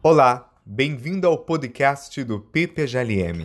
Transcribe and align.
Olá, 0.00 0.48
bem-vindo 0.64 1.26
ao 1.26 1.36
podcast 1.36 2.22
do 2.22 2.38
PPGLM. 2.38 3.42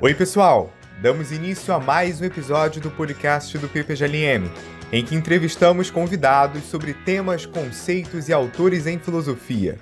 Oi, 0.00 0.14
pessoal! 0.14 0.72
Damos 1.00 1.30
início 1.30 1.72
a 1.72 1.78
mais 1.78 2.20
um 2.20 2.24
episódio 2.24 2.82
do 2.82 2.90
podcast 2.90 3.56
do 3.58 3.68
PPGLM, 3.68 4.50
em 4.90 5.04
que 5.04 5.14
entrevistamos 5.14 5.92
convidados 5.92 6.64
sobre 6.64 6.94
temas, 6.94 7.46
conceitos 7.46 8.28
e 8.28 8.32
autores 8.32 8.88
em 8.88 8.98
filosofia. 8.98 9.78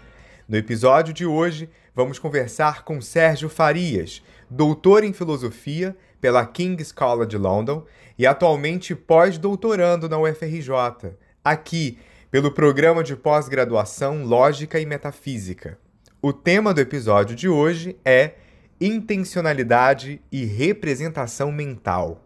No 0.46 0.59
episódio 0.59 1.14
de 1.14 1.25
hoje, 1.25 1.71
vamos 1.95 2.19
conversar 2.19 2.85
com 2.85 3.01
Sérgio 3.01 3.49
Farias, 3.49 4.23
doutor 4.51 5.03
em 5.03 5.14
filosofia 5.14 5.96
pela 6.23 6.46
King's 6.46 6.93
College 6.93 7.36
London 7.36 7.84
e 8.16 8.25
atualmente 8.25 8.94
pós-doutorando 8.94 10.08
na 10.08 10.17
UFRJ, 10.18 11.17
aqui 11.44 11.99
pelo 12.30 12.53
programa 12.53 13.03
de 13.03 13.17
pós-graduação 13.17 14.25
Lógica 14.25 14.79
e 14.79 14.86
Metafísica. 14.86 15.77
O 16.22 16.32
tema 16.32 16.72
do 16.72 16.80
episódio 16.80 17.35
de 17.35 17.49
hoje 17.49 17.96
é 18.04 18.35
intencionalidade 18.80 20.22
e 20.30 20.44
representação 20.44 21.50
mental. 21.50 22.25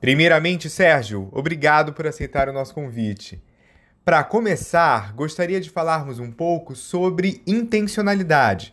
Primeiramente, 0.00 0.70
Sérgio, 0.70 1.28
obrigado 1.32 1.92
por 1.92 2.06
aceitar 2.06 2.48
o 2.48 2.52
nosso 2.52 2.72
convite. 2.72 3.42
Para 4.08 4.24
começar, 4.24 5.12
gostaria 5.12 5.60
de 5.60 5.68
falarmos 5.68 6.18
um 6.18 6.32
pouco 6.32 6.74
sobre 6.74 7.42
intencionalidade. 7.46 8.72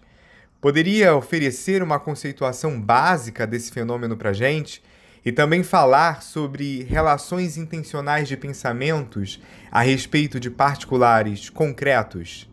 Poderia 0.62 1.14
oferecer 1.14 1.84
uma 1.84 2.00
conceituação 2.00 2.80
básica 2.80 3.46
desse 3.46 3.70
fenômeno 3.70 4.16
para 4.16 4.32
gente 4.32 4.82
e 5.26 5.34
também 5.34 5.62
falar 5.62 6.22
sobre 6.24 6.84
relações 6.84 7.58
intencionais 7.58 8.30
de 8.30 8.38
pensamentos 8.38 9.42
a 9.70 9.82
respeito 9.82 10.40
de 10.40 10.50
particulares 10.50 11.50
concretos? 11.50 12.50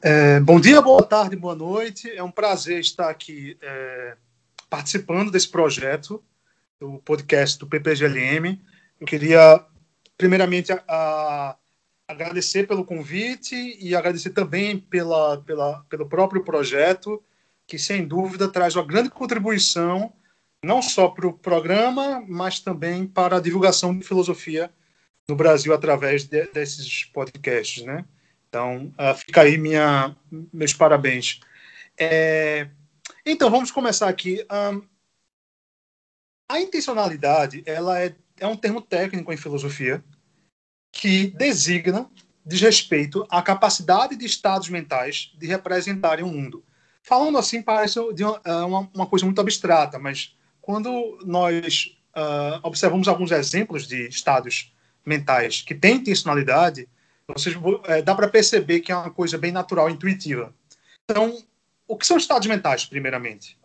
É, 0.00 0.40
bom 0.40 0.58
dia, 0.58 0.80
boa 0.80 1.02
tarde, 1.02 1.36
boa 1.36 1.54
noite. 1.54 2.10
É 2.10 2.22
um 2.22 2.30
prazer 2.30 2.80
estar 2.80 3.10
aqui 3.10 3.58
é, 3.60 4.16
participando 4.70 5.30
desse 5.30 5.50
projeto 5.50 6.24
do 6.80 6.98
podcast 7.00 7.58
do 7.58 7.66
PPGLM. 7.66 8.58
Eu 8.98 9.06
queria, 9.06 9.62
primeiramente, 10.16 10.72
a, 10.72 11.58
agradecer 12.08 12.66
pelo 12.66 12.86
convite 12.86 13.76
e 13.78 13.94
agradecer 13.94 14.30
também 14.30 14.78
pela, 14.78 15.42
pela, 15.42 15.84
pelo 15.90 16.08
próprio 16.08 16.42
projeto, 16.42 17.22
que, 17.66 17.78
sem 17.78 18.08
dúvida, 18.08 18.48
traz 18.48 18.74
uma 18.74 18.86
grande 18.86 19.10
contribuição, 19.10 20.10
não 20.64 20.80
só 20.80 21.08
para 21.08 21.26
o 21.26 21.34
programa, 21.34 22.24
mas 22.26 22.60
também 22.60 23.06
para 23.06 23.36
a 23.36 23.40
divulgação 23.40 23.96
de 23.96 24.06
filosofia 24.06 24.72
no 25.28 25.36
Brasil 25.36 25.74
através 25.74 26.24
de, 26.24 26.46
desses 26.46 27.04
podcasts, 27.04 27.84
né? 27.84 28.06
Então, 28.48 28.90
uh, 28.98 29.14
fica 29.14 29.42
aí 29.42 29.58
minha, 29.58 30.16
meus 30.50 30.72
parabéns. 30.72 31.40
É, 31.98 32.68
então, 33.26 33.50
vamos 33.50 33.70
começar 33.70 34.08
aqui. 34.08 34.42
Um, 34.50 34.82
a 36.50 36.58
intencionalidade 36.58 37.62
ela 37.66 38.00
é, 38.00 38.14
é 38.40 38.46
um 38.46 38.56
termo 38.56 38.80
técnico 38.80 39.30
em 39.30 39.36
filosofia 39.36 40.02
que 40.92 41.28
designa, 41.28 42.10
diz 42.44 42.60
respeito 42.60 43.26
à 43.30 43.42
capacidade 43.42 44.16
de 44.16 44.24
estados 44.24 44.68
mentais 44.68 45.32
de 45.36 45.46
representarem 45.46 46.24
o 46.24 46.28
mundo. 46.28 46.64
Falando 47.02 47.38
assim, 47.38 47.62
parece 47.62 47.98
é 47.98 48.52
uma, 48.64 48.90
uma 48.94 49.06
coisa 49.06 49.24
muito 49.24 49.40
abstrata, 49.40 49.98
mas 49.98 50.36
quando 50.60 51.18
nós 51.24 51.96
uh, 52.16 52.60
observamos 52.62 53.08
alguns 53.08 53.30
exemplos 53.30 53.86
de 53.86 54.08
estados 54.08 54.74
mentais 55.04 55.62
que 55.62 55.74
têm 55.74 55.96
intencionalidade, 55.96 56.88
vocês, 57.26 57.56
é, 57.84 58.02
dá 58.02 58.14
para 58.14 58.28
perceber 58.28 58.80
que 58.80 58.90
é 58.90 58.96
uma 58.96 59.10
coisa 59.10 59.36
bem 59.36 59.52
natural, 59.52 59.90
intuitiva. 59.90 60.54
Então, 61.04 61.42
o 61.86 61.96
que 61.96 62.06
são 62.06 62.16
estados 62.16 62.46
mentais, 62.46 62.84
primeiramente? 62.84 63.58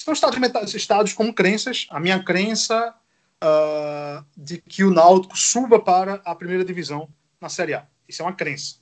São 0.00 0.12
estados, 0.12 0.38
mentais, 0.38 0.74
estados 0.74 1.12
como 1.12 1.32
crenças. 1.32 1.86
A 1.90 2.00
minha 2.00 2.22
crença 2.22 2.94
uh, 3.42 4.24
de 4.36 4.58
que 4.58 4.84
o 4.84 4.90
Náutico 4.90 5.36
suba 5.36 5.80
para 5.80 6.22
a 6.24 6.34
primeira 6.34 6.64
divisão 6.64 7.08
na 7.40 7.48
Série 7.48 7.74
A. 7.74 7.86
Isso 8.08 8.22
é 8.22 8.24
uma 8.24 8.34
crença. 8.34 8.76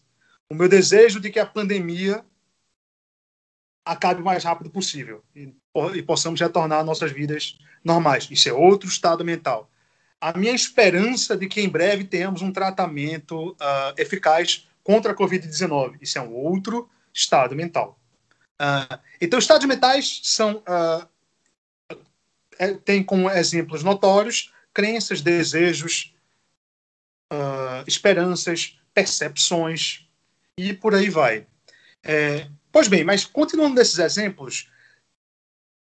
O 0.48 0.54
meu 0.54 0.68
desejo 0.68 1.20
de 1.20 1.30
que 1.30 1.38
a 1.38 1.46
pandemia 1.46 2.24
acabe 3.84 4.20
o 4.20 4.24
mais 4.24 4.44
rápido 4.44 4.70
possível 4.70 5.24
e, 5.34 5.54
e 5.94 6.02
possamos 6.02 6.40
retornar 6.40 6.84
nossas 6.84 7.10
vidas 7.12 7.58
normais. 7.84 8.28
Isso 8.30 8.48
é 8.48 8.52
outro 8.52 8.88
estado 8.88 9.24
mental. 9.24 9.70
A 10.20 10.36
minha 10.36 10.52
esperança 10.52 11.36
de 11.36 11.48
que 11.48 11.62
em 11.62 11.68
breve 11.68 12.04
tenhamos 12.04 12.42
um 12.42 12.52
tratamento 12.52 13.52
uh, 13.52 13.94
eficaz 13.96 14.68
contra 14.82 15.12
a 15.12 15.16
Covid-19. 15.16 15.96
Isso 16.00 16.18
é 16.18 16.20
um 16.20 16.34
outro 16.34 16.90
estado 17.12 17.56
mental. 17.56 17.98
Uh, 18.60 18.98
então, 19.20 19.38
estados 19.38 19.66
mentais 19.66 20.20
são 20.22 20.56
uh, 20.58 21.08
é, 22.60 22.74
tem 22.74 23.02
como 23.02 23.30
exemplos 23.30 23.82
notórios 23.82 24.52
crenças, 24.74 25.22
desejos, 25.22 26.14
uh, 27.32 27.82
esperanças, 27.88 28.78
percepções 28.92 30.06
e 30.58 30.74
por 30.74 30.94
aí 30.94 31.08
vai. 31.08 31.46
É, 32.04 32.46
pois 32.70 32.86
bem, 32.86 33.02
mas 33.02 33.24
continuando 33.24 33.76
nesses 33.76 33.98
exemplos, 33.98 34.70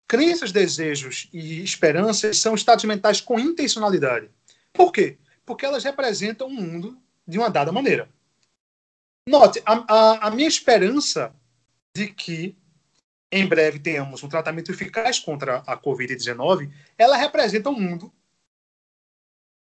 crenças, 0.09 0.51
desejos 0.51 1.29
e 1.33 1.63
esperanças 1.63 2.39
são 2.39 2.55
estados 2.55 2.85
mentais 2.85 3.21
com 3.21 3.39
intencionalidade. 3.39 4.29
Por 4.73 4.93
quê? 4.93 5.19
Porque 5.45 5.65
elas 5.65 5.85
representam 5.85 6.49
o 6.49 6.51
um 6.51 6.55
mundo 6.55 7.01
de 7.27 7.39
uma 7.39 7.49
dada 7.49 7.71
maneira. 7.71 8.09
Note, 9.29 9.63
a, 9.65 9.85
a, 9.89 10.27
a 10.29 10.31
minha 10.33 10.49
esperança 10.49 11.33
de 11.95 12.09
que 12.09 12.57
em 13.31 13.47
breve 13.47 13.79
tenhamos 13.79 14.23
um 14.23 14.29
tratamento 14.29 14.71
eficaz 14.71 15.19
contra 15.19 15.59
a 15.67 15.77
Covid-19, 15.77 16.71
ela 16.97 17.17
representa 17.17 17.71
um 17.71 17.81
mundo 17.81 18.13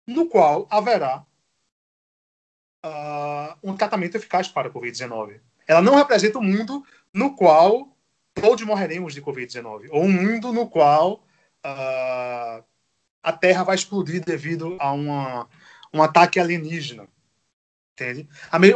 no 0.07 0.27
qual 0.27 0.67
haverá 0.71 1.25
uh, 2.85 3.59
um 3.63 3.77
tratamento 3.77 4.17
eficaz 4.17 4.49
para 4.49 4.69
a 4.69 4.73
Covid-19. 4.73 5.41
Ela 5.67 5.83
não 5.83 5.95
representa 5.95 6.39
um 6.39 6.43
mundo 6.43 6.85
no 7.13 7.35
qual 7.37 7.97
todos 8.35 8.65
morreremos 8.65 9.15
de 9.15 9.23
Covid-19, 9.23 9.89
ou 9.91 10.05
um 10.05 10.13
mundo 10.13 10.53
no 10.53 10.69
qual 10.69 11.25
uh, 11.65 12.65
a 13.23 13.33
Terra 13.33 13.65
vai 13.65 13.75
explodir 13.75 14.25
devido 14.25 14.77
a 14.81 14.93
uma, 14.93 15.49
um 15.93 16.03
ataque 16.03 16.41
alienígena. 16.41 17.09
Entende? 18.01 18.27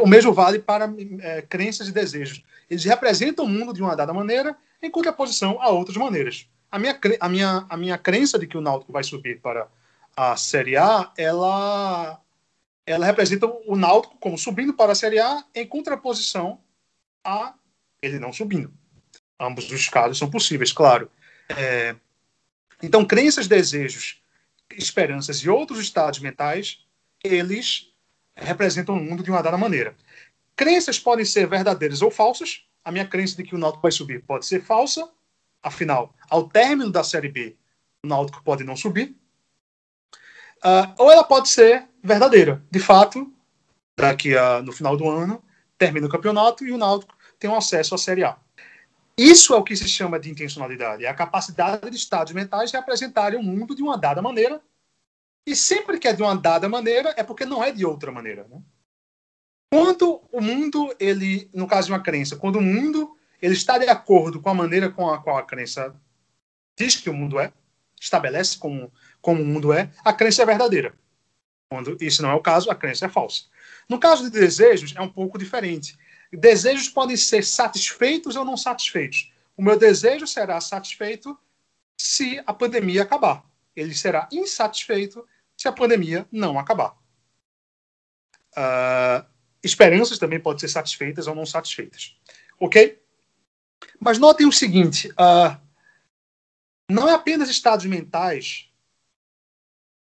O 0.01 0.07
mesmo 0.07 0.31
vale 0.31 0.59
para 0.59 0.93
é, 1.19 1.41
crenças 1.41 1.87
e 1.87 1.91
desejos. 1.91 2.43
Eles 2.69 2.83
representam 2.85 3.45
o 3.45 3.49
mundo 3.49 3.73
de 3.73 3.81
uma 3.81 3.95
dada 3.95 4.13
maneira 4.13 4.55
em 4.81 4.91
contraposição 4.91 5.59
a 5.59 5.69
outras 5.69 5.97
maneiras. 5.97 6.47
A 6.71 6.77
minha, 6.77 6.99
a 7.19 7.29
minha, 7.29 7.65
a 7.67 7.77
minha 7.77 7.97
crença 7.97 8.37
de 8.37 8.45
que 8.45 8.57
o 8.57 8.61
Náutico 8.61 8.91
vai 8.91 9.03
subir 9.03 9.39
para 9.41 9.67
a 10.15 10.37
Série 10.37 10.77
A, 10.77 11.11
ela, 11.17 12.21
ela 12.85 13.05
representa 13.05 13.47
o 13.47 13.75
Náutico 13.75 14.17
como 14.19 14.37
subindo 14.37 14.73
para 14.73 14.91
a 14.91 14.95
Série 14.95 15.19
A 15.19 15.43
em 15.55 15.65
contraposição 15.65 16.59
a 17.23 17.55
ele 18.01 18.19
não 18.19 18.31
subindo. 18.31 18.71
Ambos 19.39 19.71
os 19.71 19.89
casos 19.89 20.17
são 20.17 20.29
possíveis, 20.29 20.71
claro. 20.71 21.09
É, 21.49 21.95
então, 22.81 23.03
crenças, 23.03 23.47
desejos, 23.47 24.21
esperanças 24.71 25.37
e 25.39 25.49
outros 25.49 25.79
estados 25.79 26.19
mentais, 26.19 26.85
eles 27.23 27.94
representam 28.35 28.95
o 28.95 29.01
mundo 29.01 29.23
de 29.23 29.31
uma 29.31 29.41
dada 29.41 29.57
maneira. 29.57 29.95
Crenças 30.55 30.99
podem 30.99 31.25
ser 31.25 31.47
verdadeiras 31.47 32.01
ou 32.01 32.11
falsas, 32.11 32.65
a 32.83 32.91
minha 32.91 33.07
crença 33.07 33.35
de 33.35 33.43
que 33.43 33.55
o 33.55 33.57
Náutico 33.57 33.81
vai 33.81 33.91
subir 33.91 34.23
pode 34.23 34.45
ser 34.45 34.61
falsa, 34.61 35.09
afinal, 35.61 36.13
ao 36.29 36.47
término 36.47 36.91
da 36.91 37.03
Série 37.03 37.29
B, 37.29 37.55
o 38.03 38.07
Náutico 38.07 38.43
pode 38.43 38.63
não 38.63 38.75
subir. 38.75 39.15
Uh, 40.57 40.93
ou 40.97 41.11
ela 41.11 41.23
pode 41.23 41.49
ser 41.49 41.87
verdadeira. 42.03 42.63
De 42.71 42.79
fato, 42.79 43.31
daqui 43.97 44.37
a, 44.37 44.61
no 44.61 44.71
final 44.71 44.95
do 44.95 45.09
ano, 45.09 45.43
termina 45.77 46.07
o 46.07 46.09
campeonato 46.09 46.65
e 46.65 46.71
o 46.71 46.77
Náutico 46.77 47.15
tem 47.39 47.49
um 47.49 47.55
acesso 47.55 47.95
à 47.95 47.97
Série 47.97 48.23
A. 48.23 48.37
Isso 49.17 49.53
é 49.53 49.57
o 49.57 49.63
que 49.63 49.75
se 49.75 49.87
chama 49.87 50.19
de 50.19 50.29
intencionalidade, 50.29 51.05
é 51.05 51.07
a 51.07 51.13
capacidade 51.13 51.89
de 51.89 51.95
estados 51.95 52.33
mentais 52.33 52.69
de 52.69 52.77
representarem 52.77 53.39
o 53.39 53.43
mundo 53.43 53.73
de 53.73 53.81
uma 53.81 53.97
dada 53.97 54.21
maneira. 54.21 54.61
E 55.45 55.55
sempre 55.55 55.99
que 55.99 56.07
é 56.07 56.13
de 56.13 56.23
uma 56.23 56.35
dada 56.35 56.67
maneira, 56.67 57.13
é 57.17 57.23
porque 57.23 57.45
não 57.45 57.63
é 57.63 57.71
de 57.71 57.85
outra 57.85 58.11
maneira. 58.11 58.47
Né? 58.47 58.61
Quando 59.71 60.21
o 60.31 60.41
mundo, 60.41 60.95
ele, 60.99 61.49
no 61.53 61.67
caso 61.67 61.87
de 61.87 61.93
uma 61.93 62.01
crença, 62.01 62.35
quando 62.35 62.57
o 62.57 62.61
mundo 62.61 63.15
ele 63.41 63.53
está 63.53 63.77
de 63.77 63.87
acordo 63.87 64.41
com 64.41 64.49
a 64.49 64.53
maneira 64.53 64.89
com 64.89 65.09
a 65.09 65.21
qual 65.21 65.37
a 65.37 65.43
crença 65.43 65.95
diz 66.75 66.95
que 66.95 67.09
o 67.09 67.13
mundo 67.13 67.39
é, 67.39 67.53
estabelece 67.99 68.57
como, 68.57 68.91
como 69.21 69.41
o 69.41 69.45
mundo 69.45 69.71
é, 69.71 69.91
a 70.03 70.13
crença 70.13 70.41
é 70.41 70.45
verdadeira. 70.45 70.93
Quando 71.69 71.97
isso 72.01 72.21
não 72.21 72.29
é 72.29 72.33
o 72.33 72.41
caso, 72.41 72.71
a 72.71 72.75
crença 72.75 73.05
é 73.05 73.09
falsa. 73.09 73.43
No 73.87 73.99
caso 73.99 74.23
de 74.23 74.29
desejos, 74.29 74.93
é 74.95 75.01
um 75.01 75.09
pouco 75.09 75.37
diferente. 75.37 75.97
Desejos 76.31 76.89
podem 76.89 77.15
ser 77.15 77.43
satisfeitos 77.43 78.35
ou 78.35 78.45
não 78.45 78.57
satisfeitos. 78.57 79.31
O 79.57 79.63
meu 79.63 79.77
desejo 79.77 80.27
será 80.27 80.59
satisfeito 80.59 81.37
se 81.97 82.41
a 82.45 82.53
pandemia 82.53 83.03
acabar. 83.03 83.43
Ele 83.75 83.93
será 83.93 84.27
insatisfeito 84.31 85.25
se 85.57 85.67
a 85.67 85.71
pandemia 85.71 86.27
não 86.31 86.59
acabar. 86.59 86.97
Uh, 88.55 89.25
esperanças 89.63 90.17
também 90.17 90.39
podem 90.39 90.59
ser 90.59 90.69
satisfeitas 90.69 91.27
ou 91.27 91.35
não 91.35 91.45
satisfeitas. 91.45 92.17
Ok? 92.59 93.01
Mas 93.99 94.17
notem 94.17 94.47
o 94.47 94.51
seguinte: 94.51 95.09
uh, 95.11 95.59
não 96.89 97.09
é 97.09 97.13
apenas 97.13 97.49
estados 97.49 97.85
mentais, 97.85 98.71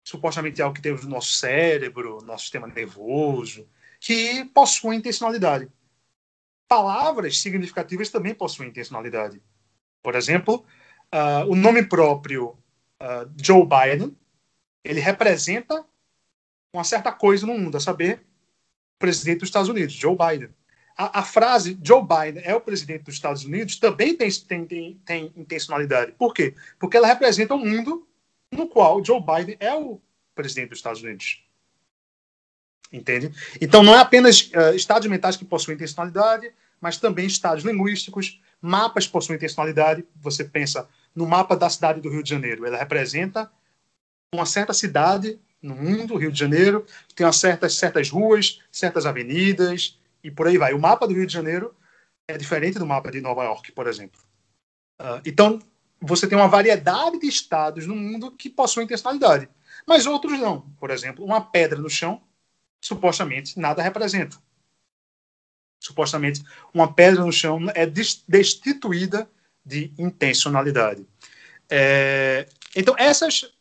supostamente 0.06 0.60
algo 0.60 0.74
que 0.74 0.82
temos 0.82 1.04
no 1.04 1.10
nosso 1.10 1.32
cérebro, 1.32 2.22
nosso 2.22 2.42
sistema 2.42 2.66
nervoso, 2.66 3.68
que 4.00 4.44
possuem 4.46 4.98
intencionalidade. 4.98 5.70
Palavras 6.68 7.40
significativas 7.40 8.10
também 8.10 8.34
possuem 8.34 8.68
intencionalidade. 8.68 9.40
Por 10.02 10.14
exemplo, 10.14 10.66
uh, 11.14 11.48
o 11.48 11.54
nome 11.54 11.86
próprio 11.86 12.58
Joe 13.36 13.66
Biden, 13.66 14.16
ele 14.84 15.00
representa 15.00 15.84
uma 16.72 16.84
certa 16.84 17.10
coisa 17.10 17.46
no 17.46 17.56
mundo, 17.56 17.76
a 17.76 17.80
saber, 17.80 18.18
o 18.18 18.98
presidente 18.98 19.40
dos 19.40 19.48
Estados 19.48 19.68
Unidos, 19.68 19.94
Joe 19.94 20.16
Biden. 20.16 20.50
A, 20.96 21.20
a, 21.20 21.22
frase 21.22 21.78
Joe 21.82 22.02
Biden 22.02 22.42
é 22.44 22.54
o 22.54 22.60
presidente 22.60 23.02
dos 23.02 23.14
Estados 23.14 23.44
Unidos 23.44 23.76
também 23.76 24.16
tem, 24.16 24.30
tem, 24.30 24.64
tem, 24.64 25.00
tem 25.04 25.32
intencionalidade. 25.36 26.12
Por 26.12 26.32
quê? 26.32 26.54
Porque 26.78 26.96
ela 26.96 27.06
representa 27.06 27.54
um 27.54 27.64
mundo 27.64 28.06
no 28.52 28.68
qual 28.68 29.04
Joe 29.04 29.20
Biden 29.20 29.56
é 29.58 29.74
o 29.74 30.00
presidente 30.34 30.70
dos 30.70 30.78
Estados 30.78 31.02
Unidos. 31.02 31.42
Entende? 32.92 33.32
Então, 33.60 33.82
não 33.82 33.94
é 33.94 33.98
apenas 33.98 34.52
uh, 34.54 34.74
estados 34.74 35.08
mentais 35.08 35.36
que 35.36 35.44
possuem 35.44 35.74
intencionalidade, 35.74 36.52
mas 36.80 36.96
também 36.96 37.26
estados 37.26 37.64
linguísticos, 37.64 38.40
mapas 38.60 39.08
possuem 39.08 39.36
intencionalidade. 39.36 40.04
Você 40.16 40.44
pensa 40.44 40.88
no 41.14 41.26
mapa 41.26 41.56
da 41.56 41.68
cidade 41.68 42.00
do 42.00 42.08
Rio 42.08 42.22
de 42.22 42.30
Janeiro, 42.30 42.66
ela 42.66 42.76
representa 42.76 43.50
uma 44.34 44.46
certa 44.46 44.72
cidade 44.72 45.38
no 45.62 45.74
mundo, 45.74 46.16
Rio 46.16 46.30
de 46.30 46.38
Janeiro, 46.38 46.84
tem 47.14 47.30
certas, 47.32 47.74
certas 47.74 48.10
ruas, 48.10 48.60
certas 48.70 49.06
avenidas 49.06 49.98
e 50.22 50.30
por 50.30 50.46
aí 50.46 50.58
vai. 50.58 50.74
O 50.74 50.80
mapa 50.80 51.06
do 51.06 51.14
Rio 51.14 51.26
de 51.26 51.32
Janeiro 51.32 51.74
é 52.28 52.36
diferente 52.36 52.78
do 52.78 52.86
mapa 52.86 53.10
de 53.10 53.20
Nova 53.20 53.44
York, 53.44 53.72
por 53.72 53.86
exemplo. 53.86 54.20
Uh, 55.00 55.20
então, 55.24 55.60
você 56.00 56.26
tem 56.26 56.36
uma 56.36 56.48
variedade 56.48 57.18
de 57.18 57.26
estados 57.26 57.86
no 57.86 57.96
mundo 57.96 58.30
que 58.30 58.50
possuem 58.50 58.84
intencionalidade, 58.84 59.48
mas 59.86 60.06
outros 60.06 60.38
não. 60.38 60.62
Por 60.78 60.90
exemplo, 60.90 61.24
uma 61.24 61.40
pedra 61.40 61.78
no 61.78 61.88
chão, 61.88 62.22
supostamente, 62.80 63.58
nada 63.58 63.82
representa. 63.82 64.36
Supostamente, 65.80 66.42
uma 66.72 66.92
pedra 66.92 67.24
no 67.24 67.32
chão 67.32 67.58
é 67.74 67.86
destituída 67.86 69.28
de 69.64 69.92
intencionalidade. 69.98 71.06
É, 71.70 72.46
então, 72.76 72.94
essas, 72.98 73.53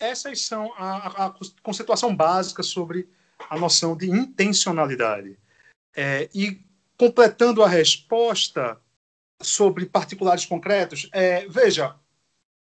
essas 0.00 0.46
são 0.46 0.72
a, 0.76 1.26
a, 1.26 1.34
conceituação 1.62 2.16
básica 2.16 2.62
sobre 2.62 3.08
a 3.48 3.58
noção 3.58 3.96
de 3.96 4.10
intencionalidade. 4.10 5.38
É, 5.94 6.28
e 6.34 6.58
completando 6.96 7.62
a 7.62 7.68
resposta 7.68 8.80
sobre 9.40 9.86
particulares 9.86 10.46
concretos, 10.46 11.08
é, 11.12 11.46
veja, 11.48 11.94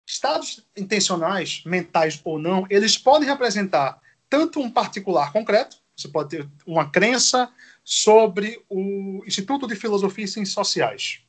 estados 0.05 0.65
intencionais, 0.75 1.63
mentais 1.65 2.19
ou 2.23 2.39
não, 2.39 2.65
eles 2.69 2.97
podem 2.97 3.27
representar 3.27 4.01
tanto 4.29 4.59
um 4.59 4.69
particular 4.69 5.31
concreto, 5.31 5.77
você 5.95 6.07
pode 6.07 6.29
ter 6.29 6.49
uma 6.65 6.89
crença 6.89 7.51
sobre 7.83 8.63
o 8.69 9.23
Instituto 9.25 9.67
de 9.67 9.75
Filosofia 9.75 10.25
e 10.25 10.27
Ciências 10.27 10.53
Sociais 10.53 11.21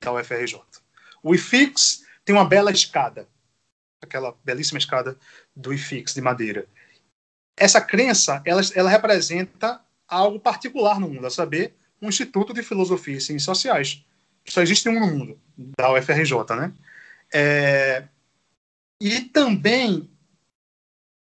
da 0.00 0.12
UFRJ. 0.12 0.60
O 1.22 1.34
IFIX 1.34 2.04
tem 2.24 2.34
uma 2.34 2.44
bela 2.44 2.70
escada, 2.70 3.28
aquela 4.02 4.36
belíssima 4.44 4.78
escada 4.78 5.18
do 5.54 5.72
IFIX 5.72 6.14
de 6.14 6.20
madeira. 6.20 6.66
Essa 7.56 7.80
crença, 7.80 8.42
ela, 8.44 8.60
ela 8.74 8.90
representa 8.90 9.80
algo 10.06 10.38
particular 10.38 11.00
no 11.00 11.08
mundo, 11.08 11.26
a 11.26 11.30
saber, 11.30 11.74
um 12.00 12.08
Instituto 12.08 12.52
de 12.52 12.62
Filosofia 12.62 13.16
e 13.16 13.20
Ciências 13.20 13.44
Sociais. 13.44 14.04
Só 14.46 14.60
existe 14.60 14.88
um 14.88 15.00
no 15.00 15.06
mundo, 15.06 15.40
da 15.78 15.92
UFRJ, 15.92 16.34
né? 16.56 16.72
É, 17.32 18.06
e 19.00 19.22
também, 19.22 20.08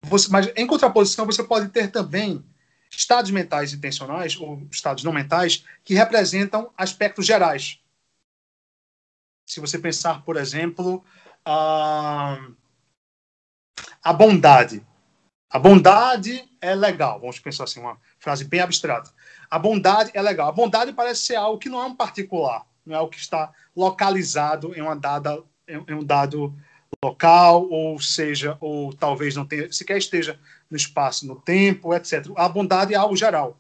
você, 0.05 0.29
mas 0.31 0.51
em 0.57 0.67
contraposição, 0.67 1.27
você 1.27 1.45
pode 1.45 1.69
ter 1.69 1.91
também 1.91 2.45
estados 2.91 3.31
mentais 3.31 3.73
intencionais, 3.73 4.37
ou 4.37 4.67
estados 4.71 5.05
não 5.05 5.13
mentais, 5.13 5.65
que 5.85 5.95
representam 5.95 6.73
aspectos 6.77 7.27
gerais. 7.27 7.79
Se 9.47 9.61
você 9.61 9.79
pensar, 9.79 10.25
por 10.25 10.37
exemplo, 10.37 11.05
a, 11.47 12.39
a 14.03 14.13
bondade. 14.13 14.85
A 15.49 15.59
bondade 15.61 16.45
é 16.61 16.75
legal, 16.75 17.21
vamos 17.21 17.39
pensar 17.39 17.65
assim, 17.65 17.81
uma 17.81 17.97
frase 18.19 18.45
bem 18.45 18.61
abstrata. 18.61 19.13
A 19.49 19.59
bondade 19.59 20.11
é 20.13 20.21
legal. 20.21 20.49
A 20.49 20.53
bondade 20.53 20.93
parece 20.93 21.21
ser 21.21 21.37
algo 21.37 21.59
que 21.59 21.69
não 21.69 21.81
é 21.81 21.87
um 21.87 21.95
particular, 21.95 22.67
não 22.85 22.97
é 22.97 22.99
algo 22.99 23.13
que 23.13 23.19
está 23.19 23.53
localizado 23.75 24.75
em, 24.75 24.83
uma 24.83 24.97
dada, 24.97 25.41
em 25.69 25.95
um 25.95 26.05
dado 26.05 26.53
local, 27.03 27.69
ou 27.71 28.01
seja, 28.01 28.57
ou 28.61 28.93
talvez 28.93 29.37
não 29.37 29.47
tenha, 29.47 29.71
sequer 29.71 29.99
esteja 29.99 30.39
no 30.69 30.77
espaço, 30.77 31.27
no 31.27 31.37
tempo, 31.41 31.95
etc. 31.95 32.27
A 32.37 32.49
bondade 32.49 32.93
é 32.93 32.97
algo 32.97 33.17
geral. 33.17 33.57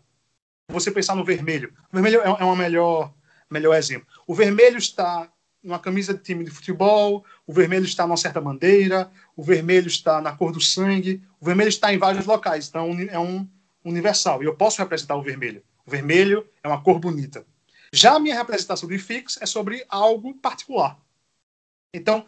Você 0.73 0.91
pensar 0.91 1.15
no 1.15 1.25
vermelho. 1.25 1.73
O 1.93 1.95
vermelho 1.95 2.21
é, 2.21 2.27
é 2.27 2.45
um 2.45 2.57
melhor, 2.57 3.15
melhor 3.49 3.77
exemplo. 3.77 4.09
O 4.27 4.35
vermelho 4.35 4.79
está 4.79 5.31
numa 5.67 5.81
camisa 5.81 6.15
de 6.15 6.23
time 6.23 6.45
de 6.45 6.51
futebol, 6.51 7.25
o 7.45 7.53
vermelho 7.53 7.85
está 7.85 8.07
numa 8.07 8.17
certa 8.17 8.41
bandeira, 8.41 9.11
o 9.37 9.43
vermelho 9.43 9.89
está 9.89 10.21
na 10.21 10.33
cor 10.33 10.53
do 10.53 10.61
sangue, 10.61 11.21
o 11.41 11.45
vermelho 11.45 11.69
está 11.69 11.93
em 11.93 11.99
vários 11.99 12.25
locais, 12.25 12.69
então 12.69 12.97
é 13.11 13.19
um 13.19 13.47
universal. 13.85 14.43
E 14.43 14.47
eu 14.47 14.55
posso 14.55 14.79
representar 14.79 15.17
o 15.17 15.23
vermelho. 15.23 15.63
O 15.85 15.91
vermelho 15.91 16.47
é 16.63 16.69
uma 16.69 16.81
cor 16.81 17.01
bonita. 17.01 17.45
Já 17.93 18.15
a 18.15 18.21
minha 18.21 18.37
representação 18.37 18.89
do 18.89 18.95
IFIX 18.95 19.39
é 19.41 19.47
sobre 19.47 19.85
algo 19.89 20.35
particular. 20.35 20.99
Então, 21.93 22.25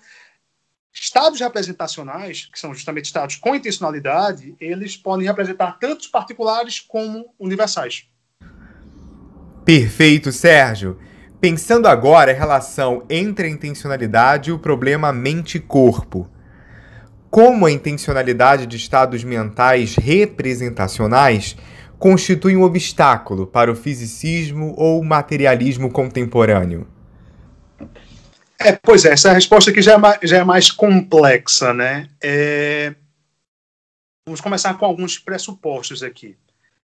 estados 0.93 1.39
representacionais, 1.41 2.47
que 2.47 2.59
são 2.59 2.75
justamente 2.75 3.07
estados 3.07 3.37
com 3.37 3.55
intencionalidade, 3.55 4.57
eles 4.59 4.97
podem 4.97 5.27
representar 5.27 5.79
tanto 5.79 6.01
os 6.01 6.07
particulares 6.09 6.81
como 6.81 7.33
universais. 7.39 8.07
Perfeito, 9.65 10.33
Sérgio. 10.33 10.99
Pensando 11.41 11.87
agora 11.87 12.33
a 12.33 12.35
relação 12.35 13.05
entre 13.09 13.47
a 13.47 13.51
intencionalidade 13.51 14.51
e 14.51 14.53
o 14.53 14.59
problema 14.59 15.13
mente-corpo. 15.13 16.29
Como 17.31 17.65
a 17.65 17.71
intencionalidade 17.71 18.67
de 18.67 18.77
estados 18.77 19.23
mentais 19.23 19.95
representacionais 19.95 21.57
constitui 21.97 22.57
um 22.57 22.63
obstáculo 22.63 23.47
para 23.47 23.71
o 23.71 23.77
fisicismo 23.77 24.75
ou 24.77 25.03
materialismo 25.05 25.93
contemporâneo? 25.93 26.89
É, 28.59 28.73
pois 28.73 29.05
é, 29.05 29.13
essa 29.13 29.33
resposta 29.33 29.71
aqui 29.71 29.81
já 29.81 29.93
é 29.93 29.99
mais, 29.99 30.19
já 30.25 30.39
é 30.39 30.45
mais 30.45 30.73
complexa, 30.73 31.73
né? 31.73 32.09
É... 32.21 32.97
Vamos 34.27 34.41
começar 34.41 34.75
com 34.75 34.85
alguns 34.85 35.19
pressupostos 35.19 36.03
aqui. 36.03 36.37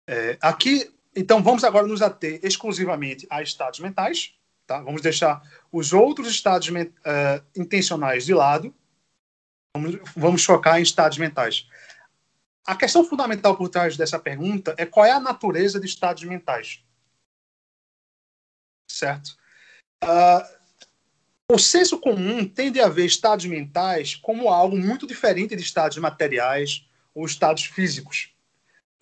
É, 0.07 0.38
aqui, 0.40 0.90
então, 1.14 1.43
vamos 1.43 1.64
agora 1.64 1.87
nos 1.87 2.00
ater 2.00 2.40
exclusivamente 2.43 3.26
a 3.28 3.43
estados 3.43 3.81
mentais, 3.81 4.38
Tá? 4.68 4.82
Vamos 4.82 5.00
deixar 5.00 5.42
os 5.72 5.94
outros 5.94 6.28
estados 6.28 6.68
uh, 6.68 7.42
intencionais 7.56 8.26
de 8.26 8.34
lado. 8.34 8.75
Vamos, 9.75 9.98
vamos 10.14 10.44
focar 10.44 10.78
em 10.78 10.82
estados 10.82 11.16
mentais. 11.16 11.66
A 12.66 12.76
questão 12.76 13.02
fundamental 13.02 13.56
por 13.56 13.70
trás 13.70 13.96
dessa 13.96 14.18
pergunta 14.18 14.75
é 14.76 14.84
qual 14.84 15.06
é 15.06 15.10
a 15.10 15.18
natureza 15.18 15.80
de 15.80 15.87
estados 15.87 16.22
mentais. 16.25 16.84
Certo? 18.90 19.38
Uh, 20.04 20.58
o 21.50 21.58
senso 21.58 21.98
comum 21.98 22.46
tende 22.46 22.78
a 22.78 22.90
ver 22.90 23.06
estados 23.06 23.46
mentais 23.46 24.16
como 24.16 24.50
algo 24.50 24.76
muito 24.76 25.06
diferente 25.06 25.56
de 25.56 25.62
estados 25.62 25.96
materiais 25.96 26.87
ou 27.14 27.25
estados 27.25 27.64
físicos. 27.64 28.34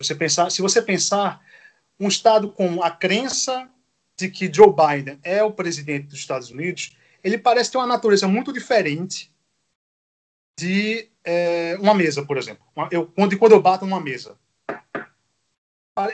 Você 0.01 0.15
pensar, 0.15 0.49
se 0.49 0.61
você 0.61 0.81
pensar 0.81 1.45
um 1.99 2.07
estado 2.07 2.53
com 2.53 2.81
a 2.81 2.89
crença 2.89 3.69
de 4.17 4.29
que 4.29 4.51
Joe 4.51 4.73
Biden 4.73 5.19
é 5.23 5.43
o 5.43 5.51
presidente 5.51 6.07
dos 6.07 6.19
Estados 6.19 6.49
Unidos, 6.49 6.95
ele 7.23 7.37
parece 7.37 7.71
ter 7.71 7.77
uma 7.77 7.87
natureza 7.87 8.27
muito 8.27 8.51
diferente 8.51 9.31
de 10.59 11.09
é, 11.23 11.77
uma 11.79 11.93
mesa, 11.93 12.25
por 12.25 12.37
exemplo. 12.37 12.65
Eu, 12.89 13.05
quando, 13.07 13.37
quando 13.37 13.51
eu 13.51 13.61
bato 13.61 13.85
numa 13.85 14.01
mesa. 14.01 14.37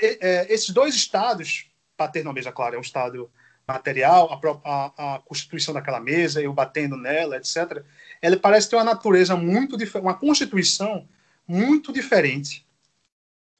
É, 0.01 0.51
esses 0.53 0.69
dois 0.69 0.95
estados, 0.95 1.69
bater 1.97 2.23
numa 2.23 2.33
mesa, 2.33 2.51
claro, 2.51 2.75
é 2.75 2.77
um 2.77 2.81
estado 2.81 3.31
material, 3.67 4.31
a, 4.33 4.59
a, 4.69 5.15
a, 5.15 5.19
constituição 5.19 5.73
daquela 5.73 5.99
mesa, 5.99 6.41
eu 6.41 6.53
batendo 6.53 6.97
nela, 6.97 7.37
etc. 7.37 7.83
Ele 8.21 8.37
parece 8.37 8.69
ter 8.69 8.75
uma 8.75 8.83
natureza 8.83 9.35
muito 9.35 9.77
diferente, 9.77 10.05
uma 10.05 10.17
constituição 10.17 11.07
muito 11.47 11.93
diferente 11.93 12.65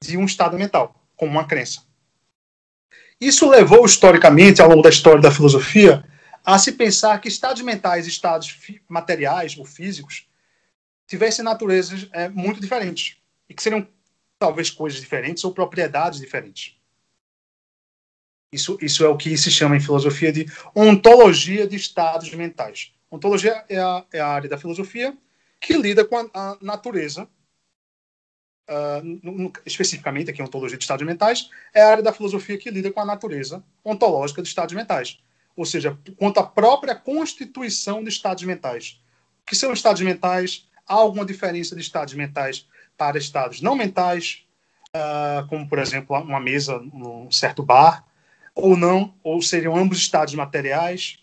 de 0.02 0.16
um 0.16 0.24
estado 0.24 0.58
mental, 0.58 1.02
como 1.16 1.32
uma 1.32 1.46
crença. 1.46 1.82
Isso 3.20 3.48
levou, 3.48 3.84
historicamente, 3.84 4.60
ao 4.60 4.68
longo 4.68 4.82
da 4.82 4.88
história 4.88 5.20
da 5.20 5.30
filosofia, 5.30 6.04
a 6.44 6.58
se 6.58 6.72
pensar 6.72 7.20
que 7.20 7.28
estados 7.28 7.62
mentais 7.62 8.06
e 8.06 8.10
estados 8.10 8.54
materiais 8.88 9.56
ou 9.56 9.64
físicos 9.64 10.26
tivessem 11.06 11.44
naturezas 11.44 12.08
é, 12.12 12.28
muito 12.28 12.60
diferentes 12.60 13.16
e 13.48 13.54
que 13.54 13.62
seriam 13.62 13.86
talvez 14.38 14.70
coisas 14.70 15.00
diferentes 15.00 15.44
ou 15.44 15.52
propriedades 15.52 16.20
diferentes. 16.20 16.76
Isso, 18.52 18.78
isso 18.80 19.04
é 19.04 19.08
o 19.08 19.16
que 19.16 19.36
se 19.36 19.50
chama 19.50 19.76
em 19.76 19.80
filosofia 19.80 20.32
de 20.32 20.46
ontologia 20.74 21.66
de 21.66 21.76
estados 21.76 22.32
mentais. 22.34 22.92
Ontologia 23.10 23.64
é 23.68 23.78
a, 23.78 24.04
é 24.12 24.20
a 24.20 24.28
área 24.28 24.48
da 24.48 24.58
filosofia 24.58 25.16
que 25.60 25.74
lida 25.74 26.04
com 26.04 26.16
a, 26.16 26.30
a 26.34 26.58
natureza, 26.60 27.28
uh, 28.68 29.04
no, 29.22 29.32
no, 29.32 29.52
especificamente 29.64 30.30
aqui 30.30 30.42
ontologia 30.42 30.76
de 30.76 30.84
estados 30.84 31.06
mentais, 31.06 31.50
é 31.72 31.82
a 31.82 31.90
área 31.90 32.02
da 32.02 32.12
filosofia 32.12 32.58
que 32.58 32.70
lida 32.70 32.90
com 32.90 33.00
a 33.00 33.04
natureza 33.04 33.62
ontológica 33.84 34.42
de 34.42 34.48
estados 34.48 34.74
mentais. 34.74 35.18
Ou 35.56 35.64
seja, 35.64 35.98
quanto 36.16 36.40
à 36.40 36.42
própria 36.42 36.94
constituição 36.94 38.02
de 38.02 38.08
estados 38.08 38.42
mentais. 38.42 39.00
O 39.42 39.46
que 39.46 39.56
são 39.56 39.72
estados 39.72 40.02
mentais? 40.02 40.68
Há 40.86 40.94
alguma 40.94 41.24
diferença 41.24 41.74
de 41.74 41.80
estados 41.80 42.14
mentais 42.14 42.66
para 42.96 43.18
estados 43.18 43.60
não 43.60 43.74
mentais, 43.74 44.44
uh, 44.94 45.46
como, 45.48 45.68
por 45.68 45.78
exemplo, 45.78 46.16
uma 46.16 46.40
mesa 46.40 46.78
num 46.78 47.30
certo 47.30 47.62
bar, 47.62 48.04
ou 48.54 48.76
não, 48.76 49.14
ou 49.22 49.42
seriam 49.42 49.76
ambos 49.76 49.98
estados 49.98 50.34
materiais. 50.34 51.18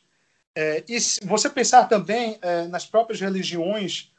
É, 0.53 0.83
e 0.88 1.00
se 1.00 1.25
você 1.25 1.50
pensar 1.50 1.86
também 1.86 2.38
é, 2.41 2.67
nas 2.67 2.86
próprias 2.86 3.21
religiões, 3.21 4.12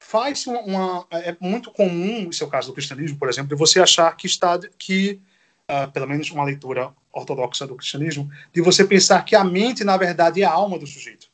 faz 0.00 0.46
uma, 0.46 0.60
uma, 0.60 1.06
é 1.10 1.36
muito 1.40 1.70
comum, 1.70 2.28
esse 2.30 2.42
é 2.42 2.46
o 2.46 2.50
caso 2.50 2.68
do 2.68 2.74
cristianismo, 2.74 3.18
por 3.18 3.28
exemplo, 3.28 3.48
de 3.48 3.54
você 3.54 3.80
achar 3.80 4.14
que 4.16 4.26
estado 4.26 4.68
que 4.78 5.20
uh, 5.70 5.90
pelo 5.92 6.06
menos 6.06 6.30
uma 6.30 6.44
leitura 6.44 6.92
ortodoxa 7.12 7.66
do 7.66 7.76
cristianismo, 7.76 8.30
de 8.52 8.60
você 8.60 8.84
pensar 8.84 9.24
que 9.24 9.34
a 9.34 9.44
mente 9.44 9.84
na 9.84 9.96
verdade 9.96 10.42
é 10.42 10.44
a 10.44 10.52
alma 10.52 10.78
do 10.78 10.86
sujeito 10.86 11.30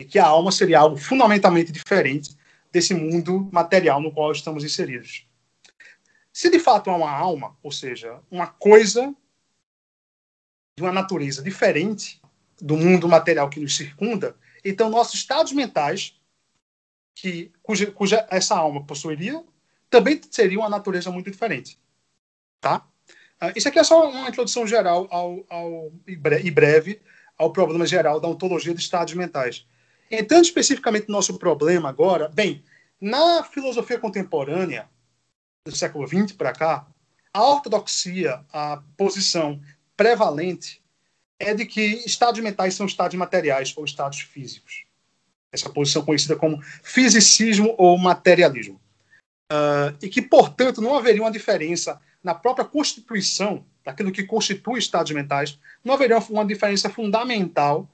e 0.00 0.04
que 0.04 0.18
a 0.18 0.26
alma 0.26 0.52
seria 0.52 0.80
algo 0.80 0.96
fundamentalmente 0.96 1.72
diferente 1.72 2.36
desse 2.70 2.94
mundo 2.94 3.48
material 3.52 4.00
no 4.00 4.12
qual 4.12 4.32
estamos 4.32 4.64
inseridos. 4.64 5.26
Se 6.32 6.50
de 6.50 6.58
fato 6.58 6.90
há 6.90 6.96
uma 6.96 7.10
alma, 7.10 7.56
ou 7.62 7.72
seja, 7.72 8.20
uma 8.30 8.46
coisa 8.46 9.14
de 10.76 10.82
uma 10.82 10.92
natureza 10.92 11.42
diferente 11.42 12.20
do 12.60 12.76
mundo 12.76 13.08
material 13.08 13.48
que 13.48 13.60
nos 13.60 13.74
circunda, 13.74 14.36
então 14.62 14.90
nossos 14.90 15.14
estados 15.14 15.52
mentais, 15.52 16.18
que, 17.16 17.50
cuja, 17.62 17.90
cuja 17.90 18.26
essa 18.30 18.54
alma 18.54 18.84
possuiria, 18.84 19.42
também 19.88 20.20
seriam 20.30 20.60
uma 20.60 20.68
natureza 20.68 21.10
muito 21.10 21.30
diferente. 21.30 21.80
Tá? 22.60 22.86
Uh, 23.42 23.52
isso 23.56 23.66
aqui 23.66 23.78
é 23.78 23.84
só 23.84 24.08
uma 24.10 24.28
introdução 24.28 24.66
geral 24.66 25.08
ao, 25.10 25.44
ao, 25.48 25.92
e 26.06 26.50
breve 26.50 27.00
ao 27.36 27.52
problema 27.52 27.86
geral 27.86 28.20
da 28.20 28.28
ontologia 28.28 28.74
de 28.74 28.80
estados 28.80 29.14
mentais. 29.14 29.66
Entrando 30.10 30.44
especificamente 30.44 31.08
no 31.08 31.14
nosso 31.14 31.38
problema 31.38 31.88
agora, 31.88 32.28
bem, 32.28 32.62
na 33.00 33.42
filosofia 33.42 33.98
contemporânea, 33.98 34.88
do 35.64 35.74
século 35.74 36.06
XX 36.06 36.32
para 36.32 36.52
cá, 36.52 36.86
a 37.32 37.42
ortodoxia, 37.42 38.44
a 38.52 38.82
posição 38.96 39.60
prevalente 39.96 40.82
é 41.38 41.52
de 41.52 41.66
que 41.66 41.82
estados 42.06 42.40
mentais 42.40 42.74
são 42.74 42.86
estados 42.86 43.16
materiais 43.16 43.74
ou 43.76 43.84
estados 43.84 44.20
físicos. 44.20 44.85
Essa 45.52 45.70
posição 45.70 46.04
conhecida 46.04 46.36
como 46.36 46.60
fisicismo 46.82 47.74
ou 47.78 47.96
materialismo. 47.96 48.80
Uh, 49.52 49.94
e 50.02 50.08
que, 50.08 50.20
portanto, 50.20 50.80
não 50.80 50.96
haveria 50.96 51.22
uma 51.22 51.30
diferença 51.30 52.00
na 52.22 52.34
própria 52.34 52.64
constituição 52.64 53.64
daquilo 53.84 54.10
que 54.10 54.24
constitui 54.24 54.80
estados 54.80 55.12
mentais, 55.12 55.60
não 55.84 55.94
haveria 55.94 56.18
uma 56.18 56.44
diferença 56.44 56.90
fundamental 56.90 57.88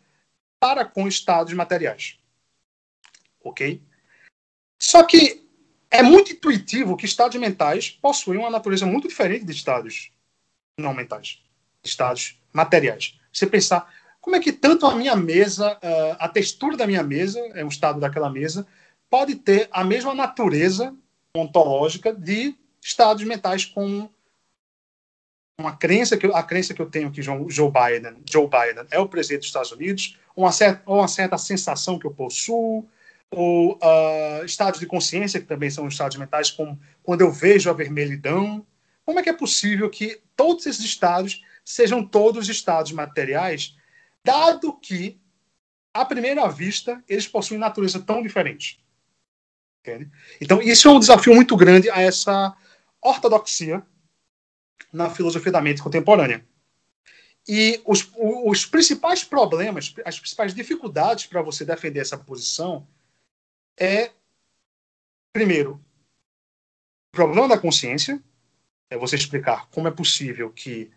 para 0.58 0.86
com 0.86 1.06
estados 1.06 1.52
materiais. 1.52 2.18
Ok? 3.44 3.82
Só 4.80 5.02
que 5.02 5.46
é 5.90 6.02
muito 6.02 6.32
intuitivo 6.32 6.96
que 6.96 7.04
estados 7.04 7.38
mentais 7.38 7.90
possuem 7.90 8.38
uma 8.38 8.48
natureza 8.48 8.86
muito 8.86 9.06
diferente 9.06 9.44
de 9.44 9.52
estados 9.52 10.10
não 10.78 10.94
mentais, 10.94 11.42
estados 11.84 12.40
materiais. 12.52 13.20
Você 13.30 13.46
pensar, 13.46 13.92
como 14.22 14.36
é 14.36 14.40
que 14.40 14.52
tanto 14.52 14.86
a 14.86 14.94
minha 14.94 15.16
mesa, 15.16 15.74
uh, 15.74 16.16
a 16.18 16.28
textura 16.28 16.76
da 16.76 16.86
minha 16.86 17.02
mesa, 17.02 17.40
é 17.54 17.64
um 17.64 17.68
estado 17.68 17.98
daquela 17.98 18.30
mesa, 18.30 18.64
pode 19.10 19.34
ter 19.34 19.68
a 19.72 19.82
mesma 19.84 20.14
natureza 20.14 20.94
ontológica 21.36 22.14
de 22.14 22.54
estados 22.80 23.24
mentais 23.24 23.64
como 23.64 24.10
uma 25.60 25.76
crença 25.76 26.16
que 26.16 26.26
a 26.26 26.42
crença 26.42 26.72
que 26.72 26.80
eu 26.80 26.88
tenho 26.88 27.10
que 27.10 27.20
Joe 27.20 27.40
Biden, 27.48 28.22
Joe 28.30 28.48
Biden 28.48 28.86
é 28.90 28.98
o 28.98 29.08
presidente 29.08 29.40
dos 29.40 29.48
Estados 29.48 29.72
Unidos, 29.72 30.16
uma 30.36 30.52
certa, 30.52 30.90
uma 30.90 31.08
certa 31.08 31.36
sensação 31.36 31.98
que 31.98 32.06
eu 32.06 32.14
possuo, 32.14 32.88
ou 33.30 33.74
uh, 33.74 34.44
estados 34.44 34.78
de 34.78 34.86
consciência, 34.86 35.40
que 35.40 35.46
também 35.46 35.70
são 35.70 35.88
estados 35.88 36.16
mentais, 36.16 36.50
como 36.50 36.78
quando 37.02 37.22
eu 37.22 37.32
vejo 37.32 37.70
a 37.70 37.72
vermelhidão. 37.72 38.64
Como 39.04 39.18
é 39.18 39.22
que 39.22 39.30
é 39.30 39.32
possível 39.32 39.90
que 39.90 40.20
todos 40.36 40.66
esses 40.66 40.84
estados 40.84 41.42
sejam 41.64 42.04
todos 42.04 42.48
estados 42.48 42.92
materiais, 42.92 43.74
dado 44.24 44.78
que, 44.78 45.20
à 45.92 46.04
primeira 46.04 46.48
vista, 46.48 47.02
eles 47.08 47.26
possuem 47.26 47.58
natureza 47.60 48.00
tão 48.00 48.22
diferente? 48.22 48.82
Entende? 49.80 50.10
Então, 50.40 50.62
isso 50.62 50.88
é 50.88 50.90
um 50.90 51.00
desafio 51.00 51.34
muito 51.34 51.56
grande 51.56 51.90
a 51.90 52.00
essa 52.00 52.56
ortodoxia 53.00 53.84
na 54.92 55.10
filosofia 55.10 55.50
da 55.50 55.60
mente 55.60 55.82
contemporânea. 55.82 56.46
E 57.48 57.82
os, 57.84 58.08
os 58.16 58.64
principais 58.64 59.24
problemas, 59.24 59.92
as 60.04 60.20
principais 60.20 60.54
dificuldades 60.54 61.26
para 61.26 61.42
você 61.42 61.64
defender 61.64 61.98
essa 61.98 62.16
posição 62.16 62.86
é, 63.76 64.12
primeiro, 65.32 65.84
o 67.12 67.16
problema 67.16 67.48
da 67.48 67.58
consciência, 67.58 68.22
é 68.88 68.96
você 68.96 69.16
explicar 69.16 69.68
como 69.70 69.88
é 69.88 69.90
possível 69.90 70.52
que 70.52 70.92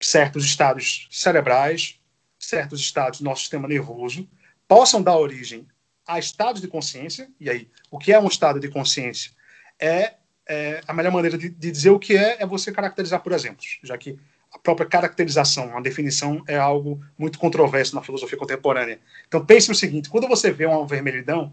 certos 0.00 0.44
estados 0.44 1.08
cerebrais, 1.10 1.98
certos 2.38 2.80
estados 2.80 3.20
do 3.20 3.24
nosso 3.24 3.42
sistema 3.42 3.66
nervoso, 3.66 4.28
possam 4.66 5.02
dar 5.02 5.16
origem 5.16 5.66
a 6.06 6.18
estados 6.18 6.60
de 6.60 6.68
consciência. 6.68 7.30
E 7.40 7.50
aí, 7.50 7.68
o 7.90 7.98
que 7.98 8.12
é 8.12 8.20
um 8.20 8.28
estado 8.28 8.60
de 8.60 8.68
consciência? 8.68 9.32
É, 9.78 10.14
é 10.46 10.80
a 10.86 10.92
melhor 10.92 11.12
maneira 11.12 11.36
de, 11.36 11.48
de, 11.48 11.70
dizer 11.70 11.90
o 11.90 11.98
que 11.98 12.16
é, 12.16 12.42
é 12.42 12.46
você 12.46 12.72
caracterizar 12.72 13.20
por 13.20 13.32
exemplos, 13.32 13.78
já 13.82 13.96
que 13.98 14.18
a 14.52 14.58
própria 14.58 14.88
caracterização, 14.88 15.76
a 15.76 15.80
definição 15.80 16.42
é 16.46 16.56
algo 16.56 17.04
muito 17.18 17.38
controverso 17.38 17.94
na 17.94 18.02
filosofia 18.02 18.38
contemporânea. 18.38 18.98
Então 19.26 19.44
pense 19.44 19.70
o 19.70 19.74
seguinte: 19.74 20.08
quando 20.08 20.26
você 20.26 20.50
vê 20.50 20.64
uma 20.64 20.86
vermelhidão, 20.86 21.52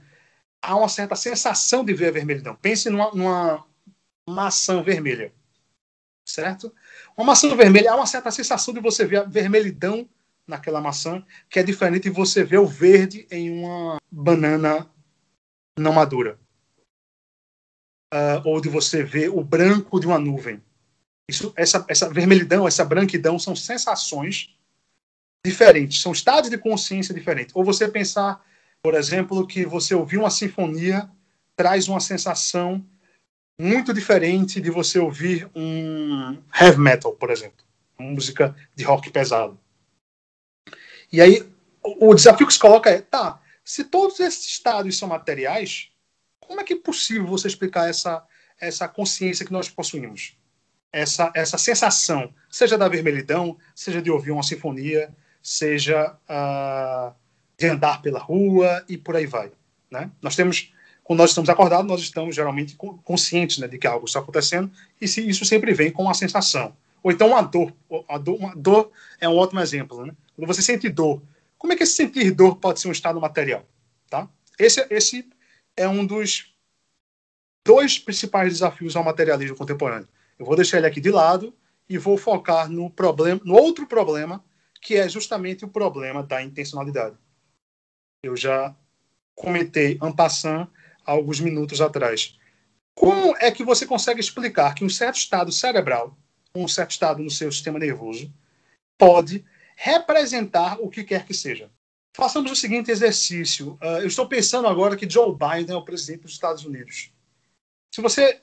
há 0.62 0.76
uma 0.76 0.90
certa 0.90 1.16
sensação 1.16 1.84
de 1.84 1.94
ver 1.94 2.08
a 2.08 2.12
vermelhidão. 2.12 2.56
Pense 2.56 2.90
numa, 2.90 3.12
numa 3.12 3.66
maçã 4.28 4.82
vermelha, 4.82 5.34
certo? 6.26 6.74
Uma 7.18 7.28
maçã 7.28 7.54
vermelha 7.56 7.92
há 7.92 7.96
uma 7.96 8.06
certa 8.06 8.30
sensação 8.30 8.74
de 8.74 8.80
você 8.80 9.06
ver 9.06 9.18
a 9.18 9.24
vermelhidão 9.24 10.08
naquela 10.46 10.82
maçã, 10.82 11.26
que 11.50 11.60
é 11.60 11.64
diferente 11.64 12.04
de 12.04 12.10
você 12.10 12.44
ver 12.44 12.58
o 12.58 12.68
verde 12.68 13.26
em 13.32 13.50
uma 13.52 13.98
banana 14.12 14.90
não 15.78 15.94
madura. 15.94 16.38
Uh, 18.14 18.40
ou 18.46 18.62
de 18.62 18.70
você 18.70 19.04
ver 19.04 19.30
o 19.30 19.44
branco 19.44 20.00
de 20.00 20.08
uma 20.08 20.20
nuvem. 20.20 20.62
Isso, 21.28 21.52
essa, 21.56 21.84
essa 21.88 22.10
vermelhidão, 22.10 22.68
essa 22.68 22.86
branquidão 22.86 23.40
são 23.40 23.56
sensações 23.56 24.56
diferentes, 25.44 26.02
são 26.02 26.12
estados 26.12 26.50
de 26.50 26.58
consciência 26.58 27.14
diferentes. 27.14 27.56
Ou 27.56 27.64
você 27.64 27.88
pensar, 27.88 28.46
por 28.82 28.94
exemplo, 28.94 29.48
que 29.48 29.66
você 29.66 29.96
ouvir 29.96 30.18
uma 30.18 30.30
sinfonia 30.30 31.10
traz 31.56 31.88
uma 31.88 32.00
sensação 32.00 32.86
muito 33.60 33.94
diferente 33.94 34.60
de 34.60 34.70
você 34.70 35.00
ouvir 35.00 35.50
um 35.56 36.42
heavy 36.54 36.80
metal, 36.80 37.14
por 37.14 37.30
exemplo, 37.30 37.64
música 37.98 38.56
de 38.76 38.84
rock 38.84 39.10
pesado. 39.10 39.60
E 41.12 41.22
aí 41.22 41.48
o, 41.82 42.10
o 42.10 42.16
desafio 42.16 42.48
que 42.48 42.54
se 42.54 42.60
coloca 42.60 42.90
é, 42.90 43.02
tá, 43.02 43.42
se 43.64 43.84
todos 43.86 44.20
esses 44.20 44.46
estados 44.46 44.98
são 44.98 45.08
materiais, 45.08 45.90
como 46.40 46.60
é 46.60 46.64
que 46.64 46.74
é 46.74 46.80
possível 46.80 47.26
você 47.26 47.48
explicar 47.48 47.90
essa 47.90 48.26
essa 48.58 48.88
consciência 48.88 49.46
que 49.46 49.52
nós 49.52 49.68
possuímos? 49.68 50.38
essa, 50.96 51.30
essa 51.36 51.58
sensação, 51.58 52.34
seja 52.50 52.78
da 52.78 52.88
vermelhidão, 52.88 53.58
seja 53.76 54.02
de 54.02 54.10
ouvir 54.10 54.32
uma 54.32 54.42
sinfonia, 54.42 55.14
seja 55.44 56.18
uh, 56.30 57.14
de 57.58 57.68
andar 57.68 58.02
pela 58.02 58.18
rua 58.18 58.82
e 58.88 58.98
por 58.98 59.14
aí 59.14 59.26
vai. 59.26 59.52
Né? 59.92 60.10
Nós 60.22 60.38
temos, 60.38 60.74
quando 61.06 61.20
nós 61.20 61.30
estamos 61.30 61.50
acordados, 61.52 61.86
nós 61.86 62.02
estamos 62.02 62.36
geralmente 62.36 62.76
conscientes 62.76 63.60
né, 63.60 63.68
de 63.68 63.78
que 63.78 63.86
algo 63.86 64.08
está 64.08 64.20
acontecendo 64.20 64.72
e 65.00 65.08
se, 65.08 65.22
isso 65.22 65.46
sempre 65.46 65.72
vem 65.72 65.92
com 65.92 66.02
uma 66.02 66.16
sensação. 66.16 66.76
Ou 67.04 67.12
então 67.12 67.28
uma 67.28 67.44
dor. 67.44 67.72
A 68.10 68.18
dor, 68.18 68.40
uma 68.40 68.56
dor 68.56 68.92
é 69.22 69.30
um 69.30 69.38
ótimo 69.38 69.60
exemplo. 69.60 70.04
Né? 70.04 70.16
Quando 70.36 70.48
você 70.48 70.64
sente 70.64 70.90
dor, 70.90 71.22
como 71.60 71.72
é 71.72 71.76
que 71.76 71.84
esse 71.84 71.94
sentir 71.94 72.32
dor 72.32 72.56
pode 72.56 72.80
ser 72.80 72.88
um 72.88 72.92
estado 72.92 73.22
material? 73.22 73.64
Tá? 74.10 74.28
Esse, 74.58 74.84
esse 74.90 75.30
é 75.78 75.88
um 75.88 76.04
dos 76.04 76.52
dois 77.64 78.00
principais 78.00 78.54
desafios 78.54 78.96
ao 78.96 79.04
materialismo 79.04 79.56
contemporâneo. 79.56 80.08
Eu 80.40 80.46
vou 80.48 80.56
deixar 80.56 80.78
ele 80.78 80.88
aqui 80.88 81.00
de 81.00 81.12
lado 81.12 81.54
e 81.88 82.00
vou 82.00 82.18
focar 82.18 82.68
no 82.68 82.90
problema, 82.90 83.40
no 83.46 83.54
outro 83.54 83.86
problema, 83.86 84.44
que 84.82 84.96
é 84.96 85.08
justamente 85.08 85.64
o 85.64 85.68
problema 85.68 86.24
da 86.24 86.42
intencionalidade. 86.42 87.16
Eu 88.24 88.36
já 88.36 88.76
comentei 89.36 90.00
en 90.02 90.12
passant 90.12 90.68
alguns 91.06 91.40
minutos 91.40 91.82
atrás. 91.82 92.38
Como 92.94 93.36
é 93.38 93.52
que 93.52 93.64
você 93.64 93.86
consegue 93.86 94.20
explicar 94.20 94.74
que 94.74 94.84
um 94.84 94.90
certo 94.90 95.18
estado 95.18 95.52
cerebral, 95.52 96.18
um 96.56 96.68
certo 96.68 96.92
estado 96.92 97.22
no 97.22 97.30
seu 97.30 97.52
sistema 97.52 97.78
nervoso, 97.78 98.34
pode 98.98 99.46
representar 99.76 100.80
o 100.80 100.90
que 100.90 101.04
quer 101.04 101.26
que 101.26 101.34
seja? 101.34 101.70
Façamos 102.16 102.50
o 102.50 102.56
seguinte 102.56 102.90
exercício. 102.90 103.78
Uh, 103.82 104.00
eu 104.00 104.08
estou 104.08 104.28
pensando 104.28 104.68
agora 104.68 104.96
que 104.96 105.10
Joe 105.10 105.36
Biden 105.36 105.76
é 105.76 105.78
o 105.78 105.84
presidente 105.84 106.22
dos 106.22 106.32
Estados 106.32 106.64
Unidos. 106.64 107.12
Se 107.94 108.02
você 108.02 108.42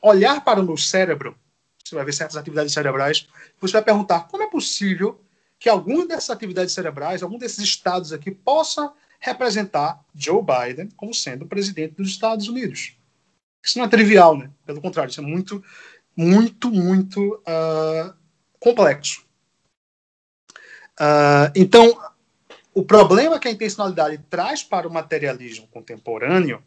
olhar 0.00 0.44
para 0.44 0.60
o 0.60 0.64
meu 0.64 0.76
cérebro, 0.76 1.36
você 1.84 1.94
vai 1.96 2.04
ver 2.04 2.12
certas 2.12 2.36
atividades 2.36 2.72
cerebrais, 2.72 3.26
você 3.60 3.72
vai 3.72 3.82
perguntar 3.82 4.28
como 4.28 4.44
é 4.44 4.46
possível 4.48 5.20
que 5.58 5.68
alguma 5.68 6.06
dessas 6.06 6.30
atividades 6.30 6.72
cerebrais, 6.72 7.22
algum 7.22 7.36
desses 7.36 7.58
estados 7.58 8.12
aqui, 8.12 8.30
possa 8.30 8.92
representar 9.20 10.02
Joe 10.14 10.42
Biden 10.42 10.88
como 10.96 11.14
sendo 11.14 11.44
o 11.44 11.48
presidente 11.48 11.94
dos 11.94 12.08
Estados 12.08 12.48
Unidos. 12.48 12.96
Isso 13.62 13.78
não 13.78 13.84
é 13.84 13.88
trivial, 13.88 14.36
né? 14.36 14.50
Pelo 14.64 14.80
contrário, 14.80 15.10
isso 15.10 15.20
é 15.20 15.24
muito, 15.24 15.62
muito, 16.16 16.70
muito 16.70 17.34
uh, 17.46 18.14
complexo. 18.58 19.24
Uh, 20.98 21.52
então, 21.54 21.98
o 22.74 22.82
problema 22.82 23.38
que 23.38 23.48
a 23.48 23.50
intencionalidade 23.50 24.18
traz 24.30 24.62
para 24.62 24.88
o 24.88 24.92
materialismo 24.92 25.66
contemporâneo, 25.68 26.62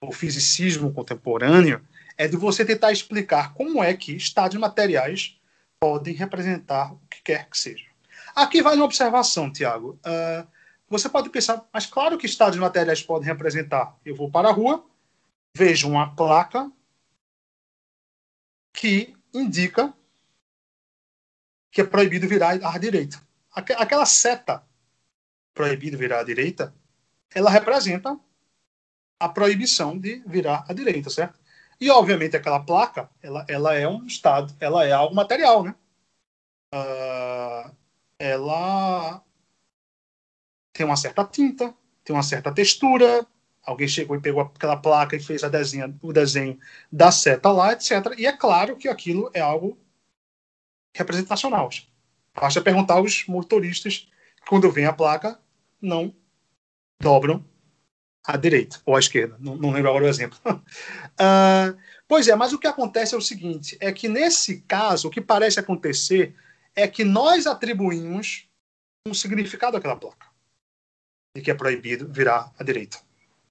o 0.00 0.12
fisicismo 0.12 0.92
contemporâneo, 0.92 1.80
é 2.16 2.28
de 2.28 2.36
você 2.36 2.64
tentar 2.64 2.92
explicar 2.92 3.52
como 3.52 3.82
é 3.82 3.94
que 3.94 4.16
estados 4.16 4.56
materiais 4.56 5.36
podem 5.80 6.14
representar 6.14 6.92
o 6.92 7.00
que 7.10 7.22
quer 7.22 7.48
que 7.50 7.58
seja. 7.58 7.84
Aqui 8.34 8.62
vai 8.62 8.76
uma 8.76 8.84
observação, 8.84 9.52
Tiago. 9.52 9.98
Uh, 10.04 10.46
você 10.88 11.08
pode 11.08 11.30
pensar, 11.30 11.68
mas 11.72 11.86
claro 11.86 12.16
que 12.16 12.26
estados 12.26 12.58
materiais 12.58 13.02
podem 13.02 13.26
representar. 13.26 13.96
Eu 14.04 14.14
vou 14.14 14.30
para 14.30 14.48
a 14.48 14.52
rua, 14.52 14.84
vejo 15.54 15.88
uma 15.88 16.14
placa 16.14 16.70
que 18.72 19.16
indica 19.34 19.92
que 21.70 21.80
é 21.80 21.84
proibido 21.84 22.28
virar 22.28 22.52
à 22.64 22.78
direita. 22.78 23.20
Aquela 23.52 24.06
seta 24.06 24.64
proibido 25.52 25.96
virar 25.96 26.20
à 26.20 26.22
direita, 26.22 26.74
ela 27.34 27.50
representa 27.50 28.18
a 29.18 29.28
proibição 29.28 29.98
de 29.98 30.22
virar 30.26 30.64
à 30.68 30.72
direita, 30.72 31.10
certo? 31.10 31.40
E 31.80 31.90
obviamente 31.90 32.36
aquela 32.36 32.60
placa, 32.60 33.10
ela, 33.22 33.44
ela 33.48 33.74
é 33.74 33.88
um 33.88 34.06
estado, 34.06 34.54
ela 34.60 34.86
é 34.86 34.92
algo 34.92 35.14
material, 35.14 35.64
né? 35.64 35.74
Uh, 36.74 37.74
ela 38.18 39.22
tem 40.76 40.84
uma 40.84 40.96
certa 40.96 41.24
tinta, 41.24 41.74
tem 42.04 42.14
uma 42.14 42.22
certa 42.22 42.52
textura. 42.52 43.26
Alguém 43.62 43.88
chegou 43.88 44.14
e 44.14 44.20
pegou 44.20 44.42
aquela 44.42 44.76
placa 44.76 45.16
e 45.16 45.20
fez 45.20 45.42
a 45.42 45.48
desenha, 45.48 45.92
o 46.02 46.12
desenho 46.12 46.58
da 46.92 47.10
seta 47.10 47.50
lá, 47.50 47.72
etc. 47.72 48.14
E 48.16 48.26
é 48.26 48.32
claro 48.32 48.76
que 48.76 48.88
aquilo 48.88 49.30
é 49.34 49.40
algo 49.40 49.78
representacional. 50.94 51.68
Basta 52.34 52.60
perguntar 52.60 52.94
aos 52.94 53.26
motoristas 53.26 54.08
quando 54.46 54.70
vem 54.70 54.84
a 54.84 54.92
placa, 54.92 55.40
não 55.80 56.14
dobram 57.00 57.44
à 58.24 58.36
direita 58.36 58.80
ou 58.84 58.94
à 58.94 58.98
esquerda. 58.98 59.36
Não, 59.40 59.56
não 59.56 59.72
lembro 59.72 59.88
agora 59.88 60.04
o 60.04 60.08
exemplo. 60.08 60.38
uh, 60.46 61.76
pois 62.06 62.28
é, 62.28 62.36
mas 62.36 62.52
o 62.52 62.58
que 62.58 62.66
acontece 62.66 63.14
é 63.14 63.18
o 63.18 63.22
seguinte: 63.22 63.76
é 63.80 63.90
que 63.90 64.08
nesse 64.08 64.60
caso, 64.60 65.08
o 65.08 65.10
que 65.10 65.20
parece 65.20 65.58
acontecer 65.58 66.36
é 66.74 66.86
que 66.86 67.02
nós 67.02 67.46
atribuímos 67.46 68.46
um 69.08 69.14
significado 69.14 69.76
àquela 69.76 69.96
placa 69.96 70.25
de 71.36 71.42
que 71.42 71.50
é 71.50 71.54
proibido 71.54 72.08
virar 72.08 72.52
à 72.58 72.64
direita, 72.64 72.98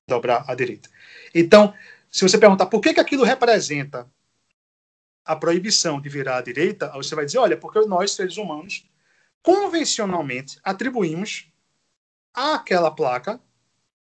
dobrar 0.07 0.43
à 0.47 0.55
direita. 0.55 0.89
Então, 1.33 1.73
se 2.09 2.27
você 2.27 2.37
perguntar 2.37 2.65
por 2.65 2.81
que, 2.81 2.93
que 2.93 2.99
aquilo 2.99 3.23
representa 3.23 4.09
a 5.23 5.35
proibição 5.35 6.01
de 6.01 6.09
virar 6.09 6.37
à 6.37 6.41
direita, 6.41 6.91
você 6.93 7.15
vai 7.15 7.25
dizer, 7.25 7.37
olha, 7.37 7.57
porque 7.57 7.79
nós, 7.81 8.11
seres 8.11 8.37
humanos, 8.37 8.85
convencionalmente 9.41 10.59
atribuímos 10.63 11.47
àquela 12.33 12.89
placa 12.91 13.39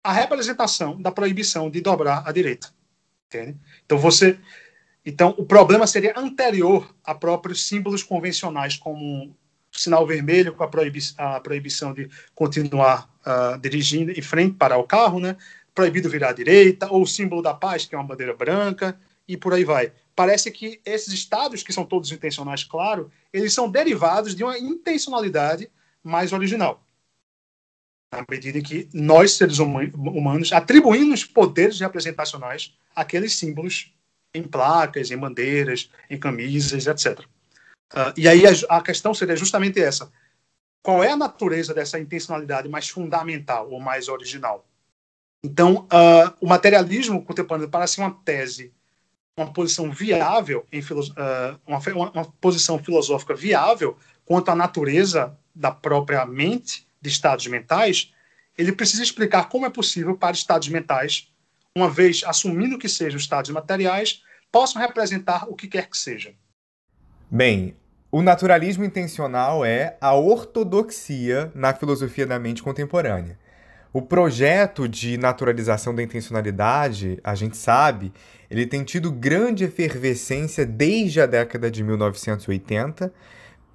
a 0.02 0.12
representação 0.12 1.00
da 1.00 1.10
proibição 1.10 1.70
de 1.70 1.80
dobrar 1.80 2.26
à 2.26 2.32
direita. 2.32 2.72
Entende? 3.26 3.58
Então 3.84 3.98
você 3.98 4.38
então 5.04 5.34
o 5.38 5.46
problema 5.46 5.86
seria 5.86 6.12
anterior 6.16 6.94
a 7.02 7.14
próprios 7.14 7.66
símbolos 7.66 8.02
convencionais 8.02 8.76
como 8.76 9.34
sinal 9.72 10.06
vermelho 10.06 10.54
com 10.54 10.64
a, 10.64 10.68
proibi 10.68 11.00
a 11.16 11.40
proibição 11.40 11.92
de 11.92 12.08
continuar 12.34 13.08
uh, 13.20 13.58
dirigindo 13.58 14.10
em 14.10 14.22
frente 14.22 14.56
para 14.56 14.76
o 14.76 14.84
carro, 14.84 15.20
né? 15.20 15.36
Proibido 15.74 16.10
virar 16.10 16.30
à 16.30 16.32
direita, 16.32 16.90
ou 16.90 17.02
o 17.02 17.06
símbolo 17.06 17.42
da 17.42 17.54
paz, 17.54 17.86
que 17.86 17.94
é 17.94 17.98
uma 17.98 18.06
bandeira 18.06 18.34
branca, 18.34 18.98
e 19.26 19.36
por 19.36 19.54
aí 19.54 19.64
vai. 19.64 19.92
Parece 20.14 20.50
que 20.50 20.80
esses 20.84 21.14
estados, 21.14 21.62
que 21.62 21.72
são 21.72 21.84
todos 21.84 22.10
intencionais, 22.10 22.64
claro, 22.64 23.10
eles 23.32 23.52
são 23.52 23.70
derivados 23.70 24.34
de 24.34 24.42
uma 24.42 24.58
intencionalidade 24.58 25.70
mais 26.02 26.32
original. 26.32 26.84
Na 28.12 28.24
medida 28.28 28.58
em 28.58 28.62
que 28.62 28.88
nós, 28.92 29.32
seres 29.32 29.60
humanos, 29.60 30.52
atribuímos 30.52 31.24
poderes 31.24 31.78
representacionais 31.78 32.76
àqueles 32.94 33.34
símbolos 33.34 33.94
em 34.34 34.42
placas, 34.42 35.12
em 35.12 35.16
bandeiras, 35.16 35.88
em 36.08 36.18
camisas, 36.18 36.86
etc. 36.86 37.24
Uh, 37.92 38.14
e 38.16 38.28
aí 38.28 38.42
a, 38.46 38.52
a, 38.76 38.82
questão 38.82 39.12
seria 39.12 39.36
justamente 39.36 39.80
essa: 39.80 40.10
qual 40.82 41.02
é 41.02 41.10
a 41.10 41.16
natureza 41.16 41.74
dessa 41.74 41.98
intencionalidade 41.98 42.68
mais 42.68 42.88
fundamental 42.88 43.70
ou 43.70 43.80
mais 43.80 44.08
original? 44.08 44.66
Então, 45.42 45.86
uh, 45.86 46.36
o 46.40 46.46
materialismo 46.46 47.24
contemporâneo 47.24 47.68
parece 47.68 47.98
uma 47.98 48.10
tese, 48.10 48.72
uma 49.36 49.52
posição 49.52 49.90
viável, 49.90 50.66
em 50.70 50.80
uh, 50.80 51.58
uma, 51.66 51.78
uma, 52.10 52.24
posição 52.40 52.78
filosófica 52.78 53.34
viável 53.34 53.96
quanto 54.24 54.50
à 54.50 54.54
natureza 54.54 55.36
da 55.54 55.70
própria 55.70 56.24
mente, 56.26 56.86
de 57.00 57.08
estados 57.08 57.46
mentais. 57.46 58.12
Ele 58.56 58.72
precisa 58.72 59.02
explicar 59.02 59.48
como 59.48 59.64
é 59.66 59.70
possível 59.70 60.16
para 60.16 60.32
estados 60.32 60.68
mentais, 60.68 61.32
uma 61.74 61.88
vez 61.88 62.22
assumindo 62.24 62.78
que 62.78 62.88
sejam 62.88 63.18
estados 63.18 63.50
materiais, 63.50 64.22
possam 64.52 64.82
representar 64.82 65.48
o 65.48 65.54
que 65.54 65.66
quer 65.66 65.88
que 65.88 65.96
seja. 65.96 66.34
Bem, 67.32 67.76
o 68.10 68.22
naturalismo 68.22 68.82
intencional 68.82 69.64
é 69.64 69.96
a 70.00 70.12
ortodoxia 70.16 71.52
na 71.54 71.72
filosofia 71.72 72.26
da 72.26 72.40
mente 72.40 72.60
contemporânea. 72.60 73.38
O 73.92 74.02
projeto 74.02 74.88
de 74.88 75.16
naturalização 75.16 75.94
da 75.94 76.02
intencionalidade, 76.02 77.20
a 77.22 77.36
gente 77.36 77.56
sabe, 77.56 78.12
ele 78.50 78.66
tem 78.66 78.82
tido 78.82 79.12
grande 79.12 79.62
efervescência 79.62 80.66
desde 80.66 81.20
a 81.20 81.26
década 81.26 81.70
de 81.70 81.84
1980, 81.84 83.12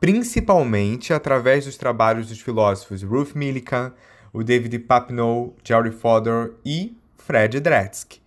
principalmente 0.02 1.14
através 1.14 1.64
dos 1.64 1.78
trabalhos 1.78 2.28
dos 2.28 2.42
filósofos 2.42 3.04
Ruth 3.04 3.36
Millikan, 3.36 3.94
o 4.34 4.44
David 4.44 4.80
Papineau, 4.80 5.56
Jerry 5.64 5.92
Fodor 5.92 6.56
e 6.66 6.98
Fred 7.16 7.62
Dretske. 7.62 8.20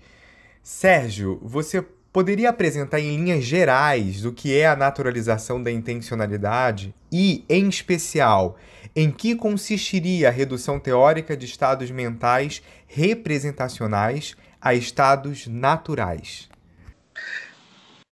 Sérgio, 0.62 1.38
você 1.42 1.84
poderia 2.18 2.50
apresentar 2.50 2.98
em 2.98 3.16
linhas 3.16 3.44
gerais 3.44 4.24
o 4.24 4.32
que 4.32 4.52
é 4.52 4.66
a 4.66 4.74
naturalização 4.74 5.62
da 5.62 5.70
intencionalidade 5.70 6.92
e, 7.12 7.44
em 7.48 7.68
especial, 7.68 8.56
em 8.96 9.08
que 9.08 9.36
consistiria 9.36 10.26
a 10.26 10.32
redução 10.32 10.80
teórica 10.80 11.36
de 11.36 11.46
estados 11.46 11.92
mentais 11.92 12.60
representacionais 12.88 14.34
a 14.60 14.74
estados 14.74 15.46
naturais? 15.46 16.48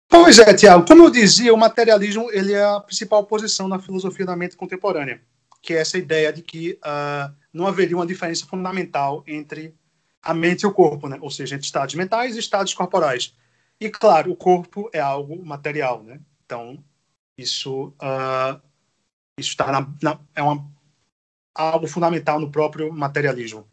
Pois 0.09 0.37
é, 0.37 0.53
Tiago. 0.53 0.85
Como 0.85 1.05
eu 1.05 1.09
dizia, 1.09 1.53
o 1.53 1.57
materialismo 1.57 2.29
ele 2.33 2.51
é 2.51 2.61
a 2.61 2.81
principal 2.81 3.23
posição 3.23 3.69
na 3.69 3.79
filosofia 3.79 4.25
da 4.25 4.35
mente 4.35 4.57
contemporânea, 4.57 5.21
que 5.61 5.73
é 5.73 5.77
essa 5.77 5.97
ideia 5.97 6.33
de 6.33 6.41
que 6.41 6.77
uh, 6.83 7.33
não 7.53 7.67
haveria 7.67 7.95
uma 7.95 8.05
diferença 8.05 8.45
fundamental 8.45 9.23
entre 9.25 9.73
a 10.21 10.33
mente 10.33 10.63
e 10.63 10.67
o 10.67 10.73
corpo, 10.73 11.07
né? 11.07 11.17
ou 11.21 11.31
seja, 11.31 11.55
entre 11.55 11.65
estados 11.65 11.95
mentais 11.95 12.35
e 12.35 12.39
estados 12.39 12.73
corporais. 12.73 13.33
E, 13.83 13.89
claro, 13.89 14.31
o 14.31 14.35
corpo 14.35 14.89
é 14.93 14.99
algo 15.01 15.45
material, 15.45 16.01
né? 16.03 16.21
Então, 16.45 16.81
isso 17.37 17.87
uh, 18.01 18.61
isso 19.37 19.49
está 19.49 19.69
na, 19.73 19.93
na, 20.01 20.19
é 20.33 20.41
uma, 20.41 20.65
algo 21.53 21.85
fundamental 21.85 22.39
no 22.39 22.49
próprio 22.49 22.93
materialismo. 22.93 23.67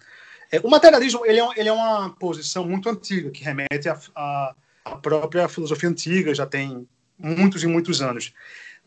É, 0.51 0.59
o 0.59 0.69
materialismo 0.69 1.25
ele 1.25 1.39
é, 1.39 1.49
ele 1.57 1.69
é 1.69 1.73
uma 1.73 2.11
posição 2.11 2.67
muito 2.67 2.89
antiga, 2.89 3.31
que 3.31 3.45
remete 3.45 3.89
à 3.89 4.57
própria 5.01 5.49
filosofia 5.49 5.89
antiga, 5.89 6.35
já 6.35 6.45
tem 6.45 6.89
muitos 7.17 7.63
e 7.63 7.69
muitos 7.69 8.03
anos. 8.03 8.35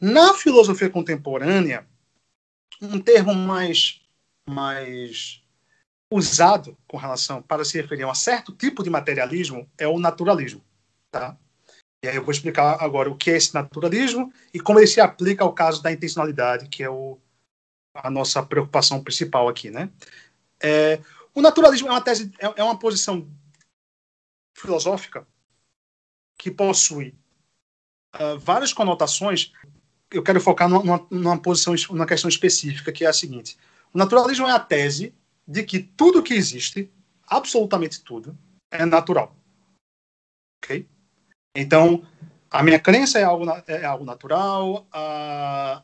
Na 0.01 0.33
filosofia 0.33 0.89
contemporânea, 0.89 1.87
um 2.81 2.99
termo 2.99 3.33
mais, 3.33 4.01
mais 4.45 5.41
usado 6.11 6.77
com 6.85 6.97
relação 6.97 7.41
para 7.41 7.63
se 7.63 7.79
referir 7.79 8.03
a 8.03 8.11
um 8.11 8.15
certo 8.15 8.51
tipo 8.51 8.83
de 8.83 8.89
materialismo 8.89 9.69
é 9.77 9.87
o 9.87 9.97
naturalismo. 9.97 10.61
Tá? 11.13 11.37
E 12.03 12.07
aí 12.07 12.15
eu 12.15 12.23
vou 12.23 12.31
explicar 12.31 12.83
agora 12.83 13.07
o 13.07 13.15
que 13.15 13.29
é 13.29 13.37
esse 13.37 13.53
naturalismo 13.53 14.33
e 14.51 14.59
como 14.59 14.79
ele 14.79 14.87
se 14.87 14.99
aplica 14.99 15.43
ao 15.43 15.53
caso 15.53 15.81
da 15.83 15.91
intencionalidade, 15.91 16.67
que 16.67 16.81
é 16.81 16.89
o, 16.89 17.19
a 17.93 18.09
nossa 18.09 18.41
preocupação 18.41 19.01
principal 19.03 19.47
aqui, 19.47 19.69
né? 19.69 19.91
É, 20.59 20.99
o 21.35 21.39
naturalismo 21.39 21.87
é 21.87 21.91
uma 21.91 22.01
tese, 22.01 22.31
é, 22.39 22.61
é 22.61 22.63
uma 22.63 22.79
posição 22.79 23.29
filosófica 24.57 25.27
que 26.35 26.49
possui 26.49 27.15
uh, 28.15 28.39
várias 28.39 28.73
conotações. 28.73 29.53
Eu 30.09 30.23
quero 30.23 30.41
focar 30.41 30.67
numa, 30.67 31.05
numa 31.11 31.39
posição, 31.39 31.75
numa 31.91 32.07
questão 32.07 32.27
específica, 32.27 32.91
que 32.91 33.05
é 33.05 33.07
a 33.07 33.13
seguinte: 33.13 33.55
o 33.93 33.99
naturalismo 33.99 34.47
é 34.47 34.51
a 34.51 34.59
tese 34.59 35.13
de 35.47 35.61
que 35.63 35.79
tudo 35.79 36.23
que 36.23 36.33
existe, 36.33 36.91
absolutamente 37.27 38.03
tudo, 38.03 38.35
é 38.71 38.83
natural. 38.83 39.37
Ok? 40.57 40.87
Então, 41.55 42.03
a 42.49 42.63
minha 42.63 42.79
crença 42.79 43.19
é 43.19 43.23
algo, 43.23 43.45
é 43.67 43.85
algo 43.85 44.03
natural, 44.03 44.87
a 44.91 45.83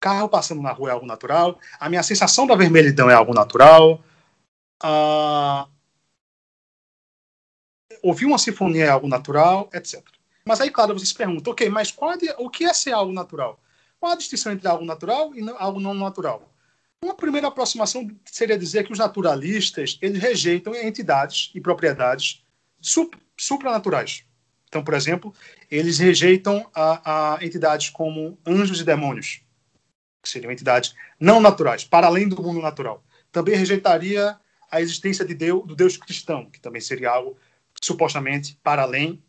carro 0.00 0.28
passando 0.28 0.62
na 0.62 0.70
rua 0.70 0.90
é 0.90 0.92
algo 0.92 1.06
natural, 1.06 1.58
a 1.80 1.88
minha 1.88 2.02
sensação 2.02 2.46
da 2.46 2.54
vermelhidão 2.54 3.10
é 3.10 3.14
algo 3.14 3.34
natural, 3.34 4.02
a 4.80 5.68
ouvir 8.02 8.26
uma 8.26 8.38
sinfonia 8.38 8.84
é 8.84 8.88
algo 8.88 9.08
natural, 9.08 9.68
etc. 9.72 10.00
Mas 10.44 10.60
aí, 10.60 10.70
claro, 10.70 10.96
você 10.96 11.06
se 11.06 11.14
pergunta, 11.14 11.50
ok, 11.50 11.68
mas 11.68 11.90
qual 11.90 12.12
é, 12.12 12.16
o 12.38 12.48
que 12.48 12.64
é 12.64 12.72
ser 12.72 12.92
algo 12.92 13.12
natural? 13.12 13.60
Qual 13.98 14.12
a 14.12 14.16
distinção 14.16 14.52
entre 14.52 14.68
algo 14.68 14.84
natural 14.84 15.34
e 15.34 15.44
algo 15.58 15.80
não 15.80 15.92
natural? 15.92 16.54
Uma 17.04 17.14
primeira 17.14 17.48
aproximação 17.48 18.08
seria 18.24 18.56
dizer 18.56 18.84
que 18.84 18.92
os 18.92 18.98
naturalistas 18.98 19.98
eles 20.00 20.22
rejeitam 20.22 20.74
entidades 20.74 21.50
e 21.54 21.60
propriedades 21.60 22.44
supranaturais. 23.38 24.24
Então, 24.68 24.84
por 24.84 24.94
exemplo, 24.94 25.34
eles 25.70 25.98
rejeitam 25.98 26.68
a, 26.74 27.36
a 27.36 27.44
entidades 27.44 27.88
como 27.88 28.38
anjos 28.46 28.80
e 28.80 28.84
demônios, 28.84 29.40
que 30.22 30.28
seriam 30.28 30.52
entidades 30.52 30.94
não 31.18 31.40
naturais, 31.40 31.84
para 31.84 32.06
além 32.06 32.28
do 32.28 32.42
mundo 32.42 32.60
natural. 32.60 33.02
Também 33.32 33.56
rejeitaria 33.56 34.38
a 34.70 34.80
existência 34.80 35.24
de 35.24 35.34
Deus, 35.34 35.66
do 35.66 35.74
Deus 35.74 35.96
cristão, 35.96 36.50
que 36.50 36.60
também 36.60 36.80
seria 36.80 37.10
algo 37.10 37.38
supostamente 37.80 38.58
para 38.62 38.82
além 38.82 39.22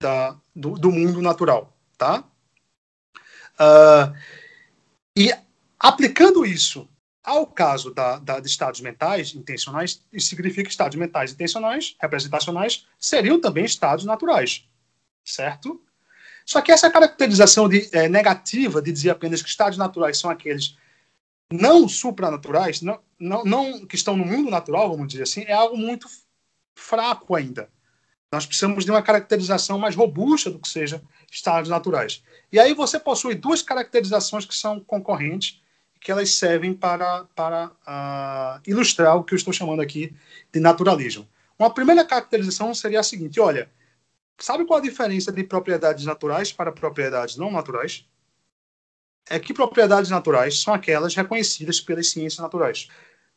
da, 0.00 0.36
do, 0.56 0.72
do 0.72 0.90
mundo 0.90 1.22
natural, 1.22 1.76
tá? 1.96 2.24
Uh, 3.54 4.16
e 5.16 5.30
aplicando 5.78 6.44
isso 6.44 6.88
ao 7.30 7.46
caso 7.46 7.94
da, 7.94 8.18
da, 8.18 8.40
de 8.40 8.48
estados 8.48 8.80
mentais 8.80 9.34
intencionais, 9.34 10.02
isso 10.12 10.28
significa 10.28 10.64
que 10.64 10.70
estados 10.70 10.98
mentais 10.98 11.32
intencionais, 11.32 11.96
representacionais, 12.00 12.86
seriam 12.98 13.40
também 13.40 13.64
estados 13.64 14.04
naturais, 14.04 14.68
certo? 15.24 15.80
Só 16.44 16.60
que 16.60 16.72
essa 16.72 16.90
caracterização 16.90 17.68
de, 17.68 17.88
é, 17.92 18.08
negativa 18.08 18.82
de 18.82 18.90
dizer 18.90 19.10
apenas 19.10 19.40
que 19.40 19.48
estados 19.48 19.78
naturais 19.78 20.18
são 20.18 20.28
aqueles 20.28 20.76
não 21.52 21.88
supranaturais, 21.88 22.82
não, 22.82 23.00
não, 23.18 23.44
não 23.44 23.86
que 23.86 23.94
estão 23.94 24.16
no 24.16 24.24
mundo 24.24 24.50
natural, 24.50 24.90
vamos 24.90 25.08
dizer 25.08 25.22
assim, 25.22 25.42
é 25.42 25.52
algo 25.52 25.76
muito 25.76 26.08
fraco 26.74 27.36
ainda. 27.36 27.70
Nós 28.32 28.44
precisamos 28.44 28.84
de 28.84 28.90
uma 28.90 29.02
caracterização 29.02 29.78
mais 29.78 29.94
robusta 29.94 30.50
do 30.50 30.58
que 30.58 30.68
seja 30.68 31.00
estados 31.30 31.70
naturais. 31.70 32.24
E 32.50 32.58
aí 32.58 32.74
você 32.74 32.98
possui 32.98 33.36
duas 33.36 33.62
caracterizações 33.62 34.44
que 34.44 34.54
são 34.54 34.80
concorrentes, 34.80 35.60
que 36.00 36.10
elas 36.10 36.34
servem 36.34 36.72
para, 36.72 37.24
para 37.34 37.66
uh, 37.66 38.62
ilustrar 38.66 39.16
o 39.16 39.22
que 39.22 39.34
eu 39.34 39.36
estou 39.36 39.52
chamando 39.52 39.82
aqui 39.82 40.16
de 40.50 40.58
naturalismo. 40.58 41.28
Uma 41.58 41.72
primeira 41.72 42.04
caracterização 42.04 42.74
seria 42.74 43.00
a 43.00 43.02
seguinte: 43.02 43.38
olha, 43.38 43.70
sabe 44.38 44.64
qual 44.64 44.78
a 44.78 44.82
diferença 44.82 45.30
de 45.30 45.44
propriedades 45.44 46.06
naturais 46.06 46.52
para 46.52 46.72
propriedades 46.72 47.36
não 47.36 47.50
naturais? 47.52 48.06
É 49.28 49.38
que 49.38 49.52
propriedades 49.52 50.10
naturais 50.10 50.58
são 50.58 50.72
aquelas 50.72 51.14
reconhecidas 51.14 51.80
pelas 51.80 52.08
ciências 52.08 52.40
naturais. 52.40 52.88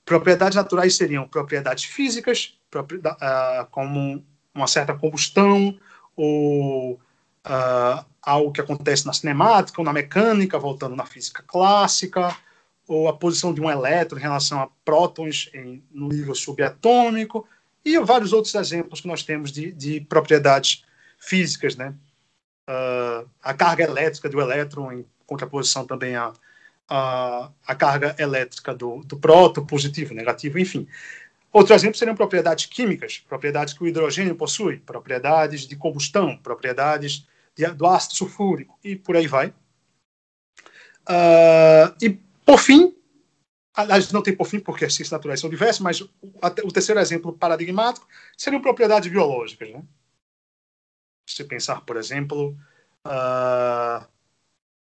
Propriedades 0.06 0.56
naturais 0.56 0.95
seriam 0.95 1.28
propriedades 1.28 1.84
físicas, 1.84 2.58
uh, 2.73 3.65
como 3.69 4.26
uma 4.56 4.67
certa 4.67 4.93
combustão, 4.93 5.78
ou 6.15 6.93
uh, 6.93 8.06
algo 8.21 8.52
que 8.52 8.62
acontece 8.62 9.06
na 9.06 9.13
cinemática 9.13 9.82
ou 9.82 9.86
na 9.86 9.93
mecânica, 9.93 10.58
voltando 10.58 10.95
na 10.95 11.06
física 11.06 11.43
clássica, 11.45 12.36
ou 12.87 13.07
a 13.07 13.13
posição 13.17 13.53
de 13.53 13.61
um 13.61 13.69
elétron 13.69 14.17
em 14.17 14.21
relação 14.21 14.59
a 14.59 14.69
prótons 14.83 15.49
em, 15.53 15.83
no 15.91 16.09
nível 16.09 16.35
subatômico, 16.35 17.47
e 17.85 17.99
vários 17.99 18.31
outros 18.31 18.55
exemplos 18.55 19.01
que 19.01 19.07
nós 19.07 19.23
temos 19.23 19.51
de, 19.51 19.71
de 19.71 20.01
propriedades 20.01 20.85
físicas, 21.19 21.75
né? 21.75 21.93
Uh, 22.69 23.29
a 23.41 23.53
carga 23.53 23.83
elétrica 23.83 24.29
do 24.29 24.39
elétron 24.39 24.91
em 24.91 25.05
contraposição 25.25 25.85
também 25.85 26.15
à, 26.15 26.31
à, 26.87 27.51
à 27.67 27.75
carga 27.75 28.15
elétrica 28.17 28.73
do, 28.73 29.03
do 29.03 29.17
próton, 29.17 29.65
positivo, 29.65 30.13
negativo, 30.13 30.57
enfim. 30.59 30.87
Outro 31.51 31.75
exemplo 31.75 31.97
seriam 31.97 32.15
propriedades 32.15 32.65
químicas, 32.65 33.19
propriedades 33.27 33.73
que 33.73 33.83
o 33.83 33.87
hidrogênio 33.87 34.35
possui, 34.35 34.77
propriedades 34.77 35.67
de 35.67 35.75
combustão, 35.75 36.37
propriedades 36.37 37.27
de, 37.55 37.67
do 37.67 37.85
ácido 37.85 38.15
sulfúrico 38.15 38.79
e 38.83 38.95
por 38.95 39.15
aí 39.15 39.27
vai. 39.27 39.53
Uh, 41.07 41.93
e 42.01 42.17
por 42.45 42.60
fim, 42.60 42.95
aliás, 43.73 44.12
não 44.12 44.21
tem 44.21 44.36
por 44.36 44.47
fim 44.47 44.60
porque 44.60 44.86
as 44.86 44.93
ciências 44.93 45.12
naturais 45.12 45.39
são 45.39 45.49
diversas, 45.49 45.79
mas 45.79 46.01
o, 46.01 46.71
terceiro 46.71 46.99
exemplo 46.99 47.34
paradigmático 47.34 48.08
seriam 48.38 48.62
propriedades 48.62 49.12
biológicas. 49.12 49.69
Né? 49.69 49.84
Se 51.29 51.43
pensar, 51.43 51.82
por 51.82 51.97
exemplo, 51.97 52.58
uh, 53.06 54.06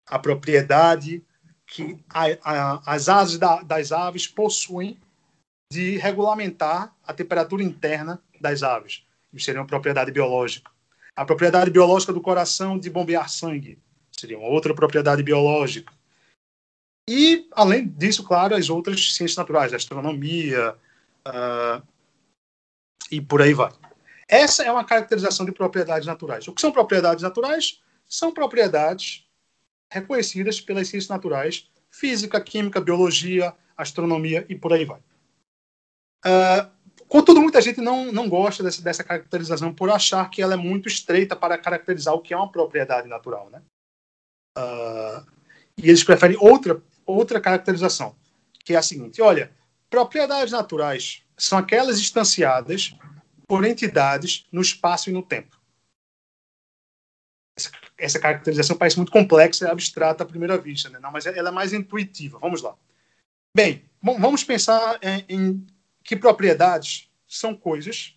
a 0.07 0.19
propriedade 0.21 1.23
que 1.65 1.97
a, 2.09 2.25
a, 2.43 2.93
as 2.93 3.07
asas 3.07 3.37
da, 3.37 3.61
das 3.61 3.91
aves 3.91 4.27
possuem 4.27 4.99
de 5.71 5.97
regulamentar 5.97 6.93
a 7.01 7.13
temperatura 7.13 7.63
interna 7.63 8.21
das 8.41 8.61
aves. 8.61 9.05
Isso 9.31 9.45
seria 9.45 9.61
uma 9.61 9.67
propriedade 9.67 10.11
biológica. 10.11 10.69
A 11.15 11.23
propriedade 11.23 11.71
biológica 11.71 12.11
do 12.11 12.21
coração 12.21 12.77
de 12.77 12.89
bombear 12.89 13.29
sangue 13.29 13.79
seria 14.11 14.37
uma 14.37 14.49
outra 14.49 14.75
propriedade 14.75 15.23
biológica. 15.23 15.93
E, 17.09 17.47
além 17.51 17.87
disso, 17.87 18.23
claro, 18.23 18.55
as 18.55 18.69
outras 18.69 19.15
ciências 19.15 19.35
naturais, 19.35 19.73
a 19.73 19.75
astronomia 19.75 20.75
uh, 21.27 21.85
e 23.11 23.19
por 23.19 23.41
aí 23.41 23.53
vai. 23.53 23.71
Essa 24.27 24.63
é 24.63 24.71
uma 24.71 24.85
caracterização 24.85 25.45
de 25.45 25.51
propriedades 25.51 26.07
naturais. 26.07 26.47
O 26.47 26.53
que 26.53 26.61
são 26.61 26.71
propriedades 26.71 27.23
naturais? 27.23 27.81
São 28.07 28.31
propriedades 28.33 29.25
reconhecidas 29.91 30.61
pelas 30.61 30.87
ciências 30.87 31.09
naturais, 31.09 31.69
física, 31.89 32.39
química, 32.39 32.79
biologia, 32.79 33.53
astronomia 33.75 34.45
e 34.47 34.55
por 34.55 34.71
aí 34.71 34.85
vai. 34.85 35.01
Uh, 36.25 36.71
contudo, 37.09 37.41
muita 37.41 37.59
gente 37.61 37.81
não, 37.81 38.11
não 38.11 38.29
gosta 38.29 38.63
dessa, 38.63 38.81
dessa 38.81 39.03
caracterização 39.03 39.73
por 39.73 39.89
achar 39.89 40.29
que 40.29 40.41
ela 40.41 40.53
é 40.53 40.57
muito 40.57 40.87
estreita 40.87 41.35
para 41.35 41.57
caracterizar 41.57 42.13
o 42.13 42.21
que 42.21 42.33
é 42.33 42.37
uma 42.37 42.49
propriedade 42.49 43.09
natural. 43.09 43.49
Né? 43.49 43.61
Uh, 44.57 45.25
e 45.77 45.89
eles 45.89 46.03
preferem 46.03 46.37
outra 46.39 46.81
outra 47.15 47.39
caracterização, 47.39 48.15
que 48.63 48.73
é 48.73 48.77
a 48.77 48.81
seguinte: 48.81 49.21
olha, 49.21 49.51
propriedades 49.89 50.51
naturais 50.51 51.23
são 51.37 51.57
aquelas 51.57 51.99
instanciadas 51.99 52.95
por 53.47 53.65
entidades 53.65 54.45
no 54.51 54.61
espaço 54.61 55.09
e 55.09 55.13
no 55.13 55.21
tempo. 55.21 55.59
Essa, 57.57 57.71
essa 57.97 58.19
caracterização 58.19 58.77
parece 58.77 58.97
muito 58.97 59.11
complexa 59.11 59.65
e 59.65 59.69
abstrata 59.69 60.23
à 60.23 60.27
primeira 60.27 60.57
vista, 60.57 60.89
né? 60.89 60.99
Não, 60.99 61.11
mas 61.11 61.25
ela 61.25 61.49
é 61.49 61.51
mais 61.51 61.73
intuitiva. 61.73 62.39
Vamos 62.39 62.61
lá. 62.61 62.75
Bem, 63.55 63.83
vamos 64.01 64.43
pensar 64.43 64.97
em, 65.01 65.25
em 65.27 65.67
que 66.03 66.15
propriedades 66.15 67.09
são 67.27 67.55
coisas 67.55 68.15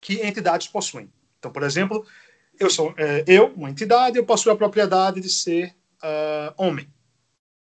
que 0.00 0.14
entidades 0.26 0.66
possuem. 0.66 1.12
Então, 1.38 1.52
por 1.52 1.62
exemplo, 1.62 2.04
eu 2.58 2.68
sou 2.68 2.92
é, 2.96 3.24
eu, 3.26 3.52
uma 3.54 3.70
entidade, 3.70 4.18
eu 4.18 4.26
possuo 4.26 4.52
a 4.52 4.56
propriedade 4.56 5.20
de 5.20 5.28
ser 5.28 5.76
uh, 6.02 6.52
homem 6.56 6.92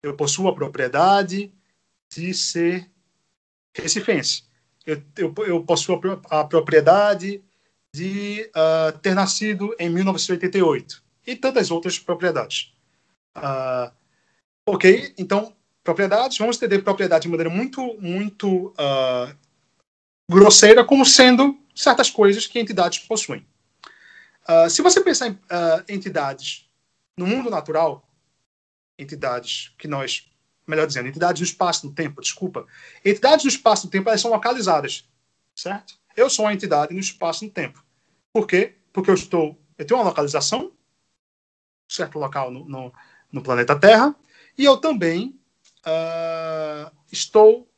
eu 0.03 0.15
possuo 0.15 0.47
a 0.47 0.55
propriedade 0.55 1.53
de 2.13 2.33
ser 2.33 2.89
recifense. 3.75 4.43
Eu, 4.85 5.01
eu, 5.17 5.33
eu 5.45 5.63
possuo 5.63 5.99
a, 6.29 6.43
propriedade 6.43 7.43
de 7.93 8.49
uh, 8.55 8.97
ter 8.99 9.13
nascido 9.13 9.75
em 9.77 9.89
1988 9.89 11.03
e 11.27 11.35
tantas 11.35 11.69
outras 11.69 11.99
propriedades. 11.99 12.73
Uh, 13.37 13.91
ok, 14.65 15.13
então 15.17 15.55
propriedades, 15.83 16.37
vamos 16.37 16.57
entender 16.57 16.79
propriedade 16.79 17.23
de 17.23 17.29
maneira 17.29 17.49
muito, 17.49 17.81
muito 17.99 18.67
uh, 18.69 19.35
grosseira 20.29 20.83
como 20.83 21.05
sendo 21.05 21.59
certas 21.75 22.09
coisas 22.09 22.47
que 22.47 22.59
entidades 22.59 22.99
possuem. 22.99 23.45
se 24.69 24.81
você 24.81 25.01
pensar 25.01 25.29
em 25.29 25.39
entidades 25.89 26.69
no 27.17 27.25
mundo 27.25 27.49
natural, 27.49 28.05
entidades 29.01 29.73
que 29.77 29.87
nós, 29.87 30.29
melhor 30.67 30.85
dizendo, 30.85 31.07
entidades 31.07 31.39
no 31.39 31.45
espaço 31.45 31.87
no 31.87 31.93
tempo, 31.93 32.21
desculpa. 32.21 32.65
Entidades 33.03 33.45
no 33.45 33.49
espaço 33.49 33.85
no 33.85 33.91
tempo, 33.91 34.09
elas 34.09 34.21
são 34.21 34.31
localizadas, 34.31 35.09
certo? 35.55 35.95
Eu 36.15 36.29
sou 36.29 36.45
uma 36.45 36.53
entidade 36.53 36.93
no 36.93 36.99
espaço 36.99 37.45
no 37.45 37.51
tempo. 37.51 37.83
Por 38.33 38.45
quê? 38.45 38.75
porque 38.93 39.09
eu 39.09 39.15
estou, 39.15 39.57
eu 39.77 39.85
tenho 39.85 39.99
uma 39.99 40.05
localização, 40.05 40.71
certo 41.87 42.19
local 42.19 42.51
no, 42.51 42.65
no, 42.65 42.93
no 43.31 43.41
planeta 43.41 43.79
Terra, 43.79 44.15
e 44.57 44.65
eu 44.65 44.77
também 44.77 45.39
uh, 45.85 46.95
estou 47.11 47.69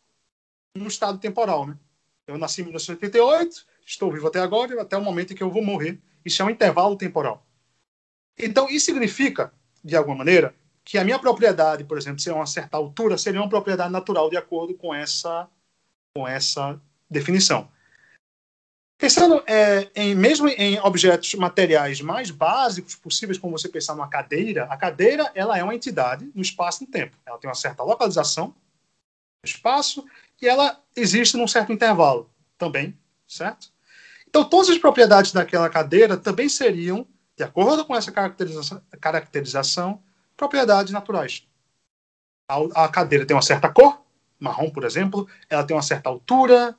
num 0.76 0.88
estado 0.88 1.20
temporal, 1.20 1.68
né? 1.68 1.78
Eu 2.26 2.38
nasci 2.38 2.62
em 2.62 2.66
1988, 2.66 3.66
estou 3.86 4.12
vivo 4.12 4.28
até 4.28 4.40
agora, 4.40 4.82
até 4.82 4.98
o 4.98 5.02
momento 5.02 5.34
em 5.34 5.36
que 5.36 5.44
eu 5.44 5.52
vou 5.52 5.64
morrer. 5.64 6.02
Isso 6.24 6.42
é 6.42 6.46
um 6.46 6.50
intervalo 6.50 6.96
temporal. 6.96 7.46
Então, 8.38 8.70
isso 8.70 8.86
significa, 8.86 9.54
de 9.84 9.96
alguma 9.96 10.16
maneira, 10.16 10.56
que 10.84 10.98
a 10.98 11.04
minha 11.04 11.18
propriedade, 11.18 11.84
por 11.84 11.98
exemplo, 11.98 12.20
se 12.20 12.30
é 12.30 12.34
uma 12.34 12.46
certa 12.46 12.78
altura, 12.78 13.18
seria 13.18 13.42
uma 13.42 13.50
propriedade 13.50 13.92
natural 13.92 14.30
de 14.30 14.38
acordo 14.38 14.74
com 14.74 14.94
essa, 14.94 15.48
com 16.16 16.28
essa 16.28 16.80
definição. 17.10 17.70
Pensando 18.98 19.44
é, 19.48 19.90
em 19.96 20.16
mesmo 20.16 20.48
em 20.48 20.80
objetos 20.80 21.34
materiais 21.36 22.00
mais 22.00 22.32
básicos 22.32 22.96
possíveis, 22.96 23.38
como 23.38 23.58
você 23.58 23.68
pensar 23.68 23.96
numa 23.96 24.08
cadeira, 24.08 24.66
a 24.66 24.78
cadeira 24.78 25.32
ela 25.36 25.58
é 25.58 25.64
uma 25.64 25.76
entidade 25.76 26.32
no 26.34 26.42
espaço 26.42 26.84
e 26.84 26.86
no 26.86 26.92
tempo. 26.92 27.18
Ela 27.26 27.38
tem 27.38 27.50
uma 27.50 27.56
certa 27.56 27.84
localização 27.84 28.48
no 28.48 29.46
espaço 29.46 30.06
e 30.42 30.48
ela 30.48 30.82
existe 30.96 31.36
num 31.36 31.48
certo 31.48 31.74
intervalo 31.74 32.30
também, 32.58 32.98
certo? 33.28 33.72
Então, 34.28 34.44
todas 34.46 34.70
as 34.70 34.78
propriedades 34.78 35.32
daquela 35.32 35.70
cadeira 35.70 36.18
também 36.18 36.48
seriam, 36.48 37.06
de 37.38 37.44
acordo 37.44 37.86
com 37.86 37.96
essa 37.96 38.12
caracterização, 38.12 38.82
caracterização 39.00 40.02
propriedades 40.36 40.92
naturais. 40.92 41.48
A, 42.50 42.86
a 42.86 42.90
cadeira 42.90 43.26
tem 43.26 43.36
uma 43.36 43.42
certa 43.42 43.70
cor, 43.70 44.02
marrom, 44.40 44.70
por 44.70 44.84
exemplo, 44.84 45.28
ela 45.50 45.64
tem 45.64 45.76
uma 45.76 45.82
certa 45.82 46.10
altura, 46.10 46.78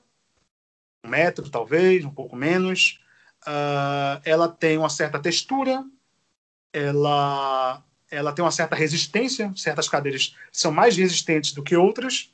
um 1.05 1.09
metro 1.09 1.49
talvez, 1.51 2.05
um 2.05 2.11
pouco 2.11 2.37
menos. 2.37 3.01
Uh, 3.47 4.21
ela 4.25 4.49
tem 4.49 4.79
uma 4.79 4.89
certa 4.89 5.19
textura, 5.21 5.85
ela, 6.73 7.83
ela 8.11 8.33
tem 8.33 8.45
uma 8.45 8.51
certa 8.51 8.75
resistência, 8.75 9.53
certas 9.57 9.89
cadeiras 9.89 10.35
são 10.51 10.73
mais 10.73 10.97
resistentes 10.97 11.53
do 11.53 11.63
que 11.63 11.77
outras. 11.77 12.33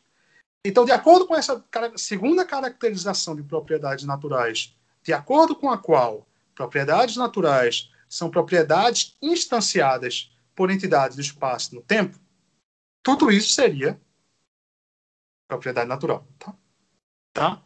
Então, 0.65 0.85
de 0.85 0.93
acordo 0.93 1.27
com 1.27 1.35
essa 1.35 1.65
segunda 1.97 2.45
caracterização 2.45 3.35
de 3.35 3.43
propriedades 3.43 4.05
naturais, 4.05 4.77
de 5.03 5.13
acordo 5.13 5.57
com 5.57 5.71
a 5.71 5.79
qual 5.79 6.27
propriedades 6.55 7.17
naturais 7.17 7.91
são 8.09 8.31
propriedades 8.31 9.17
instanciadas 9.23 10.30
por 10.55 10.71
entidades 10.71 11.17
do 11.17 11.23
espaço 11.23 11.73
e 11.73 11.77
no 11.77 11.83
tempo, 11.83 12.19
tudo 13.03 13.31
isso 13.31 13.53
seria 13.53 14.01
propriedade 15.49 15.89
natural. 15.89 16.27
Tá? 16.39 16.55
tá? 17.33 17.63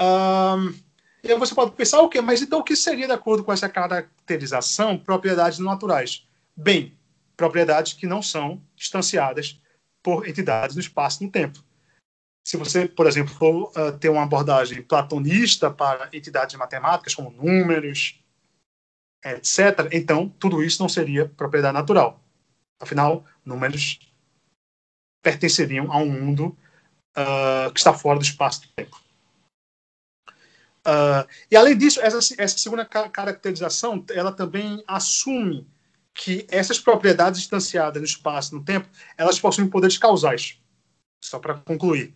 Um, 0.00 0.74
e 1.22 1.30
aí 1.30 1.38
você 1.38 1.54
pode 1.54 1.72
pensar 1.72 2.00
o 2.00 2.08
quê? 2.08 2.20
Mas 2.20 2.42
então 2.42 2.58
o 2.58 2.64
que 2.64 2.74
seria, 2.74 3.06
de 3.06 3.12
acordo 3.12 3.44
com 3.44 3.52
essa 3.52 3.68
caracterização, 3.68 4.98
propriedades 4.98 5.60
naturais? 5.60 6.26
Bem, 6.56 6.98
propriedades 7.36 7.92
que 7.92 8.06
não 8.06 8.20
são 8.20 8.60
distanciadas 8.74 9.60
por 10.02 10.28
entidades 10.28 10.74
do 10.74 10.80
espaço 10.80 11.22
e 11.22 11.26
no 11.26 11.32
tempo. 11.32 11.62
Se 12.44 12.56
você, 12.56 12.88
por 12.88 13.06
exemplo, 13.06 13.32
for 13.32 13.70
uh, 13.76 13.96
ter 13.98 14.08
uma 14.08 14.24
abordagem 14.24 14.82
platonista 14.82 15.70
para 15.70 16.08
entidades 16.12 16.56
matemáticas, 16.56 17.14
como 17.14 17.30
números, 17.30 18.20
etc., 19.24 19.88
então 19.92 20.28
tudo 20.28 20.62
isso 20.62 20.82
não 20.82 20.88
seria 20.88 21.28
propriedade 21.28 21.74
natural. 21.74 22.20
Afinal, 22.80 23.24
números 23.44 23.98
pertenceriam 25.22 25.90
a 25.92 25.98
um 25.98 26.10
mundo 26.10 26.56
uh, 27.16 27.72
que 27.72 27.78
está 27.78 27.94
fora 27.94 28.18
do 28.18 28.24
espaço 28.24 28.64
e 28.64 28.68
tempo. 28.74 29.00
Uh, 30.84 31.24
e 31.48 31.56
além 31.56 31.78
disso, 31.78 32.00
essa, 32.00 32.18
essa 32.36 32.58
segunda 32.58 32.84
caracterização, 32.84 34.04
ela 34.10 34.32
também 34.32 34.82
assume 34.86 35.68
que 36.14 36.46
essas 36.50 36.78
propriedades 36.78 37.40
distanciadas 37.40 38.00
no 38.00 38.06
espaço 38.06 38.54
e 38.54 38.58
no 38.58 38.64
tempo, 38.64 38.88
elas 39.16 39.38
possuem 39.38 39.68
poderes 39.68 39.96
causais. 39.96 40.60
Só 41.22 41.38
para 41.38 41.54
concluir. 41.54 42.14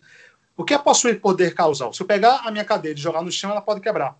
O 0.55 0.63
que 0.63 0.73
é 0.73 0.77
possuir 0.77 1.21
poder 1.21 1.53
causal? 1.53 1.93
Se 1.93 2.01
eu 2.01 2.07
pegar 2.07 2.41
a 2.45 2.51
minha 2.51 2.65
cadeira 2.65 2.97
e 2.97 3.01
jogar 3.01 3.21
no 3.21 3.31
chão, 3.31 3.51
ela 3.51 3.61
pode 3.61 3.79
quebrar. 3.79 4.19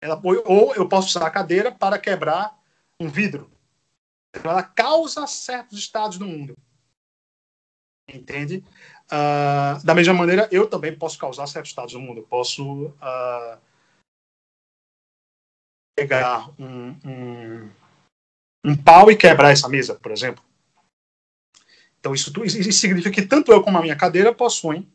Ela, 0.00 0.20
ou 0.44 0.74
eu 0.74 0.88
posso 0.88 1.08
usar 1.08 1.26
a 1.26 1.30
cadeira 1.30 1.72
para 1.72 1.98
quebrar 1.98 2.58
um 3.00 3.08
vidro. 3.08 3.50
Então, 4.34 4.50
ela 4.50 4.62
causa 4.62 5.26
certos 5.26 5.78
estados 5.78 6.18
no 6.18 6.26
mundo. 6.26 6.56
Entende? 8.08 8.62
Uh, 9.06 9.84
da 9.84 9.94
mesma 9.94 10.14
maneira, 10.14 10.48
eu 10.52 10.68
também 10.68 10.96
posso 10.96 11.18
causar 11.18 11.46
certos 11.46 11.70
estados 11.70 11.94
no 11.94 12.00
mundo. 12.00 12.18
Eu 12.18 12.26
posso 12.26 12.86
uh, 12.86 13.58
pegar 15.96 16.50
um, 16.58 16.90
um, 17.04 17.70
um, 18.64 18.76
pau 18.76 19.10
e 19.10 19.16
quebrar 19.16 19.50
essa 19.50 19.68
mesa, 19.68 19.94
por 19.96 20.12
exemplo. 20.12 20.44
Então, 21.98 22.14
isso, 22.14 22.30
isso 22.44 22.72
significa 22.72 23.10
que 23.10 23.26
tanto 23.26 23.50
eu 23.50 23.62
como 23.62 23.78
a 23.78 23.82
minha 23.82 23.96
cadeira 23.96 24.32
possuem 24.32 24.88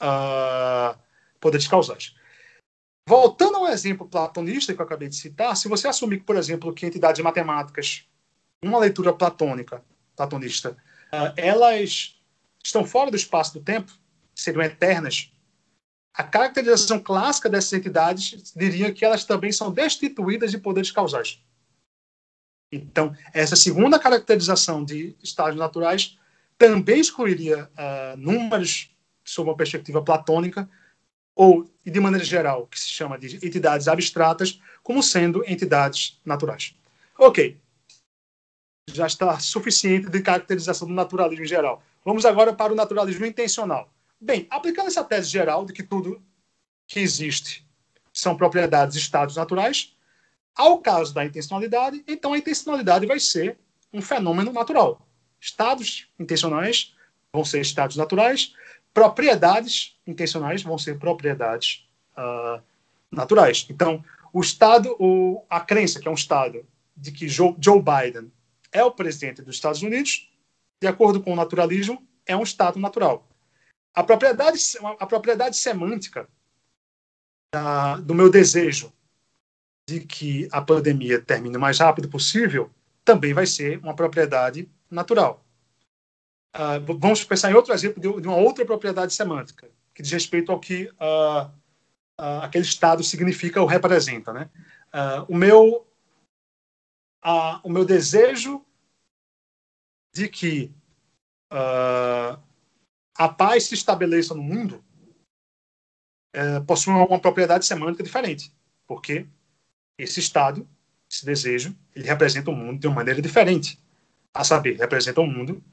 uh, 0.00 0.98
poderes 1.40 1.68
causais. 1.68 2.14
Voltando 3.08 3.58
ao 3.58 3.68
exemplo 3.68 4.08
platonista 4.08 4.74
que 4.74 4.80
eu 4.80 4.84
acabei 4.84 5.08
de 5.08 5.14
citar, 5.14 5.56
se 5.56 5.68
você 5.68 5.86
assumir, 5.86 6.24
por 6.24 6.36
exemplo, 6.36 6.72
que 6.74 6.86
entidades 6.86 7.22
matemáticas, 7.22 8.04
uma 8.60 8.78
leitura 8.78 9.12
platônica, 9.12 9.84
platonista, 10.16 10.76
elas 11.36 12.18
estão 12.64 12.84
fora 12.84 13.10
do 13.10 13.16
espaço 13.16 13.54
do 13.54 13.60
tempo, 13.60 13.92
seriam 14.34 14.62
eternas, 14.62 15.30
a 16.12 16.24
caracterização 16.24 16.98
clássica 16.98 17.48
dessas 17.48 17.74
entidades 17.74 18.52
diria 18.56 18.92
que 18.92 19.04
elas 19.04 19.24
também 19.24 19.52
são 19.52 19.70
destituídas 19.70 20.50
de 20.50 20.58
poderes 20.58 20.90
causais. 20.90 21.38
Então, 22.72 23.14
essa 23.32 23.54
segunda 23.54 23.98
caracterização 23.98 24.82
de 24.82 25.14
estados 25.22 25.56
naturais 25.56 26.18
também 26.56 27.00
excluiria 27.00 27.64
uh, 27.64 28.16
números 28.16 28.90
sob 29.22 29.50
uma 29.50 29.56
perspectiva 29.56 30.02
platônica, 30.02 30.68
ou, 31.36 31.70
de 31.84 32.00
maneira 32.00 32.24
geral, 32.24 32.66
que 32.66 32.80
se 32.80 32.88
chama 32.88 33.18
de 33.18 33.36
entidades 33.46 33.86
abstratas, 33.86 34.58
como 34.82 35.02
sendo 35.02 35.44
entidades 35.46 36.18
naturais. 36.24 36.74
Ok. 37.18 37.60
Já 38.88 39.06
está 39.06 39.38
suficiente 39.38 40.08
de 40.08 40.22
caracterização 40.22 40.88
do 40.88 40.94
naturalismo 40.94 41.44
em 41.44 41.48
geral. 41.48 41.82
Vamos 42.02 42.24
agora 42.24 42.54
para 42.54 42.72
o 42.72 42.76
naturalismo 42.76 43.26
intencional. 43.26 43.92
Bem, 44.18 44.46
aplicando 44.48 44.86
essa 44.86 45.04
tese 45.04 45.28
geral 45.28 45.66
de 45.66 45.74
que 45.74 45.82
tudo 45.82 46.22
que 46.88 47.00
existe 47.00 47.66
são 48.12 48.36
propriedades 48.36 48.94
de 48.94 49.00
estados 49.00 49.36
naturais, 49.36 49.94
ao 50.54 50.78
caso 50.78 51.12
da 51.12 51.24
intencionalidade, 51.24 52.02
então 52.08 52.32
a 52.32 52.38
intencionalidade 52.38 53.04
vai 53.04 53.20
ser 53.20 53.58
um 53.92 54.00
fenômeno 54.00 54.52
natural. 54.52 55.06
Estados 55.38 56.08
intencionais 56.18 56.94
vão 57.30 57.44
ser 57.44 57.60
estados 57.60 57.96
naturais, 57.96 58.54
propriedades 58.96 59.94
intencionais 60.06 60.62
vão 60.62 60.78
ser 60.78 60.98
propriedades 60.98 61.86
uh, 62.16 62.62
naturais. 63.12 63.66
Então, 63.68 64.02
o 64.32 64.40
Estado, 64.40 64.96
o, 64.98 65.44
a 65.50 65.60
crença 65.60 66.00
que 66.00 66.08
é 66.08 66.10
um 66.10 66.14
Estado 66.14 66.66
de 66.96 67.12
que 67.12 67.28
Joe, 67.28 67.54
Joe 67.60 67.82
Biden 67.82 68.32
é 68.72 68.82
o 68.82 68.90
presidente 68.90 69.42
dos 69.42 69.56
Estados 69.56 69.82
Unidos 69.82 70.32
de 70.80 70.88
acordo 70.88 71.22
com 71.22 71.30
o 71.30 71.36
naturalismo, 71.36 72.02
é 72.24 72.34
um 72.34 72.42
estado 72.42 72.78
natural. 72.78 73.28
A 73.94 74.02
propriedade, 74.02 74.58
a 74.98 75.06
propriedade 75.06 75.58
semântica 75.58 76.26
da, 77.54 77.96
do 77.98 78.14
meu 78.14 78.30
desejo 78.30 78.90
de 79.86 80.00
que 80.00 80.48
a 80.50 80.62
pandemia 80.62 81.20
termine 81.20 81.56
o 81.58 81.60
mais 81.60 81.78
rápido 81.78 82.08
possível 82.08 82.70
também 83.04 83.34
vai 83.34 83.46
ser 83.46 83.78
uma 83.78 83.94
propriedade 83.94 84.70
natural. 84.90 85.45
Uh, 86.54 86.98
vamos 86.98 87.22
pensar 87.24 87.50
em 87.50 87.54
outro 87.54 87.72
exemplo 87.72 88.00
de, 88.00 88.20
de, 88.20 88.28
uma 88.28 88.36
outra 88.36 88.64
propriedade 88.64 89.12
semântica, 89.12 89.70
que 89.94 90.02
diz 90.02 90.12
respeito 90.12 90.50
ao 90.50 90.60
que 90.60 90.84
uh, 90.84 91.50
uh, 92.18 92.40
aquele 92.42 92.64
estado 92.64 93.02
significa 93.02 93.60
ou 93.60 93.66
representa. 93.66 94.32
Né? 94.32 94.50
o, 95.28 95.36
meu, 95.36 95.86
o 97.62 97.68
meu 97.68 97.84
desejo 97.84 98.64
de 100.14 100.28
que 100.28 100.74
a 103.18 103.28
paz 103.28 103.64
se 103.64 103.74
estabeleça 103.74 104.34
no 104.34 104.42
mundo 104.42 104.84
uh, 106.36 106.64
possui 106.64 106.92
uma, 106.92 107.06
uma, 107.06 107.20
propriedade 107.20 107.64
semântica 107.64 108.02
diferente, 108.02 108.54
porque 108.86 109.26
esse 109.98 110.20
estado, 110.20 110.68
esse 111.10 111.24
desejo, 111.24 111.74
ele 111.94 112.06
representa 112.06 112.50
o 112.50 112.54
mundo 112.54 112.78
de 112.78 112.86
uma 112.86 112.96
maneira 112.96 113.22
diferente, 113.22 113.80
a 114.34 114.44
saber, 114.44 114.76
representa 114.76 115.20
um 115.20 115.30
mundo 115.30 115.64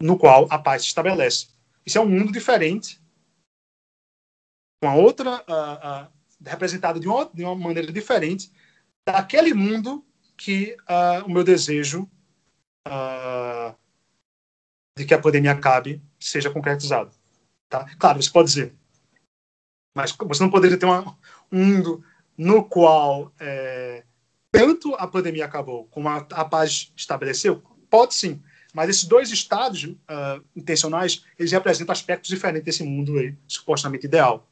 no 0.00 0.18
qual 0.18 0.46
a 0.50 0.58
paz 0.58 0.82
se 0.82 0.88
estabelece. 0.88 1.48
Isso 1.84 1.98
é 1.98 2.00
um 2.00 2.08
mundo 2.08 2.32
diferente, 2.32 3.00
uma 4.82 4.94
outra 4.94 5.42
uh, 5.42 6.06
uh, 6.06 6.12
representado 6.44 7.00
de 7.00 7.08
uma, 7.08 7.28
de 7.32 7.44
uma 7.44 7.54
maneira 7.54 7.92
diferente 7.92 8.52
daquele 9.06 9.52
mundo 9.52 10.04
que 10.36 10.76
uh, 10.88 11.24
o 11.26 11.30
meu 11.30 11.42
desejo 11.42 12.08
de 14.96 15.04
que 15.04 15.12
a 15.12 15.20
pandemia 15.20 15.52
acabe 15.52 16.02
seja 16.18 16.50
concretizado. 16.50 17.10
Tá? 17.68 17.84
Claro, 17.98 18.22
você 18.22 18.30
pode 18.30 18.48
dizer, 18.48 18.74
mas 19.94 20.12
você 20.12 20.42
não 20.42 20.50
poderia 20.50 20.78
ter 20.78 20.86
uma, 20.86 21.18
um 21.52 21.64
mundo 21.64 22.04
no 22.36 22.64
qual 22.64 23.32
é, 23.38 24.04
tanto 24.50 24.94
a 24.94 25.06
pandemia 25.06 25.44
acabou 25.44 25.86
como 25.88 26.08
a, 26.08 26.18
a 26.30 26.44
paz 26.44 26.92
estabeleceu? 26.96 27.62
Pode 27.90 28.14
sim. 28.14 28.42
Mas 28.74 28.90
esses 28.90 29.04
dois 29.04 29.30
estados 29.30 29.84
uh, 29.84 30.44
intencionais, 30.54 31.24
eles 31.38 31.52
representam 31.52 31.92
aspectos 31.92 32.28
diferentes 32.28 32.64
desse 32.64 32.82
mundo 32.82 33.18
aí, 33.18 33.34
supostamente 33.46 34.06
ideal. 34.06 34.46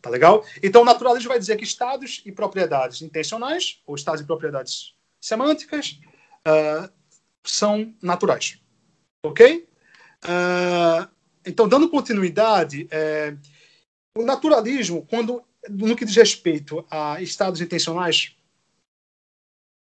Tá 0.00 0.10
legal? 0.10 0.44
Então, 0.62 0.82
o 0.82 0.84
naturalismo 0.84 1.28
vai 1.28 1.38
dizer 1.38 1.56
que 1.56 1.64
estados 1.64 2.22
e 2.26 2.32
propriedades 2.32 3.02
intencionais, 3.02 3.80
ou 3.86 3.94
estados 3.94 4.20
e 4.20 4.24
propriedades 4.24 4.94
semânticas, 5.20 6.00
uh, 6.46 6.92
são 7.44 7.94
naturais. 8.02 8.60
Ok? 9.24 9.68
Uh, 10.24 11.08
então, 11.44 11.68
dando 11.68 11.88
continuidade, 11.88 12.88
é, 12.90 13.36
o 14.16 14.22
naturalismo, 14.22 15.06
quando 15.06 15.42
no 15.68 15.96
que 15.96 16.04
diz 16.04 16.16
respeito 16.16 16.84
a 16.90 17.20
estados 17.20 17.60
intencionais, 17.60 18.36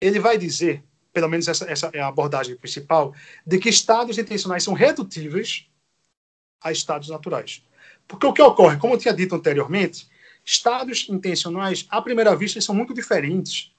ele 0.01 0.19
vai 0.19 0.37
dizer, 0.37 0.83
pelo 1.17 1.27
menos 1.27 1.47
essa, 1.47 1.65
essa 1.65 1.89
é 1.93 1.99
a 1.99 2.09
abordagem 2.09 2.55
principal, 2.55 3.11
de 3.43 3.57
que 3.57 3.69
estados 3.69 4.19
intencionais 4.19 4.63
são 4.63 4.75
redutíveis 4.75 5.65
a 6.61 6.71
estados 6.71 7.09
naturais. 7.09 7.65
Porque 8.07 8.27
o 8.27 8.31
que 8.31 8.39
ocorre, 8.39 8.77
como 8.77 8.93
eu 8.93 8.99
tinha 8.99 9.15
dito 9.15 9.33
anteriormente, 9.33 10.07
estados 10.45 11.09
intencionais, 11.09 11.87
à 11.89 11.99
primeira 12.03 12.35
vista, 12.35 12.61
são 12.61 12.75
muito 12.75 12.93
diferentes 12.93 13.73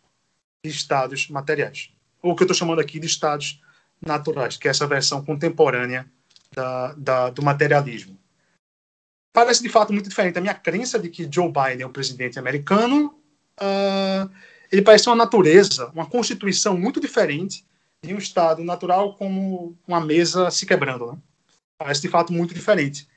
de 0.65 0.71
estados 0.73 1.29
materiais. 1.29 1.93
Ou 2.21 2.33
o 2.33 2.35
que 2.35 2.43
eu 2.43 2.47
estou 2.47 2.57
chamando 2.57 2.81
aqui 2.81 2.99
de 2.99 3.07
estados 3.07 3.63
naturais, 4.05 4.57
que 4.57 4.67
é 4.67 4.73
essa 4.73 4.89
versão 4.89 5.25
contemporânea 5.25 6.11
da, 6.53 6.93
da, 6.95 7.31
do 7.31 7.41
materialismo. 7.41 8.19
Parece 9.33 9.63
de 9.63 9.69
fato 9.69 9.93
muito 9.93 10.09
diferente. 10.09 10.39
A 10.39 10.41
minha 10.43 10.55
crença 10.55 10.99
de 10.99 11.09
que 11.09 11.29
Joe 11.33 11.53
Biden 11.53 11.83
é 11.83 11.87
o 11.87 11.91
presidente 11.91 12.37
americano, 12.37 13.17
uh, 13.61 14.29
ele 14.71 14.83
parece 14.83 15.09
uma 15.09 15.17
natureza, 15.17 15.91
uma 15.95 16.07
constituição 16.07 16.77
muito 16.77 17.01
diferente 17.01 17.65
de 18.03 18.15
um 18.15 18.19
estado 18.19 18.63
natural 18.63 19.15
como 19.17 19.77
uma 19.87 20.01
mesa 20.01 20.51
se 20.51 20.67
quebrando. 20.67 21.13
Né? 21.13 21.19
Parece 21.79 22.03
de 22.03 22.09
fato 22.09 22.33
muito 22.33 22.55
diferente. 22.55 23.09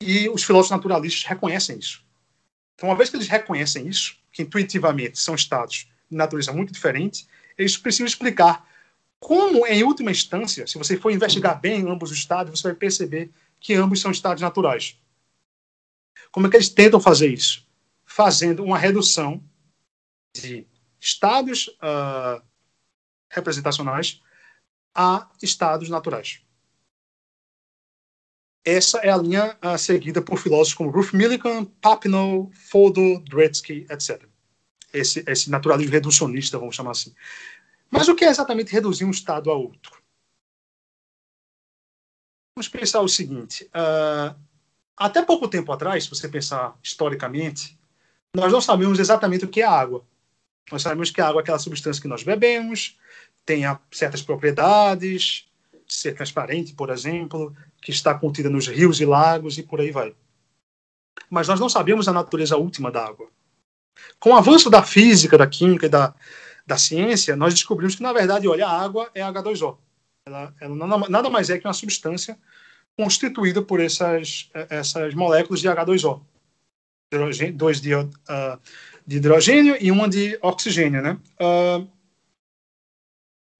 E 0.00 0.28
os 0.28 0.44
filósofos 0.44 0.76
naturalistas 0.76 1.24
reconhecem 1.24 1.78
isso. 1.78 2.04
Então, 2.74 2.88
uma 2.88 2.96
vez 2.96 3.08
que 3.08 3.16
eles 3.16 3.28
reconhecem 3.28 3.88
isso, 3.88 4.16
que 4.30 4.42
intuitivamente 4.42 5.18
são 5.18 5.34
estados 5.34 5.88
de 6.10 6.16
natureza 6.16 6.52
muito 6.52 6.72
diferente, 6.72 7.26
eles 7.56 7.76
precisam 7.76 8.06
explicar 8.06 8.66
como, 9.18 9.66
em 9.66 9.82
última 9.82 10.10
instância, 10.10 10.66
se 10.66 10.76
você 10.76 10.96
for 10.96 11.10
investigar 11.10 11.58
bem 11.58 11.88
ambos 11.88 12.10
os 12.10 12.18
estados, 12.18 12.60
você 12.60 12.68
vai 12.68 12.76
perceber 12.76 13.30
que 13.58 13.74
ambos 13.74 14.00
são 14.00 14.10
estados 14.10 14.42
naturais. 14.42 14.98
Como 16.30 16.46
é 16.46 16.50
que 16.50 16.56
eles 16.56 16.68
tentam 16.68 17.00
fazer 17.00 17.28
isso? 17.28 17.66
Fazendo 18.04 18.62
uma 18.62 18.78
redução 18.78 19.42
de 20.42 20.66
estados 21.00 21.68
uh, 21.68 22.42
representacionais 23.30 24.22
a 24.94 25.28
estados 25.42 25.88
naturais. 25.88 26.40
Essa 28.64 28.98
é 28.98 29.10
a 29.10 29.16
linha 29.16 29.56
uh, 29.62 29.78
seguida 29.78 30.20
por 30.20 30.38
filósofos 30.38 30.74
como 30.74 30.90
Ruth 30.90 31.12
Millikan, 31.12 31.64
Papineau, 31.64 32.50
Fodor, 32.52 33.22
Dretske, 33.22 33.86
etc. 33.88 34.26
Esse, 34.92 35.22
esse 35.26 35.50
naturalismo 35.50 35.92
reducionista, 35.92 36.58
vamos 36.58 36.74
chamar 36.74 36.92
assim. 36.92 37.14
Mas 37.90 38.08
o 38.08 38.14
que 38.16 38.24
é 38.24 38.28
exatamente 38.28 38.72
reduzir 38.72 39.04
um 39.04 39.10
estado 39.10 39.50
a 39.50 39.54
outro? 39.54 40.02
Vamos 42.56 42.68
pensar 42.68 43.02
o 43.02 43.08
seguinte: 43.08 43.64
uh, 43.66 44.34
até 44.96 45.22
pouco 45.22 45.46
tempo 45.46 45.70
atrás, 45.70 46.04
se 46.04 46.10
você 46.10 46.28
pensar 46.28 46.76
historicamente, 46.82 47.78
nós 48.34 48.50
não 48.50 48.60
sabíamos 48.60 48.98
exatamente 48.98 49.44
o 49.44 49.48
que 49.48 49.60
é 49.60 49.64
água. 49.64 50.04
Nós 50.70 50.82
sabemos 50.82 51.10
que 51.10 51.20
a 51.20 51.28
água 51.28 51.40
é 51.40 51.42
aquela 51.42 51.58
substância 51.58 52.02
que 52.02 52.08
nós 52.08 52.22
bebemos, 52.22 52.98
tem 53.44 53.62
certas 53.90 54.22
propriedades, 54.22 55.46
ser 55.88 56.12
transparente, 56.14 56.74
por 56.74 56.90
exemplo, 56.90 57.54
que 57.80 57.90
está 57.90 58.14
contida 58.14 58.50
nos 58.50 58.66
rios 58.66 59.00
e 59.00 59.04
lagos 59.04 59.58
e 59.58 59.62
por 59.62 59.80
aí 59.80 59.90
vai. 59.90 60.14
Mas 61.30 61.48
nós 61.48 61.60
não 61.60 61.68
sabemos 61.68 62.08
a 62.08 62.12
natureza 62.12 62.56
última 62.56 62.90
da 62.90 63.04
água. 63.04 63.28
Com 64.18 64.30
o 64.30 64.36
avanço 64.36 64.68
da 64.68 64.82
física, 64.82 65.38
da 65.38 65.46
química 65.46 65.86
e 65.86 65.88
da, 65.88 66.14
da 66.66 66.76
ciência, 66.76 67.36
nós 67.36 67.54
descobrimos 67.54 67.94
que, 67.94 68.02
na 68.02 68.12
verdade, 68.12 68.48
olha, 68.48 68.66
a 68.66 68.82
água 68.82 69.10
é 69.14 69.22
H2O. 69.22 69.78
Ela, 70.26 70.54
ela 70.60 71.08
nada, 71.08 71.30
mais 71.30 71.48
é 71.50 71.58
que 71.58 71.66
uma 71.66 71.72
substância 71.72 72.36
constituída 72.98 73.62
por 73.62 73.80
essas, 73.80 74.50
essas 74.68 75.14
moléculas 75.14 75.60
de 75.60 75.68
H2O. 75.68 76.20
Dois 77.54 77.78
uh, 77.78 78.60
de 79.06 79.16
hidrogênio 79.16 79.76
e 79.80 79.90
uma 79.90 80.08
de 80.08 80.38
oxigênio. 80.42 81.00
Né? 81.00 81.12
Uh, 81.40 81.88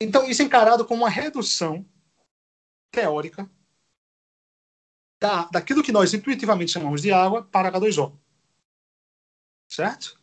então, 0.01 0.29
isso 0.29 0.43
é 0.43 0.45
encarado 0.45 0.85
como 0.85 1.05
uma 1.05 1.11
redução 1.11 1.87
teórica 2.91 3.49
da, 5.21 5.45
daquilo 5.45 5.83
que 5.83 5.93
nós 5.93 6.13
intuitivamente 6.13 6.73
chamamos 6.73 7.01
de 7.01 7.13
água 7.13 7.43
para 7.45 7.71
H2O. 7.71 8.13
Certo? 9.71 10.19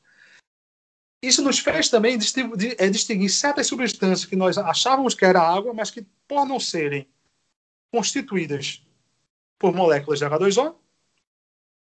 Isso 1.23 1.41
nos 1.41 1.59
fez 1.59 1.89
também 1.89 2.17
é, 2.77 2.89
distinguir 2.89 3.29
certas 3.29 3.67
substâncias 3.67 4.25
que 4.25 4.35
nós 4.35 4.57
achávamos 4.57 5.15
que 5.15 5.23
era 5.23 5.41
água, 5.41 5.73
mas 5.73 5.89
que, 5.89 6.05
por 6.27 6.45
não 6.45 6.59
serem 6.59 7.07
constituídas 7.91 8.85
por 9.57 9.73
moléculas 9.73 10.19
de 10.19 10.25
H2O, 10.25 10.75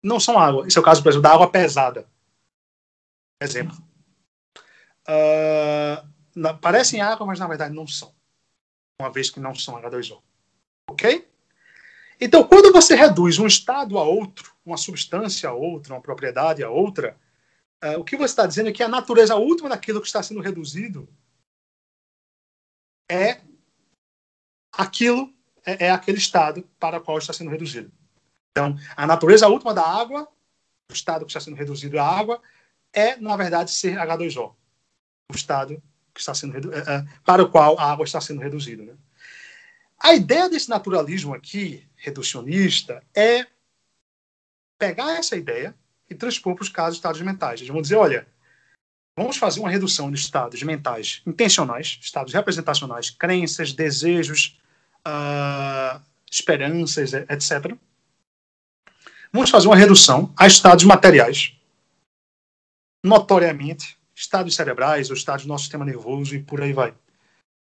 não 0.01 0.19
são 0.19 0.39
água. 0.39 0.65
Esse 0.67 0.77
é 0.77 0.81
o 0.81 0.83
caso, 0.83 1.03
por 1.03 1.09
exemplo, 1.09 1.23
da 1.23 1.33
água 1.33 1.51
pesada. 1.51 2.09
Exemplo. 3.41 3.77
Uh, 5.07 6.07
na, 6.35 6.53
parecem 6.53 7.01
água, 7.01 7.25
mas 7.25 7.39
na 7.39 7.47
verdade 7.47 7.73
não 7.73 7.87
são. 7.87 8.13
Uma 8.99 9.11
vez 9.11 9.29
que 9.29 9.39
não 9.39 9.55
são 9.55 9.75
H2O. 9.81 10.21
Ok? 10.89 11.27
Então, 12.19 12.45
quando 12.45 12.71
você 12.73 12.95
reduz 12.95 13.39
um 13.39 13.47
estado 13.47 13.97
a 13.97 14.03
outro, 14.03 14.53
uma 14.65 14.75
substância 14.75 15.49
a 15.49 15.53
outra, 15.53 15.93
uma 15.93 16.01
propriedade 16.01 16.63
a 16.63 16.69
outra, 16.69 17.17
uh, 17.83 17.99
o 17.99 18.03
que 18.03 18.17
você 18.17 18.25
está 18.25 18.45
dizendo 18.45 18.69
é 18.69 18.73
que 18.73 18.83
a 18.83 18.89
natureza 18.89 19.35
última 19.35 19.69
daquilo 19.69 20.01
que 20.01 20.07
está 20.07 20.21
sendo 20.21 20.41
reduzido 20.41 21.07
é 23.09 23.41
aquilo, 24.73 25.33
é, 25.65 25.87
é 25.87 25.91
aquele 25.91 26.17
estado 26.17 26.67
para 26.77 26.97
o 26.97 27.01
qual 27.01 27.17
está 27.17 27.33
sendo 27.33 27.49
reduzido. 27.49 27.91
Então, 28.51 28.77
a 28.95 29.07
natureza 29.07 29.47
última 29.47 29.73
da 29.73 29.83
água, 29.83 30.27
o 30.89 30.93
estado 30.93 31.25
que 31.25 31.31
está 31.31 31.39
sendo 31.39 31.55
reduzido 31.55 31.97
à 31.99 32.05
água, 32.05 32.41
é, 32.93 33.15
na 33.17 33.35
verdade, 33.35 33.71
ser 33.71 33.97
H2O. 33.97 34.53
O 35.31 35.35
estado 35.35 35.81
que 36.13 36.19
está 36.19 36.33
sendo 36.33 36.73
é, 36.73 36.79
é, 36.79 37.05
para 37.23 37.43
o 37.43 37.49
qual 37.49 37.79
a 37.79 37.91
água 37.91 38.03
está 38.03 38.19
sendo 38.19 38.41
reduzida. 38.41 38.83
Né? 38.83 38.93
A 39.99 40.13
ideia 40.13 40.49
desse 40.49 40.69
naturalismo 40.69 41.33
aqui, 41.33 41.87
reducionista, 41.95 43.03
é 43.15 43.45
pegar 44.77 45.17
essa 45.17 45.35
ideia 45.35 45.75
e 46.09 46.15
transpor 46.15 46.55
para 46.55 46.63
os 46.63 46.69
casos 46.69 46.95
de 46.95 46.99
estados 46.99 47.21
mentais. 47.21 47.59
Eles 47.59 47.71
vão 47.71 47.81
dizer, 47.81 47.95
olha, 47.95 48.27
vamos 49.15 49.37
fazer 49.37 49.59
uma 49.59 49.69
redução 49.69 50.09
de 50.09 50.17
estados 50.17 50.63
mentais 50.63 51.21
intencionais, 51.27 51.99
estados 52.01 52.33
representacionais, 52.33 53.09
crenças, 53.09 53.73
desejos, 53.73 54.59
uh, 55.05 56.01
esperanças, 56.31 57.13
etc. 57.13 57.75
Vamos 59.31 59.49
fazer 59.49 59.67
uma 59.67 59.75
redução 59.75 60.33
a 60.35 60.47
estados 60.47 60.85
materiais, 60.85 61.58
notoriamente, 63.03 63.97
estados 64.15 64.55
cerebrais, 64.55 65.09
ou 65.09 65.15
estados 65.15 65.45
do 65.45 65.49
nosso 65.49 65.63
sistema 65.63 65.85
nervoso 65.85 66.35
e 66.35 66.43
por 66.43 66.61
aí 66.61 66.73
vai. 66.73 66.93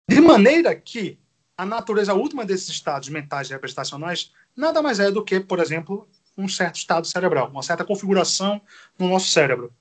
De 0.09 0.21
maneira 0.21 0.75
que 0.75 1.19
a 1.57 1.65
natureza 1.65 2.15
última 2.15 2.45
desses 2.45 2.69
estados 2.69 3.09
mentais 3.09 3.49
representacionais 3.51 4.33
nada 4.57 4.83
mais 4.83 4.99
é 4.99 5.11
do 5.11 5.25
que, 5.25 5.39
por 5.39 5.61
exemplo, 5.61 6.09
um 6.37 6.49
certo 6.49 6.77
estado 6.77 7.07
cerebral, 7.07 7.51
uma 7.51 7.63
certa 7.63 7.85
configuração 7.85 8.61
no 8.99 9.09
nosso 9.09 9.29
cérebro. 9.29 9.73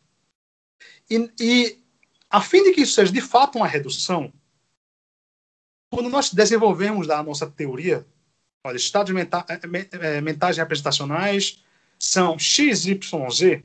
E, 1.09 1.31
e 1.39 1.79
a 2.29 2.41
fim 2.41 2.63
de 2.63 2.71
que 2.71 2.81
isso 2.81 2.93
seja 2.93 3.11
de 3.11 3.21
fato 3.21 3.57
uma 3.57 3.67
redução, 3.67 4.31
quando 5.89 6.09
nós 6.09 6.33
desenvolvemos 6.33 7.09
a 7.09 7.21
nossa 7.21 7.49
teoria, 7.49 8.05
olha, 8.65 8.77
estados 8.77 9.13
menta 9.13 9.45
eh, 9.49 9.59
eh, 9.91 10.21
mentais 10.21 10.57
representacionais 10.57 11.63
são 11.99 12.39
X, 12.39 12.85
Y, 12.85 13.29
Z, 13.29 13.63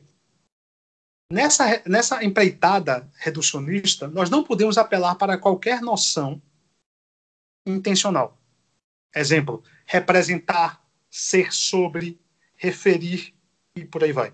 nessa, 1.31 1.83
nessa 1.87 2.24
empreitada 2.24 3.09
reducionista, 3.16 4.09
nós 4.09 4.31
não 4.31 4.43
podemos 4.43 4.79
apelar 4.79 5.14
para 5.16 5.39
qualquer 5.39 5.81
noção 5.81 6.41
intencional. 7.66 8.39
Exemplo, 9.14 9.62
representar, 9.85 10.83
ser 11.11 11.53
sobre, 11.53 12.20
referir 12.57 13.35
e 13.74 13.85
por 13.85 14.05
aí 14.05 14.12
vai. 14.12 14.33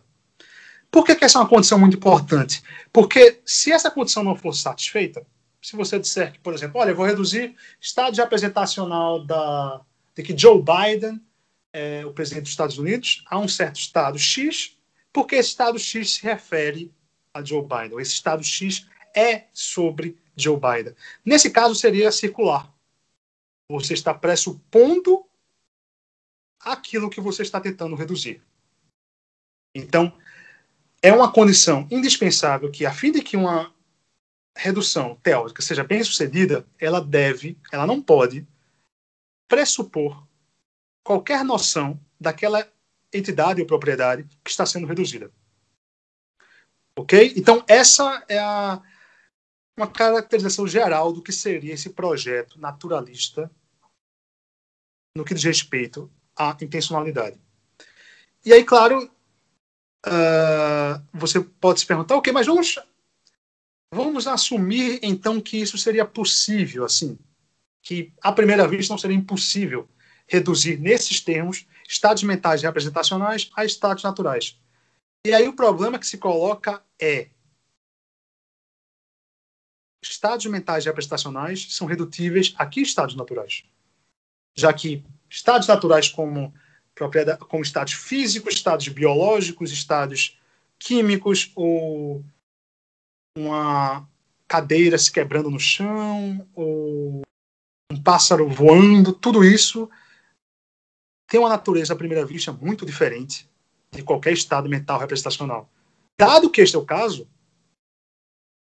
Por 0.91 1.05
que, 1.05 1.15
que 1.15 1.25
essa 1.25 1.39
é 1.39 1.41
uma 1.41 1.49
condição 1.49 1.79
muito 1.79 1.97
importante? 1.97 2.63
Porque 2.93 3.41
se 3.47 3.73
essa 3.73 3.91
condição 3.91 4.23
não 4.23 4.37
for 4.37 4.53
satisfeita, 4.53 5.27
se 5.63 5.77
você 5.77 5.99
disser 5.99 6.33
que, 6.33 6.41
por 6.41 6.53
exemplo, 6.53 6.81
olha, 6.81 6.91
eu 6.91 6.97
vou 6.97 7.07
reduzir 7.07 7.55
estado 7.81 8.13
de 8.13 8.21
representacional 8.21 9.25
da, 9.25 9.81
de 10.15 10.23
que 10.23 10.37
Joe 10.37 10.63
Biden 10.63 11.21
é 11.73 12.05
o 12.05 12.13
presidente 12.13 12.43
dos 12.43 12.51
Estados 12.51 12.77
Unidos 12.77 13.25
a 13.31 13.39
um 13.39 13.49
certo 13.49 13.77
estado 13.77 14.19
X, 14.19 14.77
porque 15.13 15.37
esse 15.37 15.51
estado 15.51 15.79
X 15.79 16.15
se 16.15 16.23
refere 16.23 16.93
a 17.35 17.45
Joe 17.45 17.63
Biden. 17.63 18.01
Esse 18.01 18.13
estado 18.13 18.43
X 18.43 18.87
é 19.15 19.47
sobre 19.53 20.19
Joe 20.37 20.57
Biden. 20.57 20.95
Nesse 21.25 21.51
caso, 21.51 21.75
seria 21.75 22.11
circular. 22.11 22.73
Você 23.71 23.95
está 23.95 24.15
pressupondo 24.15 25.27
aquilo 26.61 27.11
que 27.11 27.21
você 27.21 27.43
está 27.43 27.61
tentando 27.61 27.97
reduzir. 27.97 28.43
Então, 29.75 30.17
é 31.03 31.13
uma 31.13 31.33
condição 31.33 31.87
indispensável 31.91 32.71
que, 32.71 32.87
a 32.87 32.93
fim 32.93 33.11
de 33.11 33.23
que 33.23 33.37
uma 33.37 33.75
redução 34.57 35.17
teórica 35.17 35.63
seja 35.63 35.83
bem 35.83 36.03
sucedida, 36.05 36.67
ela 36.79 37.01
deve, 37.01 37.59
ela 37.73 37.87
não 37.87 38.01
pode 38.01 38.47
pressupor 39.49 40.27
qualquer 41.05 41.45
noção 41.45 41.99
daquela 42.21 42.67
entidade 43.13 43.61
ou 43.61 43.67
propriedade 43.67 44.27
que 44.43 44.51
está 44.51 44.65
sendo 44.65 44.87
reduzida. 44.87 45.31
Ok? 46.97 47.35
Então, 47.37 47.65
essa 47.67 48.25
é 48.29 48.39
a, 48.39 48.81
uma 49.77 49.87
caracterização 49.87 50.67
geral 50.67 51.13
do 51.13 51.23
que 51.23 51.33
seria 51.33 51.75
esse 51.75 51.91
projeto 51.91 52.61
naturalista 52.61 53.51
no 55.17 55.25
que 55.25 55.35
diz 55.35 55.45
respeito 55.45 56.11
à 56.37 56.57
intencionalidade. 56.61 57.39
E 58.45 58.53
aí, 58.53 58.65
claro, 58.65 59.11
uh, 60.07 61.03
você 61.13 61.41
pode 61.41 61.81
se 61.81 61.87
perguntar, 61.87 62.17
ok, 62.17 62.33
mas 62.33 62.47
vamos, 62.47 62.79
vamos 63.93 64.27
assumir 64.27 64.99
então 65.03 65.41
que 65.41 65.59
isso 65.59 65.79
seria 65.79 66.05
possível, 66.05 66.85
assim, 66.85 67.19
que 67.83 68.13
à 68.23 68.33
primeira 68.33 68.67
vista 68.67 68.93
não 68.93 68.99
seria 68.99 69.17
impossível 69.17 69.89
reduzir 70.27 70.79
nesses 70.79 71.21
termos 71.21 71.67
estados 71.89 72.23
mentais 72.23 72.63
representacionais 72.63 73.51
a 73.57 73.65
estados 73.65 74.03
naturais. 74.03 74.59
E 75.27 75.33
aí 75.33 75.47
o 75.47 75.55
problema 75.55 75.99
que 75.99 76.07
se 76.07 76.19
coloca 76.19 76.83
é 77.01 77.29
estados 80.03 80.47
mentais 80.47 80.85
representacionais 80.85 81.75
são 81.75 81.87
redutíveis 81.87 82.55
a 82.59 82.67
que 82.67 82.81
estados 82.81 83.15
naturais? 83.15 83.65
Já 84.57 84.73
que 84.73 85.05
estados 85.31 85.69
naturais 85.69 86.09
como 86.09 86.53
propriedade, 86.95 87.39
como 87.41 87.63
estados 87.63 87.93
físicos, 87.93 88.55
estados 88.55 88.89
biológicos, 88.89 89.71
estados 89.71 90.39
químicos 90.79 91.53
ou 91.55 92.25
uma 93.37 94.07
cadeira 94.49 94.99
se 94.99 95.11
quebrando 95.11 95.51
no 95.51 95.61
chão 95.61 96.47
ou 96.55 97.23
um 97.91 98.03
pássaro 98.03 98.49
voando, 98.49 99.13
tudo 99.13 99.45
isso 99.45 99.89
tem 101.33 101.41
uma 101.41 101.49
natureza 101.49 101.95
à 101.95 101.97
primeira 101.97 102.27
vista 102.27 102.53
muito 102.53 102.85
diferente 102.85 103.49
de 103.91 104.03
qualquer 104.03 104.35
estado 104.35 104.69
mental 104.69 104.99
representacional. 104.99 105.67
Dado 106.21 106.51
que 106.51 106.61
este 106.61 106.77
é 106.77 106.79
o 106.79 106.85
caso, 106.85 107.27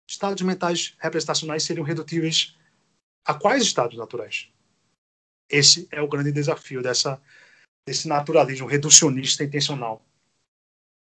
estados 0.07 0.43
mentais 0.43 0.95
representacionais 0.99 1.63
seriam 1.63 1.83
redutíveis 1.83 2.55
a 3.25 3.33
quais 3.33 3.63
estados 3.63 3.97
naturais? 3.97 4.51
Esse 5.49 5.87
é 5.91 5.99
o 5.99 6.07
grande 6.07 6.31
desafio 6.31 6.83
dessa, 6.83 7.19
desse 7.87 8.07
naturalismo 8.07 8.67
reducionista 8.67 9.43
intencional, 9.43 10.05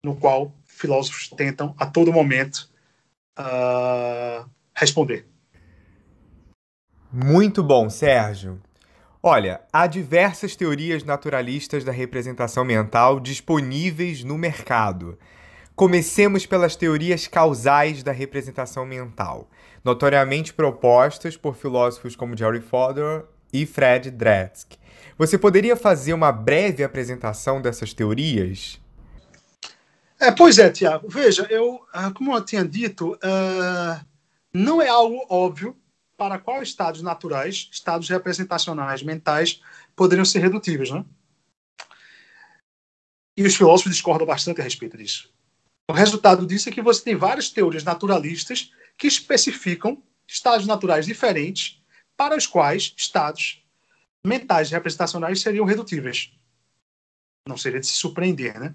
no 0.04 0.16
qual 0.16 0.52
filósofos 0.64 1.28
tentam 1.28 1.72
a 1.78 1.86
todo 1.86 2.12
momento 2.12 2.68
uh, 3.38 4.50
responder. 4.74 5.24
Muito 7.12 7.62
bom, 7.62 7.88
Sérgio. 7.88 8.60
Olha, 9.26 9.62
há 9.72 9.86
diversas 9.86 10.54
teorias 10.54 11.02
naturalistas 11.02 11.82
da 11.82 11.90
representação 11.90 12.62
mental 12.62 13.18
disponíveis 13.18 14.22
no 14.22 14.36
mercado. 14.36 15.18
Comecemos 15.74 16.44
pelas 16.44 16.76
teorias 16.76 17.26
causais 17.26 18.02
da 18.02 18.12
representação 18.12 18.84
mental, 18.84 19.48
notoriamente 19.82 20.52
propostas 20.52 21.38
por 21.38 21.56
filósofos 21.56 22.14
como 22.14 22.36
Jerry 22.36 22.60
Fodor 22.60 23.24
e 23.50 23.64
Fred 23.64 24.10
Dretske. 24.10 24.76
Você 25.16 25.38
poderia 25.38 25.74
fazer 25.74 26.12
uma 26.12 26.30
breve 26.30 26.84
apresentação 26.84 27.62
dessas 27.62 27.94
teorias? 27.94 28.78
É, 30.20 30.30
pois 30.32 30.58
é, 30.58 30.68
Tiago. 30.68 31.08
Veja, 31.08 31.46
eu, 31.48 31.80
ah, 31.94 32.10
como 32.10 32.36
eu 32.36 32.44
tinha 32.44 32.62
dito, 32.62 33.14
uh, 33.14 34.04
não 34.52 34.82
é 34.82 34.88
algo 34.88 35.24
óbvio 35.30 35.74
para 36.16 36.38
quais 36.38 36.68
estados 36.68 37.02
naturais, 37.02 37.68
estados 37.70 38.08
representacionais 38.08 39.02
mentais, 39.02 39.60
poderiam 39.96 40.24
ser 40.24 40.40
redutíveis, 40.40 40.90
né? 40.90 41.04
E 43.36 43.44
os 43.44 43.56
filósofos 43.56 43.92
discordam 43.92 44.26
bastante 44.26 44.60
a 44.60 44.64
respeito 44.64 44.96
disso. 44.96 45.32
O 45.88 45.92
resultado 45.92 46.46
disso 46.46 46.68
é 46.68 46.72
que 46.72 46.80
você 46.80 47.02
tem 47.02 47.16
várias 47.16 47.50
teorias 47.50 47.84
naturalistas 47.84 48.72
que 48.96 49.06
especificam 49.06 50.02
estados 50.26 50.66
naturais 50.66 51.04
diferentes 51.04 51.82
para 52.16 52.36
os 52.36 52.46
quais 52.46 52.94
estados 52.96 53.62
mentais 54.24 54.70
representacionais 54.70 55.40
seriam 55.40 55.66
redutíveis. 55.66 56.30
Não 57.46 57.56
seria 57.56 57.80
de 57.80 57.86
se 57.86 57.92
surpreender, 57.94 58.58
né? 58.58 58.74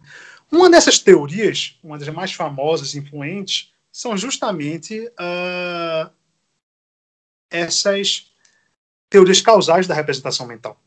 Uma 0.51 0.69
dessas 0.69 0.99
teorias, 0.99 1.79
uma 1.83 1.97
das 1.97 2.09
mais 2.09 2.33
famosas 2.33 2.93
e 2.93 2.99
influentes, 2.99 3.73
são 3.91 4.15
justamente 4.15 4.99
uh, 4.99 6.11
essas 7.49 8.31
teorias 9.09 9.41
causais 9.41 9.87
da 9.87 9.93
representação 9.93 10.45
mental. 10.45 10.79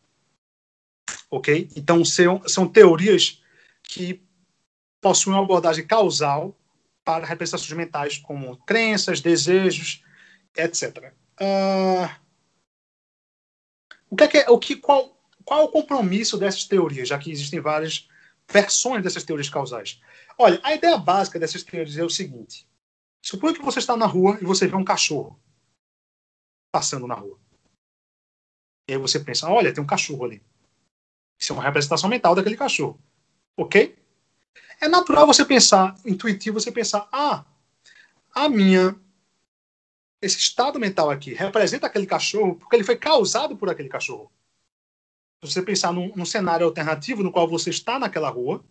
Ok? 1.30 1.68
Então, 1.74 2.04
são, 2.04 2.46
são 2.46 2.68
teorias 2.68 3.42
que 3.82 4.22
possuem 5.00 5.36
uma 5.36 5.42
abordagem 5.42 5.86
causal 5.86 6.56
para 7.04 7.26
representações 7.26 7.76
mentais 7.76 8.18
como 8.18 8.56
crenças, 8.58 9.20
desejos, 9.20 10.04
etc. 10.56 11.12
Uh, 11.40 12.08
o 14.08 14.16
que 14.16 14.24
é, 14.24 14.28
que 14.28 14.38
é 14.38 14.50
o 14.50 14.58
que 14.58 14.76
qual 14.76 15.18
qual 15.44 15.60
é 15.60 15.64
o 15.64 15.68
compromisso 15.68 16.38
dessas 16.38 16.64
teorias, 16.64 17.08
já 17.08 17.18
que 17.18 17.30
existem 17.30 17.58
várias 17.58 18.08
versões 18.48 19.02
dessas 19.02 19.24
teorias 19.24 19.48
causais? 19.48 20.00
Olha, 20.38 20.60
a 20.62 20.74
ideia 20.74 20.96
básica 20.96 21.38
dessas 21.38 21.64
teorias 21.64 21.96
é 21.96 22.04
o 22.04 22.10
seguinte: 22.10 22.66
suponha 23.20 23.54
que 23.54 23.62
você 23.62 23.80
está 23.80 23.96
na 23.96 24.06
rua 24.06 24.38
e 24.40 24.44
você 24.44 24.68
vê 24.68 24.76
um 24.76 24.84
cachorro 24.84 25.38
passando 26.72 27.06
na 27.06 27.14
rua. 27.14 27.38
E 28.88 28.94
aí 28.94 28.98
você 28.98 29.20
pensa, 29.20 29.48
olha, 29.48 29.72
tem 29.72 29.82
um 29.82 29.86
cachorro 29.86 30.24
ali. 30.24 30.42
Isso 31.38 31.52
é 31.52 31.54
uma 31.54 31.62
representação 31.62 32.08
mental 32.08 32.34
daquele 32.34 32.56
cachorro. 32.56 32.98
Ok? 33.56 33.96
É 34.80 34.88
natural 34.88 35.26
você 35.26 35.44
pensar, 35.44 35.94
intuitivo 36.04 36.58
você 36.58 36.72
pensar, 36.72 37.08
ah, 37.12 37.44
a 38.34 38.48
minha, 38.48 38.96
esse 40.20 40.38
estado 40.38 40.80
mental 40.80 41.10
aqui 41.10 41.34
representa 41.34 41.86
aquele 41.86 42.06
cachorro 42.06 42.56
porque 42.56 42.74
ele 42.74 42.84
foi 42.84 42.96
causado 42.96 43.56
por 43.56 43.68
aquele 43.68 43.88
cachorro. 43.88 44.32
Se 45.44 45.52
você 45.52 45.62
pensar 45.62 45.92
num, 45.92 46.12
num 46.16 46.24
cenário 46.24 46.66
alternativo 46.66 47.22
no 47.22 47.32
qual 47.32 47.46
você 47.46 47.70
está 47.70 47.98
naquela 47.98 48.30
rua 48.30 48.64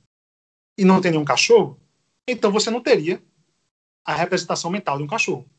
e 0.77 0.83
não 0.83 1.01
tem 1.01 1.11
nenhum 1.11 1.25
cachorro, 1.25 1.79
então 2.27 2.51
você 2.51 2.69
não 2.69 2.81
teria 2.81 3.21
a 4.03 4.15
representação 4.15 4.71
mental 4.71 4.97
de 4.97 5.03
um 5.03 5.07
cachorro 5.07 5.49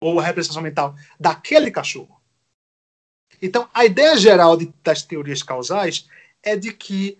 ou 0.00 0.18
a 0.20 0.22
representação 0.22 0.62
mental 0.62 0.94
daquele 1.18 1.70
cachorro. 1.70 2.20
Então, 3.40 3.68
a 3.72 3.84
ideia 3.84 4.16
geral 4.16 4.56
de, 4.56 4.72
das 4.82 5.02
teorias 5.02 5.42
causais 5.42 6.08
é 6.42 6.56
de 6.56 6.72
que 6.72 7.18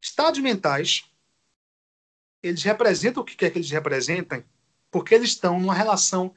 estados 0.00 0.40
mentais 0.40 1.04
eles 2.42 2.62
representam 2.62 3.22
o 3.22 3.26
que 3.26 3.36
quer 3.36 3.50
que 3.50 3.58
eles 3.58 3.70
representem, 3.70 4.44
porque 4.90 5.14
eles 5.14 5.30
estão 5.30 5.58
numa 5.58 5.74
relação 5.74 6.34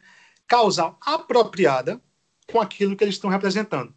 causal 0.47 0.97
apropriada 1.01 2.01
com 2.51 2.59
aquilo 2.59 2.95
que 2.95 3.03
eles 3.03 3.15
estão 3.15 3.29
representando. 3.29 3.93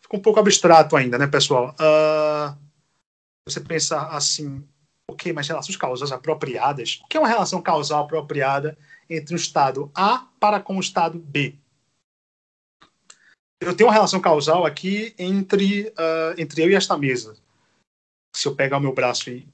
Fica 0.00 0.16
um 0.16 0.20
pouco 0.20 0.40
abstrato 0.40 0.96
ainda, 0.96 1.18
né, 1.18 1.26
pessoal? 1.26 1.74
Uh, 1.74 2.58
você 3.46 3.60
pensa 3.60 4.08
assim, 4.08 4.66
ok, 5.08 5.32
mas 5.32 5.46
relações 5.46 5.76
causais 5.76 6.10
apropriadas? 6.10 7.00
O 7.04 7.06
que 7.06 7.16
é 7.16 7.20
uma 7.20 7.28
relação 7.28 7.60
causal 7.60 8.04
apropriada 8.04 8.76
entre 9.16 9.34
o 9.34 9.36
estado 9.36 9.90
A 9.94 10.26
para 10.40 10.60
com 10.60 10.76
o 10.76 10.80
estado 10.80 11.18
B. 11.18 11.54
Eu 13.60 13.76
tenho 13.76 13.88
uma 13.88 13.94
relação 13.94 14.20
causal 14.20 14.66
aqui 14.66 15.14
entre, 15.16 15.88
uh, 15.88 16.34
entre 16.36 16.62
eu 16.62 16.70
e 16.70 16.74
esta 16.74 16.98
mesa. 16.98 17.36
Se 18.34 18.48
eu 18.48 18.56
pegar 18.56 18.78
o 18.78 18.80
meu 18.80 18.92
braço 18.92 19.30
e 19.30 19.46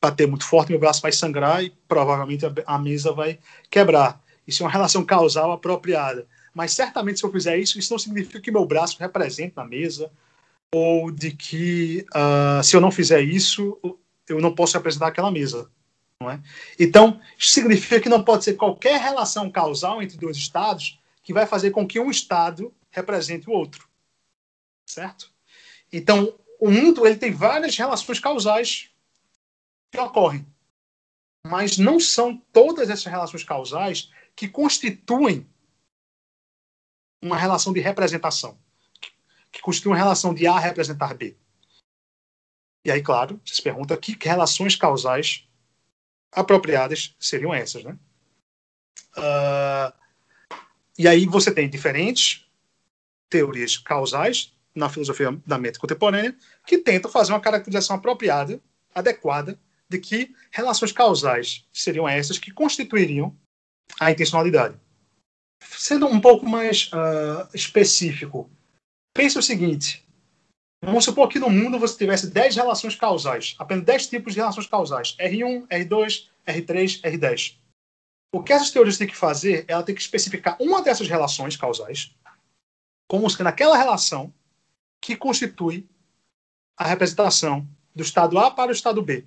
bater 0.00 0.26
muito 0.26 0.44
forte, 0.44 0.70
meu 0.70 0.78
braço 0.78 1.00
vai 1.00 1.12
sangrar 1.12 1.64
e 1.64 1.70
provavelmente 1.88 2.44
a, 2.66 2.78
mesa 2.78 3.12
vai 3.12 3.38
quebrar. 3.70 4.22
Isso 4.46 4.62
é 4.62 4.66
uma 4.66 4.72
relação 4.72 5.04
causal 5.04 5.52
apropriada. 5.52 6.26
Mas 6.52 6.72
certamente, 6.72 7.20
se 7.20 7.24
eu 7.24 7.32
fizer 7.32 7.56
isso, 7.56 7.78
isso 7.78 7.92
não 7.92 7.98
significa 7.98 8.40
que 8.40 8.50
meu 8.50 8.66
braço 8.66 8.98
representa 8.98 9.62
a 9.62 9.66
mesa, 9.66 10.10
ou 10.74 11.10
de 11.10 11.32
que 11.32 12.04
uh, 12.14 12.62
se 12.62 12.76
eu 12.76 12.80
não 12.80 12.90
fizer 12.90 13.20
isso, 13.20 13.78
eu 14.28 14.40
não 14.40 14.54
posso 14.54 14.76
representar 14.76 15.08
aquela 15.08 15.30
mesa. 15.30 15.70
Não 16.22 16.30
é? 16.30 16.42
Então, 16.78 17.20
isso 17.38 17.52
significa 17.52 18.00
que 18.00 18.08
não 18.08 18.22
pode 18.22 18.44
ser 18.44 18.54
qualquer 18.54 19.00
relação 19.00 19.50
causal 19.50 20.02
entre 20.02 20.18
dois 20.18 20.36
estados 20.36 21.00
que 21.22 21.32
vai 21.32 21.46
fazer 21.46 21.70
com 21.70 21.86
que 21.86 21.98
um 21.98 22.10
estado 22.10 22.74
represente 22.90 23.48
o 23.48 23.52
outro. 23.52 23.88
Certo? 24.86 25.32
Então, 25.92 26.38
o 26.58 26.70
mundo 26.70 27.06
ele 27.06 27.16
tem 27.16 27.32
várias 27.32 27.76
relações 27.76 28.20
causais 28.20 28.90
que 29.90 29.98
ocorrem. 29.98 30.46
mas 31.46 31.78
não 31.78 31.98
são 31.98 32.36
todas 32.52 32.90
essas 32.90 33.06
relações 33.06 33.44
causais 33.44 34.12
que 34.36 34.48
constituem 34.48 35.46
uma 37.22 37.36
relação 37.36 37.72
de 37.72 37.80
representação, 37.80 38.58
que 39.50 39.60
constitui 39.60 39.92
uma 39.92 39.98
relação 39.98 40.34
de 40.34 40.46
A 40.46 40.58
representar 40.58 41.14
B. 41.14 41.36
E 42.84 42.90
aí, 42.90 43.02
claro, 43.02 43.40
você 43.44 43.54
se 43.56 43.62
pergunta 43.62 43.96
que 43.96 44.16
relações 44.20 44.76
causais 44.76 45.46
apropriadas 46.32 47.14
seriam 47.18 47.52
essas, 47.52 47.84
né? 47.84 47.96
Uh, 49.16 49.92
e 50.98 51.08
aí 51.08 51.26
você 51.26 51.52
tem 51.52 51.68
diferentes 51.68 52.46
teorias 53.28 53.76
causais 53.78 54.54
na 54.74 54.88
filosofia 54.88 55.32
da 55.46 55.58
mente 55.58 55.78
contemporânea 55.78 56.36
que 56.66 56.78
tentam 56.78 57.10
fazer 57.10 57.32
uma 57.32 57.40
caracterização 57.40 57.96
apropriada, 57.96 58.60
adequada, 58.94 59.58
de 59.88 59.98
que 59.98 60.34
relações 60.52 60.92
causais 60.92 61.66
seriam 61.72 62.08
essas 62.08 62.38
que 62.38 62.52
constituiriam 62.52 63.36
a 63.98 64.10
intencionalidade. 64.10 64.78
Sendo 65.62 66.06
um 66.06 66.20
pouco 66.20 66.46
mais 66.46 66.90
uh, 66.92 67.48
específico, 67.52 68.48
pense 69.12 69.36
o 69.36 69.42
seguinte: 69.42 70.06
vamos 70.82 71.04
supor 71.04 71.28
que 71.28 71.38
no 71.38 71.50
mundo 71.50 71.78
você 71.78 71.96
tivesse 71.96 72.28
10 72.28 72.56
relações 72.56 72.94
causais, 72.94 73.54
apenas 73.58 73.84
10 73.84 74.06
tipos 74.08 74.34
de 74.34 74.40
relações 74.40 74.66
causais: 74.66 75.16
R1, 75.18 75.66
R2, 75.68 76.28
R3, 76.46 77.00
R10. 77.02 77.56
O 78.32 78.42
que 78.42 78.52
essas 78.52 78.70
teorias 78.70 78.96
têm 78.96 79.08
que 79.08 79.16
fazer, 79.16 79.64
ela 79.66 79.82
tem 79.82 79.94
que 79.94 80.00
especificar 80.00 80.56
uma 80.60 80.82
dessas 80.82 81.08
relações 81.08 81.56
causais, 81.56 82.14
como 83.08 83.28
sendo 83.28 83.48
aquela 83.48 83.76
relação 83.76 84.32
que 85.00 85.16
constitui 85.16 85.88
a 86.76 86.86
representação 86.86 87.66
do 87.94 88.02
estado 88.02 88.38
A 88.38 88.50
para 88.50 88.70
o 88.70 88.74
estado 88.74 89.02
B, 89.02 89.26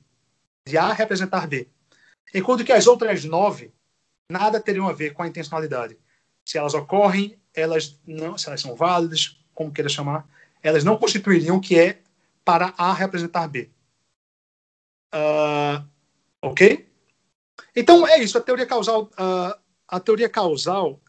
de 0.65 0.77
A 0.77 0.93
representar 0.93 1.47
B. 1.47 1.67
Enquanto 2.33 2.63
que 2.63 2.71
as 2.71 2.87
outras 2.87 3.25
nove 3.25 3.73
nada 4.29 4.59
teriam 4.59 4.87
a 4.87 4.93
ver 4.93 5.13
com 5.13 5.23
a 5.23 5.27
intencionalidade. 5.27 5.97
Se 6.45 6.57
elas 6.57 6.73
ocorrem, 6.73 7.37
elas 7.53 7.99
não, 8.05 8.37
se 8.37 8.47
elas 8.47 8.61
são 8.61 8.75
válidas, 8.75 9.39
como 9.53 9.71
queira 9.71 9.89
chamar, 9.89 10.27
elas 10.64 10.84
não 10.84 10.97
constituiriam 10.97 11.59
que 11.59 11.78
é 11.78 12.01
para 12.43 12.74
A 12.78 12.93
representar 12.93 13.47
B. 13.47 13.70
Uh, 15.14 15.86
ok? 16.41 16.89
Então 17.76 18.07
é 18.07 18.20
isso. 18.20 18.38
A 18.38 18.41
teoria 18.41 18.66
causal, 18.66 19.03
uh, 19.03 19.59
a 19.88 19.99
teoria 19.99 20.30
causal 20.30 20.99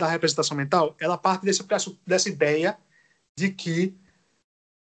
da 0.00 0.06
representação 0.06 0.56
mental, 0.56 0.96
ela 0.98 1.18
parte 1.18 1.44
desse, 1.44 1.62
dessa 2.06 2.28
ideia 2.28 2.78
de 3.36 3.50
que 3.50 3.94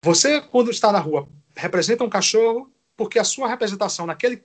você, 0.03 0.41
quando 0.41 0.69
está 0.71 0.91
na 0.91 0.99
rua, 0.99 1.27
representa 1.55 2.03
um 2.03 2.09
cachorro 2.09 2.71
porque 2.95 3.19
a 3.19 3.23
sua 3.23 3.47
representação 3.47 4.05
naquele, 4.05 4.43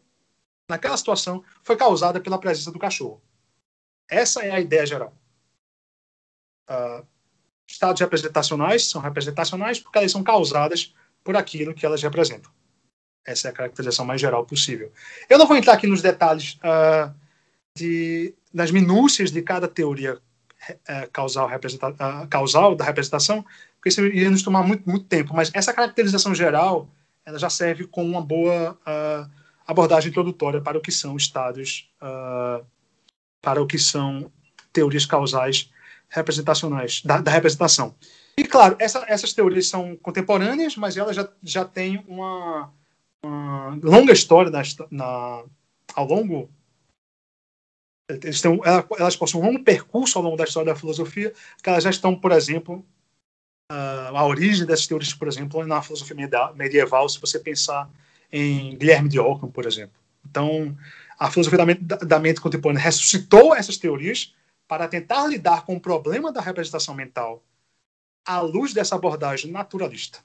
naquela 0.69 0.97
situação 0.97 1.45
foi 1.63 1.77
causada 1.77 2.21
pela 2.21 2.39
presença 2.39 2.71
do 2.71 2.79
cachorro. 2.79 3.23
Essa 4.09 4.45
é 4.45 4.51
a 4.51 4.61
ideia 4.61 4.87
geral. 4.87 5.15
Uh, 6.69 7.07
estados 7.67 8.01
representacionais 8.01 8.89
são 8.89 9.01
representacionais 9.01 9.81
porque 9.81 9.99
elas 9.99 10.13
são 10.13 10.23
causadas 10.23 10.95
por 11.25 11.37
aquilo 11.37 11.75
que 11.75 11.85
elas 11.85 12.03
representam. 12.03 12.51
Essa 13.27 13.49
é 13.49 13.51
a 13.51 13.55
caracterização 13.55 14.05
mais 14.05 14.21
geral 14.21 14.47
possível. 14.47 14.93
Eu 15.29 15.39
não 15.39 15.47
vou 15.47 15.57
entrar 15.57 15.73
aqui 15.73 15.87
nos 15.89 16.01
detalhes 16.01 16.59
uh, 16.63 17.13
de, 17.77 18.33
das 18.55 18.71
minúcias 18.71 19.33
de 19.33 19.43
cada 19.43 19.67
teoria 19.67 20.15
uh, 20.15 21.11
causal, 21.13 21.49
uh, 21.49 22.29
causal 22.29 22.77
da 22.77 22.85
representação, 22.85 23.45
porque 23.75 23.89
isso 23.89 24.01
iria 24.07 24.31
nos 24.31 24.45
tomar 24.45 24.63
muito, 24.63 24.89
muito 24.89 25.07
tempo. 25.07 25.35
Mas 25.35 25.51
essa 25.53 25.73
caracterização 25.73 26.35
geral 26.35 26.89
ela 27.25 27.39
já 27.41 27.51
serve 27.51 27.89
como 27.89 28.09
uma 28.09 28.23
boa 28.23 28.79
abordagem 29.67 30.11
introdutória 30.11 30.61
para 30.61 30.79
o 30.79 30.81
que 30.81 30.93
são 30.93 31.17
estados, 31.17 31.91
para 33.43 33.61
o 33.61 33.67
que 33.67 33.81
são 33.81 34.31
teorias 34.73 35.05
causais 35.05 35.69
representacionais, 36.09 37.03
da, 37.03 37.21
da 37.21 37.31
representação. 37.31 37.95
E, 38.37 38.45
claro, 38.45 38.77
essa, 38.79 39.05
essas 39.09 39.33
teorias 39.33 39.69
são 39.69 39.97
contemporâneas, 39.97 40.77
mas 40.77 40.97
elas 40.97 41.17
já, 41.17 41.29
já 41.43 41.65
têm 41.65 42.05
uma, 42.07 42.73
uma 43.25 43.79
longa 43.83 44.13
história 44.13 44.51
na, 44.51 44.63
na, 44.91 45.45
ao 45.95 46.07
longo. 46.07 46.51
Eles 48.11 48.41
têm, 48.41 48.61
elas 48.99 49.17
possuem 49.17 49.43
um 49.43 49.47
longo 49.47 49.65
percurso 49.65 50.19
ao 50.19 50.25
longo 50.25 50.37
da 50.37 50.45
história 50.45 50.73
da 50.73 50.79
filosofia, 50.79 51.33
que 51.63 51.69
elas 51.69 51.83
já 51.83 51.91
estão, 51.91 52.15
por 52.15 52.31
exemplo, 52.31 52.85
a 53.69 54.25
origem 54.25 54.67
dessas 54.67 54.87
teorias, 54.87 55.13
por 55.13 55.27
exemplo, 55.27 55.67
na 55.67 55.83
filosofia 55.83 56.17
medieval, 56.55 57.09
se 57.09 57.21
você 57.21 57.39
pensar 57.39 57.91
em 58.31 58.77
Guilherme 58.77 59.09
de 59.09 59.19
Ockham, 59.19 59.51
por 59.51 59.67
exemplo. 59.67 59.99
Então, 60.25 60.77
a 61.19 61.31
filosofia 61.31 61.59
da 61.81 61.97
da 61.97 62.19
mente 62.19 62.41
contemporânea 62.41 62.83
ressuscitou 62.83 63.55
essas 63.55 63.77
teorias 63.77 64.35
para 64.69 64.89
tentar 64.89 65.27
lidar 65.27 65.65
com 65.65 65.77
o 65.77 65.81
problema 65.81 66.33
da 66.33 66.41
representação 66.41 66.95
mental 66.95 67.43
à 68.27 68.41
luz 68.41 68.73
dessa 68.73 68.97
abordagem 68.97 69.51
naturalista. 69.53 70.19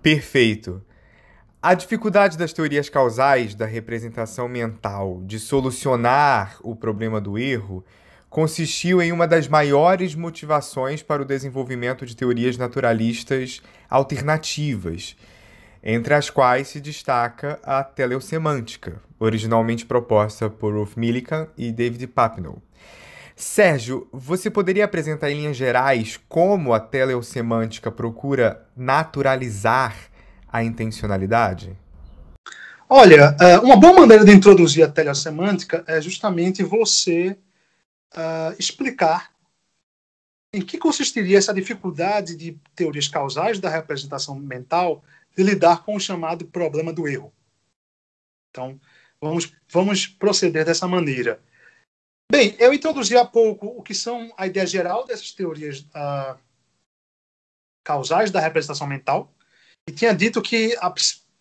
Perfeito. 0.00 0.84
A 1.60 1.72
dificuldade 1.72 2.36
das 2.36 2.52
teorias 2.52 2.90
causais 2.90 3.54
da 3.54 3.64
representação 3.64 4.46
mental 4.46 5.22
de 5.24 5.40
solucionar 5.40 6.58
o 6.62 6.76
problema 6.76 7.20
do 7.20 7.38
erro 7.38 7.82
consistiu 8.28 9.00
em 9.00 9.12
uma 9.12 9.26
das 9.26 9.48
maiores 9.48 10.14
motivações 10.14 11.02
para 11.02 11.22
o 11.22 11.24
desenvolvimento 11.24 12.04
de 12.04 12.14
teorias 12.14 12.58
naturalistas 12.58 13.62
alternativas, 13.88 15.16
entre 15.82 16.14
as 16.14 16.28
quais 16.28 16.68
se 16.68 16.80
destaca 16.80 17.58
a 17.62 17.82
teleosemântica, 17.82 19.00
originalmente 19.24 19.86
proposta 19.86 20.48
por 20.50 20.74
Rolf 20.74 20.96
Millikan 20.96 21.48
e 21.56 21.72
David 21.72 22.06
Papineau. 22.08 22.62
Sérgio, 23.36 24.08
você 24.12 24.48
poderia 24.48 24.84
apresentar 24.84 25.30
em 25.30 25.38
linhas 25.38 25.56
gerais 25.56 26.20
como 26.28 26.72
a 26.72 26.78
teleosemântica 26.78 27.90
procura 27.90 28.64
naturalizar 28.76 29.96
a 30.46 30.62
intencionalidade? 30.62 31.76
Olha, 32.88 33.36
é, 33.40 33.58
uma 33.58 33.76
boa 33.76 33.92
maneira 33.92 34.24
de 34.24 34.32
introduzir 34.32 34.84
a 34.84 34.90
teleosemântica 34.90 35.82
é 35.86 36.00
justamente 36.00 36.62
você 36.62 37.36
uh, 38.14 38.54
explicar 38.58 39.32
em 40.52 40.62
que 40.62 40.78
consistiria 40.78 41.38
essa 41.38 41.52
dificuldade 41.52 42.36
de 42.36 42.56
teorias 42.76 43.08
causais 43.08 43.58
da 43.58 43.68
representação 43.68 44.36
mental 44.36 45.02
de 45.36 45.42
lidar 45.42 45.82
com 45.82 45.96
o 45.96 46.00
chamado 46.00 46.46
problema 46.46 46.92
do 46.92 47.08
erro. 47.08 47.32
Então, 48.50 48.80
vamos, 49.24 49.52
vamos 49.70 50.06
proceder 50.06 50.64
dessa 50.64 50.86
maneira. 50.86 51.40
Bem, 52.30 52.56
eu 52.58 52.72
introduzi 52.72 53.16
há 53.16 53.24
pouco 53.24 53.66
o 53.66 53.82
que 53.82 53.94
são 53.94 54.32
a 54.36 54.46
ideia 54.46 54.66
geral 54.66 55.06
dessas 55.06 55.32
teorias 55.32 55.80
uh, 55.80 56.38
causais 57.84 58.30
da 58.30 58.40
representação 58.40 58.86
mental 58.86 59.32
e 59.88 59.92
tinha 59.92 60.14
dito 60.14 60.40
que, 60.40 60.76
a, 60.80 60.92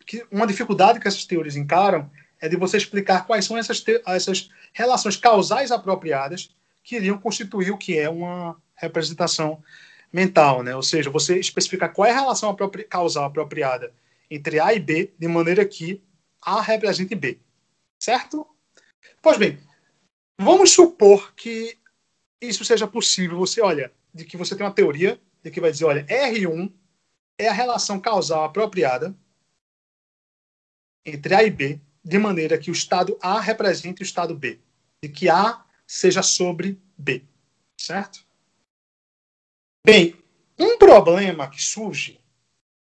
que, 0.06 0.26
uma 0.30 0.46
dificuldade 0.46 1.00
que 1.00 1.08
essas 1.08 1.26
teorias 1.26 1.56
encaram 1.56 2.10
é 2.40 2.50
de 2.50 2.58
você 2.58 2.78
explicar 2.78 3.26
quais 3.26 3.46
são 3.46 3.58
essas, 3.58 3.80
te, 3.80 4.02
essas 4.06 4.50
relações 4.74 5.16
causais 5.16 5.72
apropriadas 5.72 6.54
que 6.84 6.98
iriam 6.98 7.18
constituir 7.18 7.72
o 7.72 7.78
que 7.78 7.98
é 7.98 8.10
uma 8.10 8.62
representação 8.76 9.64
mental, 10.12 10.62
né? 10.62 10.76
Ou 10.76 10.84
seja, 10.84 11.10
você 11.10 11.40
especificar 11.40 11.94
qual 11.94 12.06
é 12.06 12.12
a 12.12 12.20
relação 12.20 12.50
apropri 12.50 12.84
causal 12.84 13.26
apropriada 13.26 13.94
entre 14.30 14.60
A 14.60 14.74
e 14.74 14.80
B, 14.80 15.14
de 15.18 15.28
maneira 15.28 15.66
que 15.66 16.04
A 16.42 16.62
represente 16.62 17.16
B, 17.16 17.40
certo? 18.04 18.47
Pois 19.22 19.38
bem, 19.38 19.60
Vamos 20.39 20.72
supor 20.72 21.34
que 21.36 21.78
isso 22.41 22.66
seja 22.66 22.88
possível. 22.88 23.38
Você 23.38 23.62
olha, 23.62 23.93
de 24.14 24.26
que 24.26 24.38
você 24.38 24.56
tem 24.56 24.66
uma 24.66 24.74
teoria 24.74 25.22
de 25.41 25.51
que 25.51 25.62
vai 25.62 25.72
dizer, 25.72 25.86
olha, 25.86 26.06
R1 26.06 26.72
é 27.38 27.47
a 27.49 27.54
relação 27.54 27.99
causal 27.99 28.43
apropriada 28.43 29.16
entre 31.06 31.36
A 31.36 31.43
e 31.43 31.51
B, 31.51 31.82
de 32.04 32.18
maneira 32.18 32.58
que 32.58 32.72
o 32.72 32.74
estado 32.74 33.18
A 33.22 33.39
represente 33.39 34.01
o 34.01 34.04
estado 34.04 34.36
B, 34.36 34.60
de 35.04 35.10
que 35.10 35.30
A 35.30 35.66
seja 35.86 36.24
sobre 36.24 36.82
B, 36.97 37.24
certo? 37.80 38.26
Bem, 39.86 40.16
um 40.58 40.78
problema 40.78 41.49
que 41.49 41.62
surge 41.62 42.22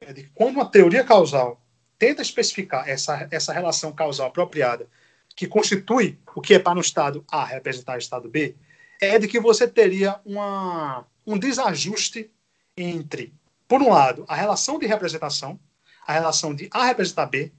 é 0.00 0.12
de 0.12 0.28
quando 0.30 0.56
uma 0.56 0.70
teoria 0.70 1.04
causal 1.04 1.60
tenta 1.98 2.22
especificar 2.22 2.88
essa, 2.88 3.28
essa 3.30 3.52
relação 3.52 3.92
causal 3.92 4.28
apropriada 4.28 4.88
que 5.34 5.46
constitui 5.46 6.18
o 6.34 6.40
que 6.40 6.54
é 6.54 6.58
para 6.58 6.74
no 6.74 6.80
estado 6.80 7.24
A 7.30 7.44
representar 7.44 7.96
o 7.96 7.98
estado 7.98 8.28
B, 8.28 8.56
é 9.00 9.18
de 9.18 9.28
que 9.28 9.38
você 9.38 9.68
teria 9.68 10.18
uma, 10.24 11.06
um 11.26 11.38
desajuste 11.38 12.30
entre, 12.76 13.34
por 13.68 13.82
um 13.82 13.90
lado, 13.90 14.24
a 14.26 14.34
relação 14.34 14.78
de 14.78 14.86
representação, 14.86 15.60
a 16.06 16.12
relação 16.12 16.54
de 16.54 16.68
A 16.72 16.84
representar 16.86 17.26
B, 17.26 17.52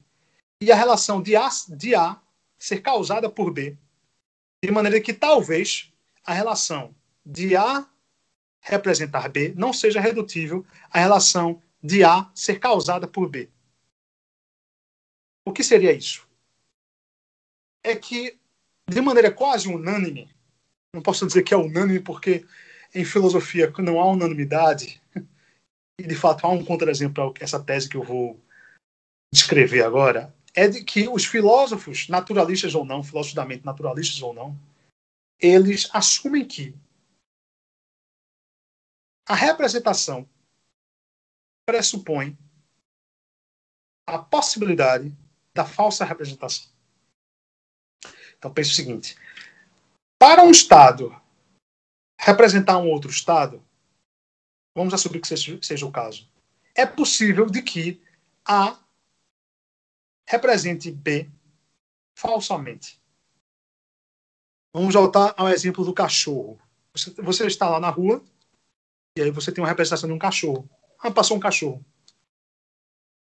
e 0.60 0.72
a 0.72 0.76
relação 0.76 1.22
de 1.22 1.36
A, 1.36 1.48
de 1.70 1.94
A 1.94 2.20
ser 2.58 2.82
causada 2.82 3.30
por 3.30 3.52
B, 3.52 3.78
de 4.64 4.72
maneira 4.72 5.00
que 5.00 5.14
talvez 5.14 5.94
a 6.26 6.34
relação 6.34 6.96
de 7.24 7.56
A 7.56 7.88
representar 8.60 9.30
B 9.30 9.54
não 9.56 9.72
seja 9.72 10.02
redutível 10.02 10.66
à 10.90 11.00
relação 11.00 11.62
de 11.82 12.04
A 12.04 12.30
ser 12.34 12.60
causada 12.60 13.08
por 13.08 13.30
B. 13.30 13.50
O 15.48 15.54
que 15.54 15.64
seria 15.64 15.94
isso? 15.94 16.28
É 17.82 17.96
que, 17.96 18.38
de 18.86 19.00
maneira 19.00 19.34
quase 19.34 19.70
unânime, 19.70 20.30
não 20.94 21.02
posso 21.02 21.26
dizer 21.26 21.42
que 21.42 21.54
é 21.54 21.58
unânime 21.58 22.02
porque 22.02 22.46
em 22.94 23.06
filosofia 23.06 23.72
não 23.80 23.98
há 23.98 24.12
unanimidade, 24.12 25.02
e 25.98 26.06
de 26.06 26.16
fato 26.16 26.46
há 26.46 26.50
um 26.50 26.66
contra-exemplo 26.66 27.34
para 27.34 27.46
essa 27.46 27.64
tese 27.64 27.88
que 27.88 27.96
eu 27.96 28.04
vou 28.04 28.38
descrever 29.34 29.84
agora, 29.84 30.36
é 30.54 30.68
de 30.68 30.84
que 30.84 31.08
os 31.08 31.24
filósofos, 31.24 32.10
naturalistas 32.10 32.76
ou 32.76 32.84
não, 32.84 33.02
filósofos 33.02 33.34
da 33.34 33.46
mente 33.46 33.64
naturalistas 33.64 34.22
ou 34.22 34.34
não, 34.34 34.60
eles 35.40 35.90
assumem 35.94 36.46
que 36.46 36.76
a 39.26 39.34
representação 39.34 40.28
pressupõe 41.66 42.38
a 44.06 44.20
possibilidade 44.20 45.16
da 45.58 45.66
falsa 45.66 46.06
representação. 46.06 46.70
Então 48.38 48.54
pense 48.54 48.72
o 48.72 48.76
seguinte: 48.76 49.18
para 50.20 50.44
um 50.44 50.52
Estado 50.52 51.20
representar 52.20 52.78
um 52.78 52.90
outro 52.90 53.10
Estado, 53.10 53.64
vamos 54.76 54.94
assumir 54.94 55.20
que 55.20 55.28
seja, 55.28 55.86
o 55.86 55.92
caso, 55.92 56.30
é 56.76 56.86
possível 56.86 57.48
de 57.48 57.64
que 57.64 58.00
A 58.46 58.80
represente 60.28 60.92
B 60.92 61.30
falsamente. 62.16 63.02
Vamos 64.74 64.94
voltar 64.94 65.34
ao 65.38 65.50
exemplo 65.50 65.84
do 65.84 65.94
cachorro. 65.94 66.60
Você, 66.94 67.10
você, 67.22 67.48
está 67.48 67.68
lá 67.68 67.80
na 67.80 67.90
rua 67.90 68.24
e 69.18 69.22
aí 69.24 69.32
você 69.32 69.52
tem 69.52 69.64
uma 69.64 69.68
representação 69.68 70.08
de 70.08 70.14
um 70.14 70.20
cachorro. 70.20 70.70
Ah, 71.00 71.10
passou 71.10 71.36
um 71.36 71.40
cachorro. 71.40 71.84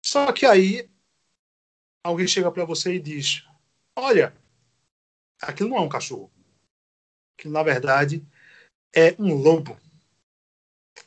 Só 0.04 0.32
que 0.32 0.44
aí 0.44 0.90
alguém 2.06 2.26
chega 2.26 2.50
para 2.50 2.64
você 2.64 2.94
e 2.94 3.00
diz: 3.00 3.44
Olha, 3.94 4.34
aquilo 5.42 5.70
não 5.70 5.78
é 5.78 5.80
um 5.80 5.88
cachorro. 5.88 6.30
Aquilo, 7.36 7.52
na 7.52 7.62
verdade, 7.62 8.24
é 8.94 9.14
um 9.18 9.34
lobo. 9.34 9.78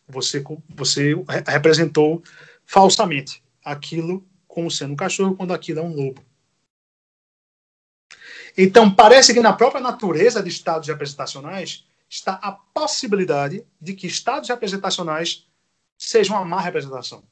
Você, 0.08 0.43
você 0.68 1.14
representou 1.47 2.24
falsamente 2.66 3.43
aquilo 3.64 4.28
como 4.47 4.70
sendo 4.70 4.93
um 4.93 4.97
cachorro 4.97 5.36
quando 5.36 5.54
aquilo 5.54 5.80
é 5.80 5.84
um 5.84 5.95
lobo. 5.95 6.24
Então, 8.58 8.93
parece 8.93 9.34
que 9.34 9.39
na 9.39 9.54
própria 9.54 9.82
natureza 9.82 10.41
de 10.43 10.50
estados 10.50 10.88
representacionais 10.88 11.88
está 12.10 12.34
a 12.34 12.52
possibilidade 12.52 13.66
de 13.80 13.93
que 13.93 14.08
estados 14.08 14.50
representacionais 14.50 15.47
sejam 15.97 16.36
uma 16.36 16.45
má 16.45 16.60
representação 16.60 17.24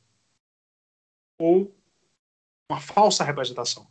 ou 1.39 1.75
uma 2.69 2.79
falsa 2.79 3.23
representação. 3.23 3.87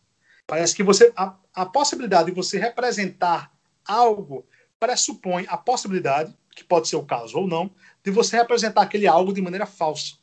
Parece 0.46 0.74
que 0.74 0.82
você 0.82 1.12
a, 1.16 1.36
a 1.54 1.66
possibilidade 1.66 2.26
de 2.30 2.34
você 2.34 2.58
representar 2.58 3.52
algo 3.84 4.46
pressupõe 4.78 5.46
a 5.48 5.56
possibilidade, 5.56 6.36
que 6.54 6.62
pode 6.62 6.88
ser 6.88 6.96
o 6.96 7.04
caso 7.04 7.38
ou 7.38 7.46
não, 7.46 7.74
de 8.04 8.10
você 8.10 8.36
representar 8.36 8.82
aquele 8.82 9.06
algo 9.06 9.32
de 9.32 9.40
maneira 9.40 9.66
falsa. 9.66 10.14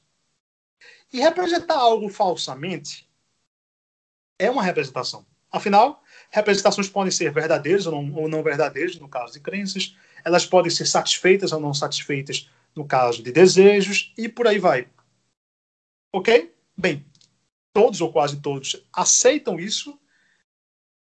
E 1.11 1.19
representar 1.19 1.75
algo 1.75 2.09
falsamente 2.09 3.09
é 4.39 4.49
uma 4.49 4.63
representação. 4.63 5.25
Afinal, 5.51 6.03
representações 6.31 6.89
podem 6.89 7.11
ser 7.11 7.31
verdadeiras 7.31 7.85
ou 7.85 8.01
não, 8.01 8.15
ou 8.15 8.27
não 8.27 8.41
verdadeiras, 8.41 8.95
no 8.95 9.07
caso 9.07 9.33
de 9.33 9.39
crenças, 9.39 9.95
elas 10.25 10.45
podem 10.45 10.71
ser 10.71 10.85
satisfeitas 10.85 11.51
ou 11.51 11.59
não 11.59 11.73
satisfeitas 11.73 12.49
no 12.75 12.87
caso 12.87 13.21
de 13.21 13.31
desejos, 13.31 14.11
e 14.17 14.27
por 14.27 14.47
aí 14.47 14.57
vai. 14.57 14.89
Ok? 16.11 16.55
Bem, 16.75 17.05
todos 17.73 17.99
ou 17.99 18.11
quase 18.11 18.39
todos 18.39 18.85
aceitam 18.93 19.59
isso, 19.59 19.99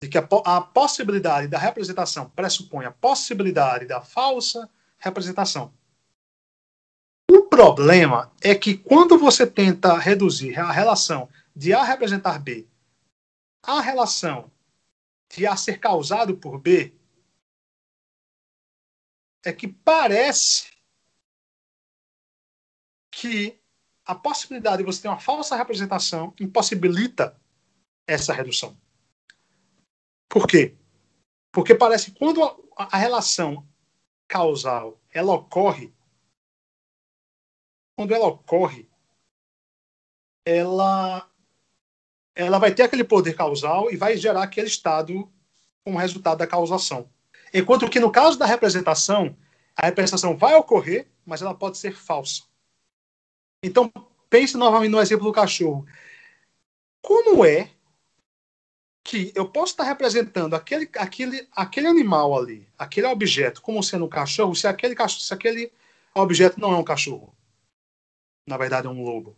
de 0.03 0.09
que 0.09 0.19
a, 0.19 0.27
a 0.45 0.61
possibilidade 0.61 1.47
da 1.47 1.59
representação 1.59 2.29
pressupõe 2.31 2.87
a 2.87 2.91
possibilidade 2.91 3.87
da 3.87 4.01
falsa 4.01 4.69
representação. 4.99 5.73
O 7.31 7.43
problema 7.43 8.33
é 8.41 8.55
que 8.55 8.77
quando 8.77 9.17
você 9.17 9.47
tenta 9.47 9.97
reduzir 9.97 10.59
a 10.59 10.73
relação 10.73 11.29
de 11.55 11.73
A 11.73 11.85
representar 11.85 12.39
B 12.39 12.67
à 13.63 13.81
relação 13.81 14.51
de 15.31 15.47
A 15.47 15.57
ser 15.57 15.79
causado 15.79 16.37
por 16.37 16.59
B, 16.59 16.93
é 19.45 19.53
que 19.53 19.69
parece 19.69 20.73
que 23.11 23.62
a 24.05 24.15
possibilidade 24.15 24.79
de 24.79 24.85
você 24.85 25.03
ter 25.03 25.09
uma 25.09 25.19
falsa 25.19 25.57
representação 25.57 26.35
impossibilita 26.41 27.41
essa 28.07 28.33
redução. 28.33 28.77
Por 30.29 30.47
quê? 30.47 30.77
Porque 31.53 31.75
parece 31.75 32.11
que 32.11 32.19
quando 32.19 32.43
a, 32.43 32.97
a 32.97 32.97
relação 32.97 33.67
causal 34.29 35.01
ela 35.11 35.35
ocorre, 35.35 35.93
quando 37.97 38.15
ela 38.15 38.27
ocorre, 38.27 38.89
ela 40.45 41.29
ela 42.35 42.59
vai 42.59 42.75
ter 42.75 42.83
aquele 42.83 43.05
poder 43.05 43.35
causal 43.35 43.93
e 43.93 43.97
vai 43.97 44.17
gerar 44.17 44.43
aquele 44.43 44.67
estado 44.67 45.31
como 45.85 45.99
resultado 45.99 46.39
da 46.39 46.47
causação. 46.47 47.11
Enquanto 47.53 47.91
que 47.91 48.01
no 48.01 48.11
caso 48.11 48.39
da 48.39 48.47
representação, 48.47 49.37
a 49.77 49.85
representação 49.85 50.35
vai 50.35 50.55
ocorrer, 50.55 51.11
mas 51.27 51.43
ela 51.43 51.55
pode 51.55 51.77
ser 51.77 51.95
falsa. 51.95 52.45
Então, 53.63 53.93
pense 54.29 54.57
novamente 54.57 54.91
no 54.91 55.01
exemplo 55.01 55.27
do 55.27 55.33
cachorro. 55.33 55.87
Como 57.01 57.45
é 57.45 57.71
que 59.05 59.33
eu 59.35 59.49
posso 59.49 59.73
estar 59.73 59.85
representando 59.85 60.55
aquele, 60.55 60.89
aquele, 60.97 61.49
aquele 61.53 61.87
animal 61.87 62.37
ali, 62.39 62.69
aquele 62.79 63.07
objeto, 63.07 63.61
como 63.61 63.83
sendo 63.83 64.05
um 64.05 64.09
cachorro, 64.09 64.55
se 64.55 64.67
aquele, 64.67 64.97
se 65.09 65.35
aquele 65.35 65.73
objeto 66.15 66.61
não 66.61 66.73
é 66.73 66.77
um 66.77 66.85
cachorro? 66.85 67.35
Na 68.47 68.57
verdade, 68.57 68.87
é 68.87 68.91
um 68.91 69.03
lobo. 69.03 69.37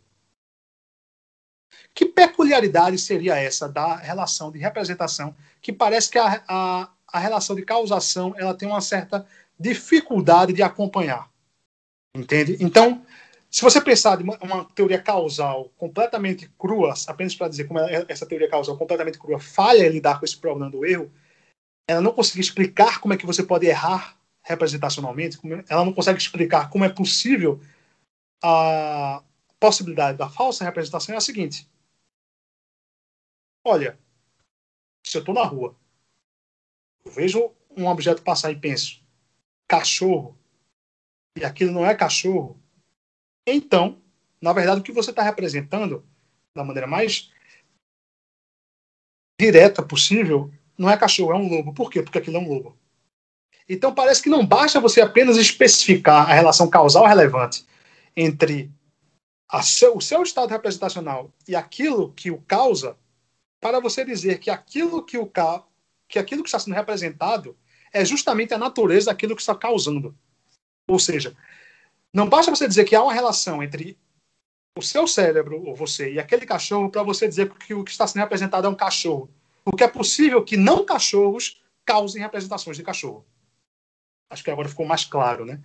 Que 1.93 2.05
peculiaridade 2.05 2.97
seria 2.97 3.35
essa 3.35 3.67
da 3.67 3.95
relação 3.95 4.51
de 4.51 4.59
representação, 4.59 5.35
que 5.61 5.73
parece 5.73 6.09
que 6.09 6.17
a, 6.17 6.43
a, 6.47 6.89
a 7.07 7.19
relação 7.19 7.55
de 7.55 7.63
causação 7.63 8.33
ela 8.37 8.53
tem 8.53 8.67
uma 8.67 8.81
certa 8.81 9.27
dificuldade 9.59 10.53
de 10.53 10.61
acompanhar? 10.61 11.29
Entende? 12.13 12.57
Então, 12.59 13.05
se 13.55 13.61
você 13.61 13.79
pensar 13.79 14.17
de 14.17 14.23
uma, 14.23 14.37
uma 14.39 14.65
teoria 14.65 15.01
causal 15.01 15.69
completamente 15.77 16.45
crua, 16.59 16.93
apenas 17.07 17.33
para 17.33 17.47
dizer 17.47 17.63
como 17.63 17.79
é, 17.79 18.05
essa 18.09 18.25
teoria 18.25 18.49
causal 18.49 18.77
completamente 18.77 19.17
crua 19.17 19.39
falha 19.39 19.87
em 19.87 19.91
lidar 19.91 20.19
com 20.19 20.25
esse 20.25 20.37
problema 20.37 20.69
do 20.69 20.85
erro, 20.85 21.09
ela 21.87 22.01
não 22.01 22.11
consegue 22.11 22.41
explicar 22.41 22.99
como 22.99 23.13
é 23.13 23.17
que 23.17 23.25
você 23.25 23.41
pode 23.41 23.65
errar 23.65 24.19
representacionalmente, 24.43 25.39
ela 25.69 25.85
não 25.85 25.93
consegue 25.93 26.19
explicar 26.19 26.69
como 26.69 26.83
é 26.83 26.89
possível 26.89 27.61
a 28.43 29.23
possibilidade 29.57 30.17
da 30.17 30.29
falsa 30.29 30.65
representação 30.65 31.15
é 31.15 31.17
a 31.17 31.21
seguinte: 31.21 31.65
olha, 33.65 33.97
se 35.07 35.15
eu 35.15 35.21
estou 35.21 35.33
na 35.33 35.45
rua, 35.45 35.73
eu 37.05 37.11
vejo 37.13 37.55
um 37.69 37.87
objeto 37.87 38.21
passar 38.21 38.51
e 38.51 38.59
penso, 38.59 39.01
cachorro, 39.65 40.37
e 41.37 41.45
aquilo 41.45 41.71
não 41.71 41.85
é 41.85 41.95
cachorro, 41.95 42.61
então, 43.45 44.01
na 44.41 44.53
verdade, 44.53 44.81
o 44.81 44.83
que 44.83 44.91
você 44.91 45.11
está 45.11 45.21
representando, 45.21 46.03
da 46.55 46.63
maneira 46.63 46.87
mais 46.87 47.31
direta 49.39 49.83
possível, 49.83 50.51
não 50.77 50.89
é 50.89 50.97
cachorro, 50.97 51.33
é 51.33 51.35
um 51.35 51.49
lobo. 51.49 51.73
Por 51.73 51.89
quê? 51.89 52.01
Porque 52.01 52.17
aquilo 52.17 52.37
é 52.37 52.39
um 52.39 52.47
lobo. 52.47 52.77
Então, 53.67 53.93
parece 53.93 54.21
que 54.21 54.29
não 54.29 54.45
basta 54.45 54.79
você 54.79 55.01
apenas 55.01 55.37
especificar 55.37 56.29
a 56.29 56.33
relação 56.33 56.69
causal 56.69 57.05
relevante 57.05 57.65
entre 58.15 58.71
seu, 59.63 59.97
o 59.97 60.01
seu 60.01 60.23
estado 60.23 60.49
representacional 60.49 61.31
e 61.47 61.55
aquilo 61.55 62.11
que 62.13 62.31
o 62.31 62.41
causa, 62.41 62.97
para 63.59 63.79
você 63.79 64.05
dizer 64.05 64.39
que 64.39 64.49
aquilo 64.49 65.03
que, 65.03 65.17
o, 65.17 65.31
que 66.07 66.19
aquilo 66.19 66.43
que 66.43 66.49
está 66.49 66.59
sendo 66.59 66.75
representado 66.75 67.57
é 67.91 68.03
justamente 68.03 68.53
a 68.53 68.57
natureza 68.57 69.07
daquilo 69.07 69.35
que 69.35 69.41
está 69.41 69.55
causando. 69.55 70.15
Ou 70.87 70.99
seja, 70.99 71.35
não 72.15 72.29
basta 72.29 72.49
você 72.49 72.65
dizer 72.65 72.85
que 72.85 72.95
há 72.95 73.03
uma 73.03 73.13
relação 73.13 73.61
entre 73.61 73.99
o 74.77 74.81
seu 74.81 75.05
cérebro, 75.05 75.61
ou 75.65 75.75
você, 75.75 76.13
e 76.13 76.19
aquele 76.19 76.45
cachorro 76.45 76.89
para 76.89 77.03
você 77.03 77.27
dizer 77.27 77.53
que 77.55 77.73
o 77.73 77.83
que 77.83 77.91
está 77.91 78.07
sendo 78.07 78.21
representado 78.21 78.65
é 78.65 78.69
um 78.69 78.75
cachorro. 78.75 79.29
Porque 79.65 79.83
é 79.83 79.87
possível 79.87 80.41
que 80.41 80.55
não 80.55 80.85
cachorros 80.85 81.61
causem 81.83 82.21
representações 82.21 82.77
de 82.77 82.83
cachorro. 82.83 83.25
Acho 84.29 84.45
que 84.45 84.49
agora 84.49 84.69
ficou 84.69 84.85
mais 84.85 85.03
claro, 85.03 85.43
né? 85.43 85.61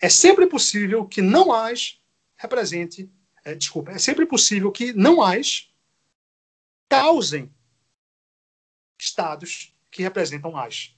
É 0.00 0.08
sempre 0.08 0.46
possível 0.46 1.04
que 1.04 1.20
não 1.20 1.52
as 1.52 2.00
represente, 2.36 3.10
é, 3.44 3.56
desculpa, 3.56 3.90
é 3.90 3.98
sempre 3.98 4.24
possível 4.24 4.70
que 4.70 4.92
não 4.92 5.20
as 5.20 5.68
causem 6.88 7.52
estados 8.96 9.74
que 9.90 10.02
representam 10.02 10.56
as. 10.56 10.96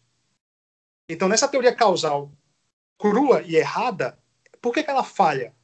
Então, 1.08 1.26
nessa 1.26 1.48
teoria 1.48 1.74
causal 1.74 2.30
crua 2.98 3.40
e 3.42 3.56
errada, 3.56 4.18
por 4.60 4.72
que, 4.72 4.82
que 4.82 4.90
ela 4.90 5.04
falha? 5.04 5.54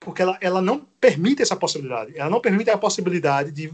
Porque 0.00 0.22
ela, 0.22 0.38
ela 0.40 0.62
não 0.62 0.80
permite 1.00 1.42
essa 1.42 1.56
possibilidade. 1.56 2.16
Ela 2.16 2.30
não 2.30 2.40
permite 2.40 2.70
a 2.70 2.78
possibilidade 2.78 3.50
de 3.52 3.72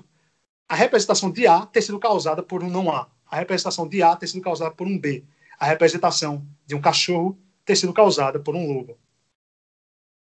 a 0.68 0.74
representação 0.74 1.30
de 1.30 1.46
A 1.46 1.66
ter 1.66 1.82
sido 1.82 1.98
causada 1.98 2.42
por 2.42 2.62
um 2.62 2.70
não 2.70 2.92
A, 2.92 3.10
a 3.26 3.36
representação 3.36 3.88
de 3.88 4.02
A 4.02 4.14
ter 4.14 4.28
sido 4.28 4.42
causada 4.42 4.72
por 4.72 4.86
um 4.86 4.96
B, 4.96 5.24
a 5.58 5.66
representação 5.66 6.46
de 6.64 6.74
um 6.76 6.80
cachorro 6.80 7.36
ter 7.64 7.74
sido 7.74 7.92
causada 7.92 8.38
por 8.38 8.54
um 8.54 8.72
lobo. 8.72 8.96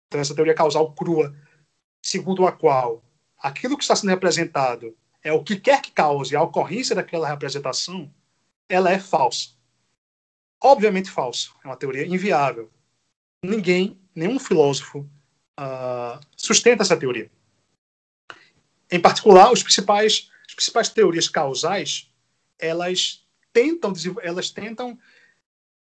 Então, 0.06 0.20
essa 0.20 0.34
teoria 0.34 0.54
causal 0.54 0.92
crua, 0.92 1.34
segundo 2.02 2.46
a 2.46 2.52
qual 2.52 3.02
aquilo 3.38 3.76
que 3.76 3.84
está 3.84 3.94
sendo 3.96 4.10
representado 4.10 4.96
é 5.22 5.32
o 5.32 5.42
que 5.42 5.58
quer 5.58 5.80
que 5.80 5.92
cause 5.92 6.34
a 6.34 6.42
ocorrência 6.42 6.94
daquela 6.94 7.28
representação, 7.28 8.12
ela 8.68 8.90
é 8.90 8.98
falsa. 8.98 9.50
Obviamente 10.62 11.10
falsa. 11.10 11.50
É 11.64 11.68
uma 11.68 11.76
teoria 11.76 12.06
inviável. 12.06 12.70
Ninguém, 13.44 14.00
nenhum 14.14 14.38
filósofo, 14.38 15.08
uh, 15.58 16.20
sustenta 16.36 16.82
essa 16.82 16.96
teoria. 16.96 17.30
Em 18.90 19.00
particular, 19.00 19.50
os 19.50 19.62
principais, 19.62 20.30
as 20.46 20.54
principais 20.54 20.88
teorias 20.88 21.28
causais, 21.28 22.10
elas 22.58 23.26
tentam, 23.52 23.92
elas 24.22 24.50
tentam 24.50 24.98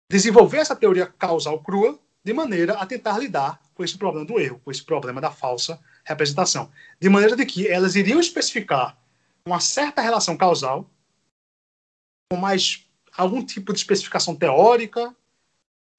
desenvolver 0.10 0.58
essa 0.58 0.76
teoria 0.76 1.08
causal 1.08 1.62
crua 1.62 2.00
de 2.24 2.34
maneira 2.34 2.74
a 2.74 2.86
tentar 2.86 3.18
lidar 3.18 3.60
com 3.74 3.84
esse 3.84 3.98
problema 3.98 4.26
do 4.26 4.40
erro, 4.40 4.62
com 4.64 4.72
esse 4.72 4.84
problema 4.84 5.20
da 5.20 5.32
falsa 5.32 5.80
representação. 6.04 6.72
De 7.00 7.10
maneira 7.10 7.36
de 7.36 7.46
que 7.46 7.68
elas 7.68 7.96
iriam 7.96 8.20
especificar 8.20 8.98
uma 9.46 9.60
certa 9.60 10.02
relação 10.02 10.38
causal 10.38 10.90
com 12.32 12.38
mais 12.38 12.86
algum 13.16 13.44
tipo 13.46 13.74
de 13.74 13.80
especificação 13.80 14.36
teórica 14.36 15.16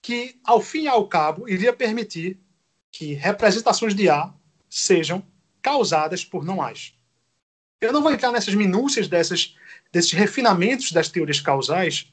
que, 0.05 0.39
ao 0.45 0.61
fim 0.61 0.83
e 0.83 0.89
ao 0.89 1.09
cabo, 1.09 1.49
iria 1.49 1.73
permitir 1.73 2.39
que 2.93 3.15
representações 3.15 3.95
de 3.95 4.11
A 4.11 4.35
sejam 4.69 5.27
causadas 5.63 6.23
por 6.23 6.45
não 6.45 6.61
A's. 6.61 6.93
Eu 7.81 7.91
não 7.91 8.03
vou 8.03 8.13
entrar 8.13 8.31
nessas 8.31 8.55
minúcias 8.55 9.09
dessas, 9.09 9.57
desses 9.91 10.13
refinamentos 10.13 10.93
das 10.93 11.09
teorias 11.09 11.41
causais 11.41 12.13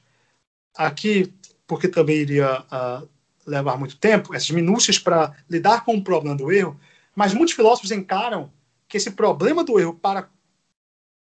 aqui, 0.73 1.33
porque 1.67 1.89
também 1.89 2.15
iria 2.15 2.61
uh, 2.61 3.09
levar 3.45 3.75
muito 3.77 3.97
tempo, 3.97 4.33
essas 4.33 4.51
minúcias 4.51 4.97
para 4.97 5.35
lidar 5.49 5.83
com 5.83 5.93
o 5.97 6.01
problema 6.01 6.37
do 6.37 6.49
erro, 6.49 6.79
mas 7.13 7.33
muitos 7.33 7.55
filósofos 7.55 7.91
encaram 7.91 8.53
que 8.87 8.95
esse 8.95 9.11
problema 9.11 9.65
do 9.65 9.77
erro 9.77 9.95
para 9.95 10.29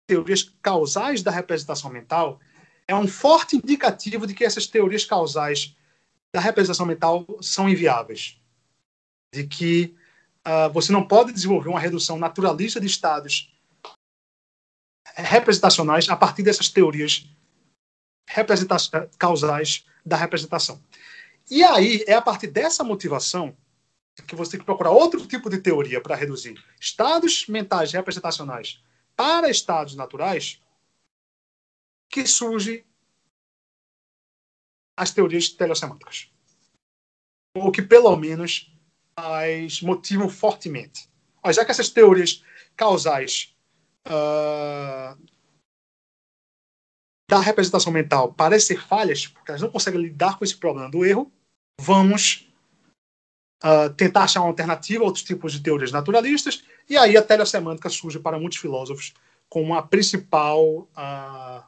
teorias 0.08 0.52
causais 0.64 1.22
da 1.22 1.30
representação 1.30 1.92
mental 1.92 2.40
é 2.88 2.96
um 2.96 3.08
forte 3.08 3.56
indicativo 3.56 4.26
de 4.26 4.34
que 4.34 4.44
essas 4.44 4.66
teorias 4.66 5.06
causais 5.06 5.76
da 6.36 6.42
representação 6.42 6.86
mental 6.86 7.26
são 7.42 7.70
inviáveis. 7.70 8.38
De 9.34 9.48
que 9.48 9.96
uh, 10.46 10.70
você 10.74 10.92
não 10.92 11.08
pode 11.08 11.32
desenvolver 11.32 11.70
uma 11.70 11.80
redução 11.80 12.20
naturalista 12.20 12.78
de 12.78 12.88
estados 12.88 13.56
representacionais 15.16 16.10
a 16.10 16.16
partir 16.18 16.44
dessas 16.44 16.68
teorias 16.68 17.26
causais 19.18 19.86
da 20.06 20.18
representação. 20.18 20.84
E 21.50 21.64
aí, 21.64 22.04
é 22.06 22.16
a 22.16 22.22
partir 22.22 22.48
dessa 22.48 22.84
motivação 22.84 23.56
que 24.28 24.36
você 24.36 24.52
tem 24.52 24.60
que 24.60 24.66
procurar 24.66 24.92
outro 24.92 25.26
tipo 25.26 25.50
de 25.50 25.60
teoria 25.60 26.02
para 26.02 26.16
reduzir 26.16 26.62
estados 26.82 27.48
mentais 27.48 27.94
representacionais 27.94 28.84
para 29.16 29.50
estados 29.50 29.96
naturais 29.96 30.62
que 32.10 32.26
surge 32.26 32.86
as 34.98 35.12
teorias 35.12 35.50
telesemânticas. 35.50 36.32
Ou 37.56 37.72
que, 37.72 37.82
pelo 37.82 38.16
menos, 38.16 38.72
as 39.16 39.82
motivam 39.82 40.30
fortemente. 40.30 41.10
já 41.52 41.64
que 41.64 41.72
essas 41.72 41.90
teorias 41.90 42.44
causais 42.76 43.56
uh, 44.08 45.18
da 47.30 47.40
representação 47.40 47.92
mental 47.92 48.34
parecem 48.34 48.76
ser 48.76 48.84
falhas, 48.84 49.28
porque 49.28 49.52
elas 49.52 49.62
não 49.62 49.72
conseguem 49.72 50.02
lidar 50.02 50.38
com 50.38 50.44
esse 50.44 50.56
problema 50.56 50.90
do 50.90 51.06
erro, 51.06 51.32
vamos 51.80 52.48
uh, 53.64 53.94
tentar 53.96 54.24
achar 54.24 54.42
uma 54.42 54.50
alternativa 54.50 55.04
a 55.04 55.08
outros 55.08 55.24
tipos 55.24 55.54
de 55.54 55.62
teorias 55.62 55.92
naturalistas, 55.92 56.64
e 56.90 56.98
aí 56.98 57.16
a 57.16 57.24
telesemântica 57.24 57.90
surge 57.90 58.20
para 58.20 58.40
muitos 58.40 58.60
filósofos 58.60 59.14
como 59.50 59.76
a 59.76 59.82
principal 59.82 60.90
uh, 60.98 61.64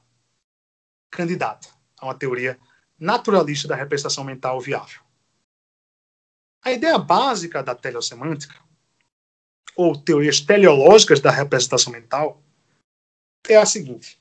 candidata 1.09 1.69
a 1.99 2.05
uma 2.05 2.15
teoria 2.15 2.59
naturalista 2.99 3.67
da 3.67 3.75
representação 3.75 4.23
mental 4.23 4.59
viável. 4.59 5.01
A 6.63 6.71
ideia 6.71 6.97
básica 6.97 7.63
da 7.63 7.75
telesemântica, 7.75 8.61
ou 9.75 9.95
teorias 9.95 10.41
teleológicas 10.41 11.19
da 11.19 11.31
representação 11.31 11.93
mental, 11.93 12.41
é 13.47 13.55
a 13.55 13.65
seguinte. 13.65 14.19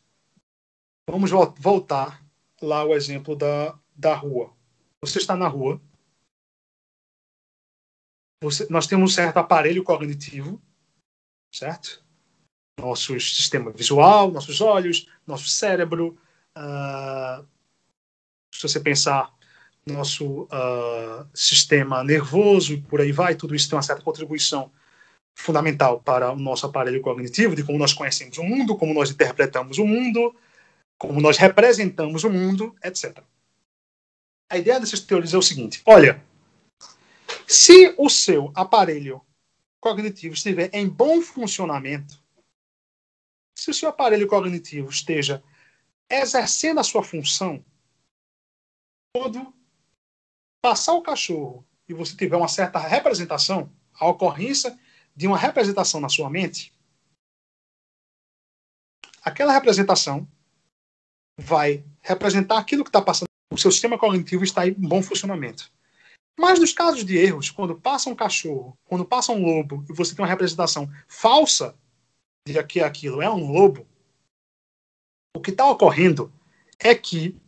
Vamos 1.08 1.30
voltar 1.58 2.22
lá 2.60 2.80
ao 2.80 2.94
exemplo 2.94 3.34
da, 3.34 3.78
da 3.94 4.14
rua. 4.14 4.54
Você 5.02 5.18
está 5.18 5.36
na 5.36 5.48
rua, 5.48 5.80
você, 8.42 8.66
nós 8.70 8.86
temos 8.86 9.10
um 9.10 9.14
certo 9.14 9.38
aparelho 9.38 9.82
cognitivo, 9.82 10.60
certo? 11.52 12.04
Nosso 12.78 13.18
sistema 13.18 13.70
visual, 13.70 14.30
nossos 14.30 14.60
olhos, 14.60 15.08
nosso 15.26 15.48
cérebro. 15.48 16.18
Uh, 16.56 17.46
se 18.56 18.68
você 18.68 18.80
pensar 18.80 19.32
nosso 19.86 20.42
uh, 20.44 21.26
sistema 21.32 22.02
nervoso 22.02 22.74
e 22.74 22.80
por 22.80 23.00
aí 23.00 23.12
vai, 23.12 23.34
tudo 23.34 23.54
isso 23.54 23.68
tem 23.68 23.76
uma 23.76 23.82
certa 23.82 24.02
contribuição 24.02 24.70
fundamental 25.34 26.00
para 26.00 26.32
o 26.32 26.36
nosso 26.36 26.66
aparelho 26.66 27.00
cognitivo, 27.00 27.54
de 27.54 27.62
como 27.62 27.78
nós 27.78 27.92
conhecemos 27.92 28.38
o 28.38 28.42
mundo, 28.42 28.76
como 28.76 28.94
nós 28.94 29.10
interpretamos 29.10 29.78
o 29.78 29.86
mundo, 29.86 30.34
como 30.98 31.20
nós 31.20 31.36
representamos 31.36 32.24
o 32.24 32.30
mundo, 32.30 32.74
etc. 32.82 33.22
A 34.50 34.58
ideia 34.58 34.80
dessas 34.80 35.00
teorias 35.00 35.34
é 35.34 35.38
o 35.38 35.42
seguinte: 35.42 35.82
olha, 35.84 36.22
se 37.46 37.94
o 37.98 38.08
seu 38.08 38.50
aparelho 38.54 39.20
cognitivo 39.80 40.34
estiver 40.34 40.70
em 40.72 40.88
bom 40.88 41.20
funcionamento, 41.20 42.18
se 43.54 43.70
o 43.70 43.74
seu 43.74 43.88
aparelho 43.88 44.26
cognitivo 44.26 44.90
esteja 44.90 45.42
exercendo 46.10 46.80
a 46.80 46.84
sua 46.84 47.02
função, 47.02 47.64
quando 49.16 49.50
passar 50.62 50.92
o 50.92 51.00
cachorro 51.00 51.66
e 51.88 51.94
você 51.94 52.14
tiver 52.14 52.36
uma 52.36 52.48
certa 52.48 52.78
representação, 52.78 53.72
a 53.94 54.06
ocorrência 54.06 54.78
de 55.16 55.26
uma 55.26 55.38
representação 55.38 56.02
na 56.02 56.10
sua 56.10 56.28
mente, 56.28 56.70
aquela 59.22 59.54
representação 59.54 60.28
vai 61.40 61.82
representar 62.02 62.58
aquilo 62.58 62.84
que 62.84 62.90
está 62.90 63.00
passando. 63.00 63.28
O 63.50 63.56
seu 63.56 63.72
sistema 63.72 63.98
cognitivo 63.98 64.44
está 64.44 64.68
em 64.68 64.74
bom 64.74 65.02
funcionamento. 65.02 65.72
Mas 66.38 66.58
nos 66.58 66.74
casos 66.74 67.02
de 67.02 67.16
erros, 67.16 67.48
quando 67.50 67.80
passa 67.80 68.10
um 68.10 68.14
cachorro, 68.14 68.76
quando 68.84 69.06
passa 69.06 69.32
um 69.32 69.42
lobo 69.42 69.82
e 69.88 69.94
você 69.94 70.14
tem 70.14 70.22
uma 70.22 70.28
representação 70.28 70.92
falsa 71.08 71.74
de 72.46 72.62
que 72.64 72.80
aquilo 72.80 73.22
é 73.22 73.30
um 73.30 73.50
lobo, 73.50 73.86
o 75.34 75.40
que 75.40 75.52
está 75.52 75.64
ocorrendo 75.70 76.30
é 76.78 76.94
que 76.94 77.40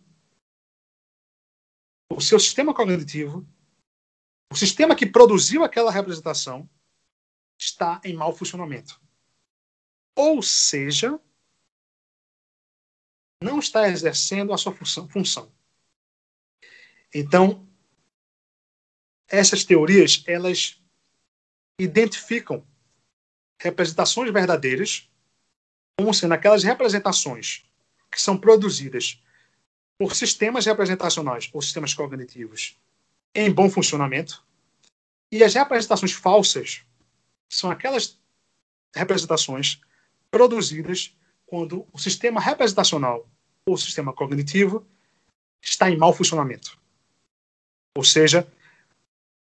o 2.10 2.20
seu 2.20 2.38
sistema 2.38 2.74
cognitivo, 2.74 3.46
o 4.50 4.56
sistema 4.56 4.96
que 4.96 5.06
produziu 5.06 5.62
aquela 5.62 5.90
representação, 5.90 6.68
está 7.58 8.00
em 8.04 8.14
mau 8.14 8.34
funcionamento. 8.34 9.00
Ou 10.16 10.42
seja, 10.42 11.20
não 13.42 13.58
está 13.58 13.88
exercendo 13.88 14.52
a 14.52 14.58
sua 14.58 14.72
função. 14.72 15.52
Então, 17.14 17.68
essas 19.28 19.64
teorias, 19.64 20.24
elas 20.26 20.82
identificam 21.78 22.66
representações 23.60 24.32
verdadeiras 24.32 25.10
como 25.96 26.14
sendo 26.14 26.34
aquelas 26.34 26.62
representações 26.62 27.64
que 28.10 28.20
são 28.20 28.38
produzidas 28.38 29.22
por 29.98 30.14
sistemas 30.14 30.64
representacionais 30.64 31.50
ou 31.52 31.60
sistemas 31.60 31.92
cognitivos 31.92 32.78
em 33.34 33.50
bom 33.50 33.68
funcionamento, 33.68 34.42
e 35.30 35.44
as 35.44 35.52
representações 35.52 36.12
falsas 36.12 36.82
são 37.48 37.70
aquelas 37.70 38.18
representações 38.94 39.80
produzidas 40.30 41.14
quando 41.44 41.86
o 41.92 41.98
sistema 41.98 42.40
representacional 42.40 43.28
ou 43.66 43.74
o 43.74 43.78
sistema 43.78 44.12
cognitivo 44.12 44.86
está 45.60 45.90
em 45.90 45.96
mau 45.96 46.12
funcionamento. 46.12 46.78
Ou 47.94 48.04
seja, 48.04 48.50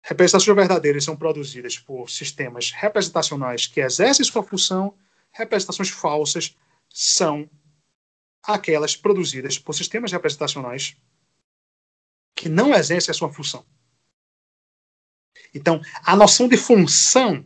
representações 0.02 0.56
verdadeiras 0.56 1.04
são 1.04 1.16
produzidas 1.16 1.78
por 1.78 2.10
sistemas 2.10 2.70
representacionais 2.72 3.66
que 3.66 3.80
exercem 3.80 4.24
sua 4.24 4.42
função, 4.42 4.94
representações 5.30 5.90
falsas 5.90 6.56
são 6.88 7.48
aquelas 8.42 8.96
produzidas 8.96 9.58
por 9.58 9.74
sistemas 9.74 10.10
representacionais 10.10 10.96
que 12.34 12.48
não 12.48 12.74
exercem 12.74 13.12
a 13.12 13.14
sua 13.14 13.32
função. 13.32 13.64
Então, 15.54 15.80
a 16.04 16.16
noção 16.16 16.48
de 16.48 16.56
função 16.56 17.44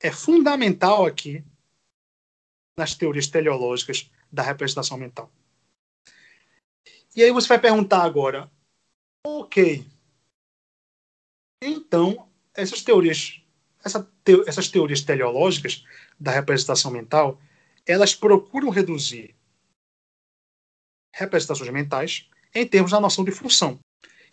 é 0.00 0.10
fundamental 0.10 1.04
aqui 1.04 1.44
nas 2.76 2.94
teorias 2.94 3.26
teleológicas 3.26 4.10
da 4.30 4.42
representação 4.42 4.96
mental. 4.96 5.30
E 7.14 7.22
aí 7.22 7.30
você 7.30 7.46
vai 7.46 7.60
perguntar 7.60 8.02
agora, 8.02 8.50
ok, 9.24 9.86
então 11.62 12.28
essas 12.52 12.82
teorias, 12.82 13.40
essa 13.84 14.02
te, 14.24 14.42
essas 14.48 14.68
teorias 14.68 15.02
teleológicas 15.02 15.84
da 16.18 16.30
representação 16.30 16.90
mental, 16.90 17.40
elas 17.86 18.14
procuram 18.14 18.70
reduzir 18.70 19.34
representações 21.14 21.70
mentais 21.70 22.28
em 22.54 22.66
termos 22.66 22.90
da 22.90 23.00
noção 23.00 23.24
de 23.24 23.30
função. 23.30 23.78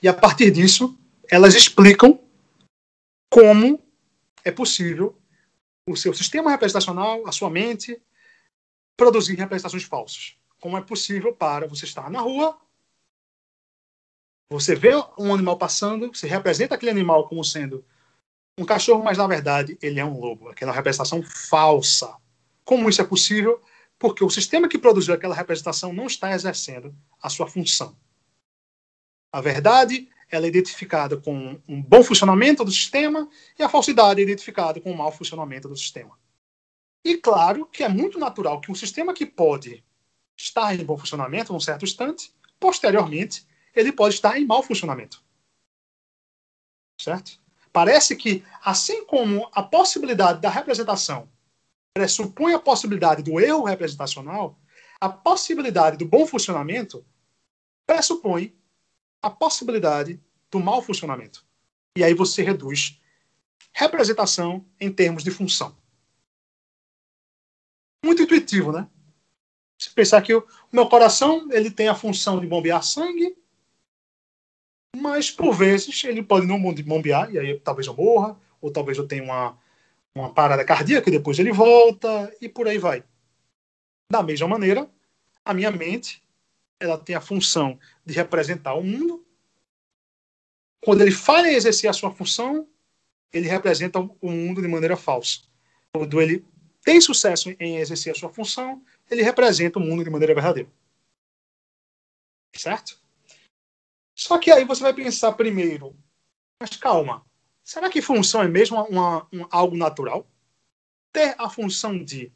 E 0.01 0.07
a 0.07 0.13
partir 0.13 0.51
disso, 0.51 0.97
elas 1.29 1.55
explicam 1.55 2.19
como 3.29 3.79
é 4.43 4.51
possível 4.51 5.17
o 5.87 5.95
seu 5.95 6.13
sistema 6.13 6.51
representacional, 6.51 7.25
a 7.27 7.31
sua 7.31 7.49
mente, 7.49 8.01
produzir 8.97 9.35
representações 9.35 9.83
falsas. 9.83 10.35
Como 10.59 10.77
é 10.77 10.81
possível 10.81 11.33
para 11.33 11.67
você 11.67 11.85
estar 11.85 12.09
na 12.09 12.19
rua, 12.19 12.57
você 14.51 14.75
vê 14.75 14.91
um 15.17 15.33
animal 15.33 15.57
passando, 15.57 16.13
você 16.13 16.27
representa 16.27 16.75
aquele 16.75 16.91
animal 16.91 17.27
como 17.27 17.43
sendo 17.43 17.85
um 18.57 18.65
cachorro, 18.65 19.03
mas 19.03 19.17
na 19.17 19.25
verdade 19.25 19.77
ele 19.81 19.99
é 19.99 20.05
um 20.05 20.19
lobo. 20.19 20.49
Aquela 20.49 20.73
representação 20.73 21.23
falsa. 21.23 22.13
Como 22.65 22.89
isso 22.89 23.01
é 23.01 23.05
possível? 23.05 23.61
Porque 24.01 24.23
o 24.23 24.31
sistema 24.31 24.67
que 24.67 24.79
produziu 24.79 25.13
aquela 25.13 25.35
representação 25.35 25.93
não 25.93 26.07
está 26.07 26.31
exercendo 26.33 26.91
a 27.21 27.29
sua 27.29 27.47
função. 27.47 27.95
A 29.31 29.39
verdade 29.39 30.09
ela 30.27 30.47
é 30.47 30.49
identificada 30.49 31.17
com 31.17 31.61
um 31.67 31.79
bom 31.79 32.03
funcionamento 32.03 32.65
do 32.65 32.71
sistema 32.71 33.29
e 33.59 33.61
a 33.61 33.69
falsidade 33.69 34.19
é 34.19 34.23
identificada 34.23 34.81
com 34.81 34.91
um 34.91 34.95
mau 34.95 35.11
funcionamento 35.11 35.69
do 35.69 35.77
sistema. 35.77 36.17
E 37.05 37.15
claro 37.15 37.67
que 37.67 37.83
é 37.83 37.87
muito 37.87 38.17
natural 38.17 38.59
que 38.59 38.71
um 38.71 38.75
sistema 38.75 39.13
que 39.13 39.23
pode 39.23 39.83
estar 40.35 40.73
em 40.73 40.83
bom 40.83 40.97
funcionamento 40.97 41.53
num 41.53 41.59
certo 41.59 41.85
instante, 41.85 42.33
posteriormente, 42.59 43.45
ele 43.75 43.91
pode 43.91 44.15
estar 44.15 44.39
em 44.39 44.47
mau 44.47 44.63
funcionamento. 44.63 45.23
Certo? 46.99 47.39
Parece 47.71 48.15
que, 48.15 48.43
assim 48.63 49.05
como 49.05 49.47
a 49.53 49.61
possibilidade 49.61 50.41
da 50.41 50.49
representação 50.49 51.29
pressupõe 51.93 52.53
a 52.53 52.59
possibilidade 52.59 53.21
do 53.21 53.39
erro 53.39 53.63
representacional, 53.63 54.59
a 54.99 55.09
possibilidade 55.09 55.97
do 55.97 56.05
bom 56.05 56.25
funcionamento 56.25 57.05
pressupõe 57.85 58.55
a 59.21 59.29
possibilidade 59.29 60.19
do 60.49 60.59
mau 60.59 60.81
funcionamento. 60.81 61.45
E 61.97 62.03
aí 62.03 62.13
você 62.13 62.41
reduz 62.41 62.99
representação 63.73 64.65
em 64.79 64.91
termos 64.91 65.23
de 65.23 65.31
função. 65.31 65.75
Muito 68.03 68.23
intuitivo, 68.23 68.71
né? 68.71 68.87
Se 69.77 69.89
pensar 69.89 70.21
que 70.21 70.33
o 70.33 70.47
meu 70.71 70.87
coração 70.87 71.47
ele 71.51 71.71
tem 71.71 71.87
a 71.87 71.95
função 71.95 72.39
de 72.39 72.47
bombear 72.47 72.83
sangue, 72.83 73.35
mas 74.95 75.31
por 75.31 75.53
vezes 75.53 76.03
ele 76.03 76.21
pode 76.21 76.45
não 76.45 76.61
bombear, 76.83 77.33
e 77.33 77.39
aí 77.39 77.59
talvez 77.59 77.87
eu 77.87 77.95
morra, 77.95 78.39
ou 78.59 78.71
talvez 78.71 78.97
eu 78.97 79.07
tenha 79.07 79.23
uma, 79.23 79.57
uma 80.15 80.33
parada 80.33 80.65
cardíaca 80.65 81.09
e 81.09 81.11
depois 81.11 81.39
ele 81.39 81.51
volta, 81.51 82.35
e 82.41 82.49
por 82.49 82.67
aí 82.67 82.77
vai. 82.77 83.03
Da 84.11 84.21
mesma 84.21 84.47
maneira, 84.47 84.89
a 85.43 85.53
minha 85.53 85.71
mente 85.71 86.21
ela 86.79 86.97
tem 86.97 87.15
a 87.15 87.21
função 87.21 87.79
de 88.05 88.13
representar 88.13 88.73
o 88.73 88.83
mundo. 88.83 89.25
Quando 90.83 91.01
ele 91.01 91.11
falha 91.11 91.47
em 91.47 91.55
exercer 91.55 91.89
a 91.89 91.93
sua 91.93 92.11
função, 92.11 92.67
ele 93.31 93.47
representa 93.47 93.99
o 93.99 94.29
mundo 94.29 94.61
de 94.61 94.67
maneira 94.67 94.97
falsa. 94.97 95.41
Quando 95.93 96.19
ele 96.19 96.45
tem 96.83 96.99
sucesso 96.99 97.49
em 97.59 97.77
exercer 97.77 98.11
a 98.11 98.15
sua 98.15 98.33
função, 98.33 98.83
ele 99.09 99.21
representa 99.21 99.77
o 99.77 99.81
mundo 99.81 100.03
de 100.03 100.09
maneira 100.09 100.33
verdadeira. 100.33 100.69
Certo? 102.55 102.99
Só 104.15 104.37
que 104.37 104.51
aí 104.51 104.65
você 104.65 104.81
vai 104.81 104.93
pensar 104.93 105.31
primeiro, 105.33 105.95
mas 106.59 106.75
calma, 106.75 107.25
será 107.63 107.89
que 107.89 108.01
função 108.01 108.41
é 108.41 108.47
mesmo 108.47 108.81
uma, 108.83 109.27
uma, 109.31 109.47
algo 109.51 109.77
natural? 109.77 110.27
Ter 111.13 111.35
a 111.37 111.49
função 111.49 112.03
de 112.03 112.31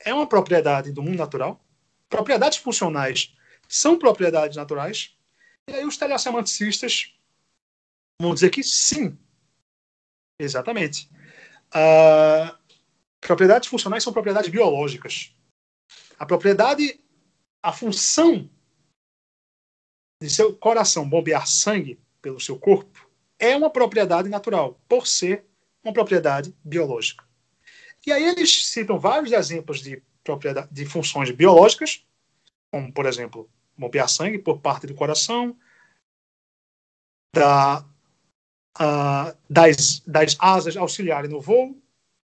é 0.00 0.12
uma 0.12 0.28
propriedade 0.28 0.92
do 0.92 1.02
mundo 1.02 1.18
natural? 1.18 1.64
propriedades 2.14 2.58
funcionais 2.58 3.34
são 3.68 3.98
propriedades 3.98 4.56
naturais? 4.56 5.16
E 5.68 5.74
aí 5.74 5.84
os 5.84 5.96
telesemanticistas 5.96 7.12
vão 8.20 8.34
dizer 8.34 8.50
que 8.50 8.62
sim. 8.62 9.18
Exatamente. 10.38 11.10
Uh, 11.74 12.56
propriedades 13.20 13.68
funcionais 13.68 14.04
são 14.04 14.12
propriedades 14.12 14.48
biológicas. 14.48 15.34
A 16.16 16.24
propriedade, 16.24 17.00
a 17.60 17.72
função 17.72 18.48
de 20.22 20.30
seu 20.30 20.56
coração 20.56 21.08
bombear 21.08 21.48
sangue 21.48 22.00
pelo 22.22 22.38
seu 22.38 22.58
corpo 22.58 23.10
é 23.38 23.56
uma 23.56 23.70
propriedade 23.70 24.28
natural, 24.28 24.80
por 24.88 25.06
ser 25.06 25.44
uma 25.82 25.92
propriedade 25.92 26.54
biológica. 26.64 27.24
E 28.06 28.12
aí 28.12 28.24
eles 28.24 28.68
citam 28.68 28.98
vários 28.98 29.32
exemplos 29.32 29.80
de 29.80 30.02
de 30.70 30.86
funções 30.86 31.30
biológicas, 31.30 32.04
como, 32.70 32.90
por 32.92 33.06
exemplo, 33.06 33.48
bombear 33.76 34.08
sangue 34.08 34.38
por 34.38 34.58
parte 34.58 34.86
do 34.86 34.94
coração, 34.94 35.56
da, 37.34 37.84
uh, 38.78 39.36
das, 39.50 40.00
das 40.06 40.36
asas 40.38 40.76
auxiliarem 40.76 41.30
no 41.30 41.40
voo, 41.40 41.76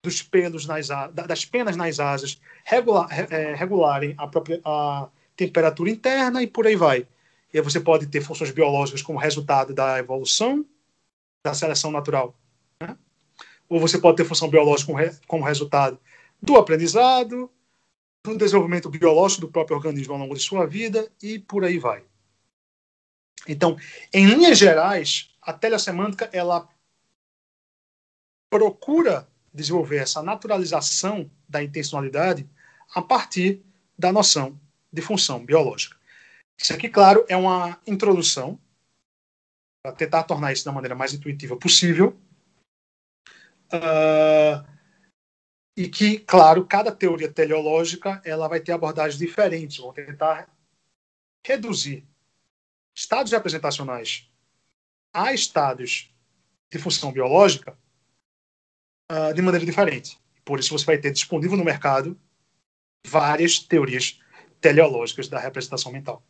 dos 0.03 0.21
pelos 0.21 0.65
nas 0.65 0.89
das 1.11 1.43
penas 1.43 1.75
nas 1.75 1.99
asas 1.99 2.39
regular, 2.63 3.07
é, 3.11 3.55
regularem 3.55 4.13
a, 4.17 4.27
própria, 4.27 4.61
a 4.63 5.09
temperatura 5.35 5.89
interna 5.89 6.43
e 6.43 6.47
por 6.47 6.67
aí 6.67 6.75
vai. 6.75 7.07
E 7.53 7.57
aí 7.57 7.61
você 7.61 7.79
pode 7.79 8.07
ter 8.07 8.21
funções 8.21 8.51
biológicas 8.51 9.01
como 9.01 9.17
resultado 9.17 9.73
da 9.73 9.97
evolução, 9.97 10.65
da 11.43 11.53
seleção 11.53 11.91
natural. 11.91 12.35
Né? 12.81 12.97
Ou 13.69 13.79
você 13.79 13.97
pode 13.97 14.17
ter 14.17 14.25
função 14.25 14.49
biológica 14.49 14.91
como, 14.91 14.97
re, 14.97 15.11
como 15.27 15.45
resultado 15.45 15.99
do 16.41 16.55
aprendizado, 16.55 17.51
do 18.23 18.37
desenvolvimento 18.37 18.89
biológico 18.89 19.41
do 19.41 19.51
próprio 19.51 19.77
organismo 19.77 20.13
ao 20.13 20.19
longo 20.19 20.35
de 20.35 20.41
sua 20.41 20.65
vida 20.65 21.09
e 21.21 21.39
por 21.39 21.63
aí 21.63 21.77
vai. 21.77 22.03
Então, 23.47 23.77
em 24.13 24.25
linhas 24.25 24.57
gerais, 24.57 25.31
a 25.41 25.53
telesemântica 25.53 26.29
ela 26.33 26.67
procura 28.49 29.27
desenvolver 29.53 29.97
essa 29.97 30.21
naturalização 30.21 31.29
da 31.47 31.63
intencionalidade 31.63 32.47
a 32.93 33.01
partir 33.01 33.61
da 33.97 34.11
noção 34.11 34.59
de 34.91 35.01
função 35.01 35.45
biológica. 35.45 35.97
Isso 36.59 36.73
aqui, 36.73 36.89
claro, 36.89 37.25
é 37.27 37.35
uma 37.35 37.79
introdução 37.85 38.59
tentar 39.91 40.23
tornar 40.23 40.53
isso 40.53 40.65
da 40.65 40.71
maneira 40.71 40.95
mais 40.95 41.13
intuitiva 41.13 41.57
possível. 41.57 42.17
Uh, 43.73 44.65
e 45.75 45.87
que, 45.87 46.19
claro, 46.19 46.65
cada 46.65 46.91
teoria 46.91 47.31
teleológica 47.31 48.21
ela 48.25 48.47
vai 48.47 48.59
ter 48.59 48.71
abordagens 48.71 49.19
diferentes, 49.19 49.77
vão 49.77 49.93
tentar 49.93 50.49
reduzir 51.45 52.07
estados 52.95 53.31
representacionais 53.31 54.29
a 55.13 55.33
estados 55.33 56.13
de 56.71 56.79
função 56.79 57.11
biológica 57.11 57.77
uh, 59.11 59.33
de 59.33 59.41
maneira 59.41 59.65
diferente. 59.65 60.19
Por 60.43 60.59
isso 60.59 60.77
você 60.77 60.85
vai 60.85 60.97
ter 60.97 61.11
disponível 61.11 61.57
no 61.57 61.63
mercado 61.63 62.19
várias 63.05 63.59
teorias 63.59 64.19
teleológicas 64.59 65.27
da 65.27 65.39
representação 65.39 65.91
mental. 65.91 66.23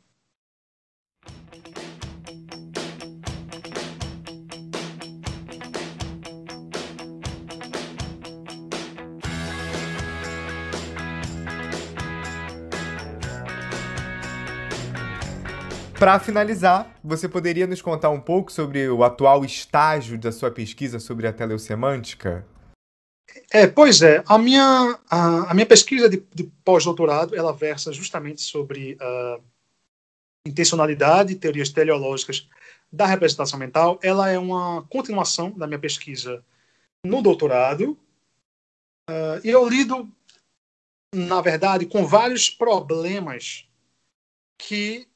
Para 16.00 16.20
finalizar, 16.20 16.96
você 17.04 17.28
poderia 17.28 17.66
nos 17.66 17.82
contar 17.82 18.12
um 18.12 18.22
pouco 18.22 18.52
sobre 18.52 18.88
o 18.88 19.04
atual 19.04 19.44
estágio 19.44 20.16
da 20.16 20.32
sua 20.32 20.52
pesquisa 20.52 21.00
sobre 21.00 21.26
a 21.26 21.34
teleosemântica? 21.34 22.46
É, 23.52 23.66
pois 23.66 24.04
é. 24.04 24.24
A 24.28 24.38
minha, 24.38 25.00
a, 25.10 25.52
a 25.52 25.54
minha 25.56 25.66
pesquisa 25.66 26.08
de, 26.08 26.24
de 26.36 26.44
pós-doutorado 26.64 27.36
ela 27.36 27.52
versa 27.52 27.92
justamente 27.92 28.42
sobre 28.42 28.96
uh, 29.02 29.44
intencionalidade 30.46 31.36
teorias 31.36 31.70
teleológicas 31.70 32.48
da 32.92 33.08
representação 33.08 33.58
mental. 33.58 34.00
Ela 34.04 34.30
é 34.30 34.38
uma 34.38 34.84
continuação 34.84 35.50
da 35.50 35.66
minha 35.66 35.80
pesquisa 35.80 36.46
no 37.04 37.24
doutorado. 37.24 37.98
Uh, 39.10 39.42
e 39.44 39.50
eu 39.50 39.68
lido, 39.68 40.08
na 41.12 41.42
verdade, 41.42 41.88
com 41.88 42.06
vários 42.06 42.52
problemas 42.52 43.68
que 44.60 45.08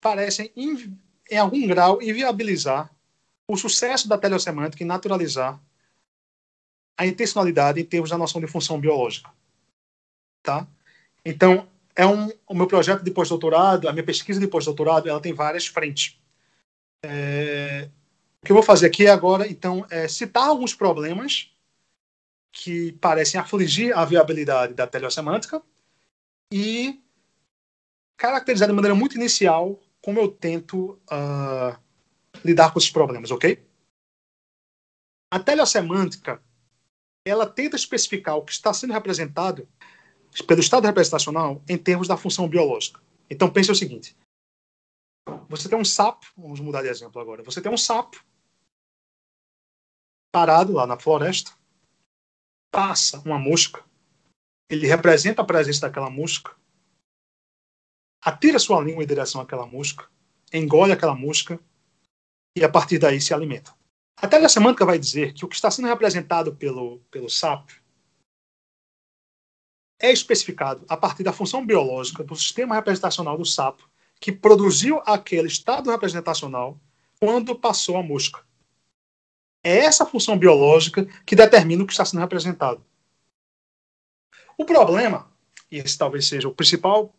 parecem, 0.00 0.52
em 0.56 1.36
algum 1.36 1.66
grau, 1.66 2.00
inviabilizar 2.02 2.90
o 3.46 3.56
sucesso 3.56 4.08
da 4.08 4.18
telesemântica 4.18 4.82
em 4.82 4.86
naturalizar 4.86 5.60
a 6.96 7.06
intencionalidade 7.06 7.80
em 7.80 7.84
termos 7.84 8.10
da 8.10 8.18
noção 8.18 8.40
de 8.40 8.46
função 8.46 8.80
biológica. 8.80 9.30
Tá? 10.42 10.66
Então, 11.24 11.68
é 11.94 12.06
um, 12.06 12.30
o 12.46 12.54
meu 12.54 12.66
projeto 12.66 13.02
de 13.02 13.10
pós-doutorado, 13.10 13.88
a 13.88 13.92
minha 13.92 14.04
pesquisa 14.04 14.40
de 14.40 14.48
pós-doutorado, 14.48 15.08
ela 15.08 15.20
tem 15.20 15.32
várias 15.32 15.66
frentes. 15.66 16.18
É, 17.02 17.88
o 18.42 18.46
que 18.46 18.52
eu 18.52 18.56
vou 18.56 18.62
fazer 18.62 18.86
aqui 18.86 19.06
agora, 19.06 19.46
então, 19.48 19.86
é 19.90 20.06
citar 20.08 20.48
alguns 20.48 20.74
problemas 20.74 21.50
que 22.52 22.92
parecem 22.92 23.40
afligir 23.40 23.96
a 23.96 24.04
viabilidade 24.04 24.74
da 24.74 24.86
teleossemântica 24.86 25.62
e 26.52 27.00
caracterizar 28.16 28.68
de 28.68 28.74
maneira 28.74 28.94
muito 28.94 29.16
inicial 29.16 29.78
como 30.08 30.20
eu 30.20 30.32
tento 30.32 30.92
uh, 31.12 31.78
lidar 32.42 32.72
com 32.72 32.78
esses 32.78 32.90
problemas, 32.90 33.30
ok? 33.30 33.62
A 35.30 35.38
teleossemântica 35.38 36.42
ela 37.26 37.46
tenta 37.46 37.76
especificar 37.76 38.34
o 38.34 38.42
que 38.42 38.52
está 38.52 38.72
sendo 38.72 38.94
representado 38.94 39.68
pelo 40.46 40.60
estado 40.60 40.86
representacional 40.86 41.62
em 41.68 41.76
termos 41.76 42.08
da 42.08 42.16
função 42.16 42.48
biológica. 42.48 43.02
Então 43.28 43.52
pense 43.52 43.70
o 43.70 43.74
seguinte: 43.74 44.16
você 45.46 45.68
tem 45.68 45.76
um 45.76 45.84
sapo, 45.84 46.26
vamos 46.38 46.58
mudar 46.58 46.80
de 46.80 46.88
exemplo 46.88 47.20
agora. 47.20 47.42
Você 47.42 47.60
tem 47.60 47.70
um 47.70 47.76
sapo 47.76 48.24
parado 50.32 50.72
lá 50.72 50.86
na 50.86 50.98
floresta, 50.98 51.52
passa 52.70 53.20
uma 53.26 53.38
mosca, 53.38 53.84
ele 54.70 54.86
representa 54.86 55.42
a 55.42 55.46
presença 55.46 55.82
daquela 55.82 56.08
mosca, 56.08 56.56
atira 58.20 58.58
sua 58.58 58.80
língua 58.80 59.02
em 59.02 59.06
direção 59.06 59.40
àquela 59.40 59.66
mosca, 59.66 60.06
engole 60.52 60.92
aquela 60.92 61.14
mosca 61.14 61.58
e 62.56 62.64
a 62.64 62.68
partir 62.68 62.98
daí 62.98 63.20
se 63.20 63.32
alimenta. 63.32 63.74
A 64.16 64.26
teoria 64.26 64.48
semântica 64.48 64.84
vai 64.84 64.98
dizer 64.98 65.32
que 65.32 65.44
o 65.44 65.48
que 65.48 65.54
está 65.54 65.70
sendo 65.70 65.88
representado 65.88 66.54
pelo, 66.54 66.98
pelo 67.10 67.30
sapo 67.30 67.72
é 70.00 70.12
especificado 70.12 70.84
a 70.88 70.96
partir 70.96 71.22
da 71.22 71.32
função 71.32 71.64
biológica 71.64 72.22
do 72.22 72.34
sistema 72.36 72.74
representacional 72.74 73.36
do 73.36 73.44
sapo, 73.44 73.88
que 74.20 74.32
produziu 74.32 75.00
aquele 75.06 75.48
estado 75.48 75.90
representacional 75.90 76.78
quando 77.20 77.58
passou 77.58 77.96
a 77.96 78.02
mosca. 78.02 78.44
É 79.62 79.78
essa 79.78 80.06
função 80.06 80.38
biológica 80.38 81.04
que 81.26 81.36
determina 81.36 81.82
o 81.82 81.86
que 81.86 81.92
está 81.92 82.04
sendo 82.04 82.20
representado. 82.20 82.84
O 84.56 84.64
problema, 84.64 85.30
e 85.70 85.78
esse 85.78 85.96
talvez 85.96 86.26
seja 86.26 86.48
o 86.48 86.54
principal 86.54 87.14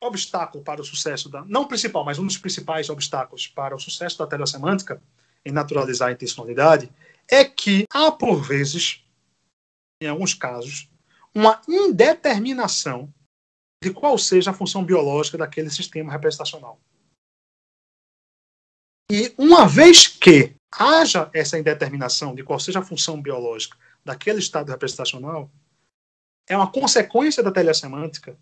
obstáculo 0.00 0.62
para 0.62 0.80
o 0.80 0.84
sucesso 0.84 1.28
da. 1.28 1.44
Não 1.44 1.66
principal, 1.66 2.04
mas 2.04 2.18
um 2.18 2.26
dos 2.26 2.38
principais 2.38 2.88
obstáculos 2.88 3.46
para 3.46 3.74
o 3.74 3.80
sucesso 3.80 4.18
da 4.18 4.26
teoria 4.26 4.46
semântica, 4.46 5.02
em 5.44 5.52
naturalizar 5.52 6.08
a 6.08 6.12
intencionalidade 6.12 6.90
é 7.28 7.44
que 7.44 7.84
há, 7.90 8.10
por 8.10 8.42
vezes, 8.42 9.04
em 10.02 10.06
alguns 10.06 10.34
casos, 10.34 10.88
uma 11.34 11.60
indeterminação 11.68 13.12
de 13.82 13.92
qual 13.92 14.18
seja 14.18 14.50
a 14.50 14.54
função 14.54 14.84
biológica 14.84 15.38
daquele 15.38 15.70
sistema 15.70 16.10
representacional. 16.10 16.80
E 19.10 19.32
uma 19.38 19.66
vez 19.66 20.06
que 20.06 20.54
haja 20.70 21.30
essa 21.32 21.58
indeterminação 21.58 22.34
de 22.34 22.42
qual 22.42 22.58
seja 22.58 22.80
a 22.80 22.84
função 22.84 23.20
biológica 23.20 23.76
daquele 24.04 24.38
estado 24.38 24.70
representacional, 24.70 25.50
é 26.48 26.56
uma 26.56 26.70
consequência 26.70 27.42
da 27.42 27.52
telesemântica 27.52 28.38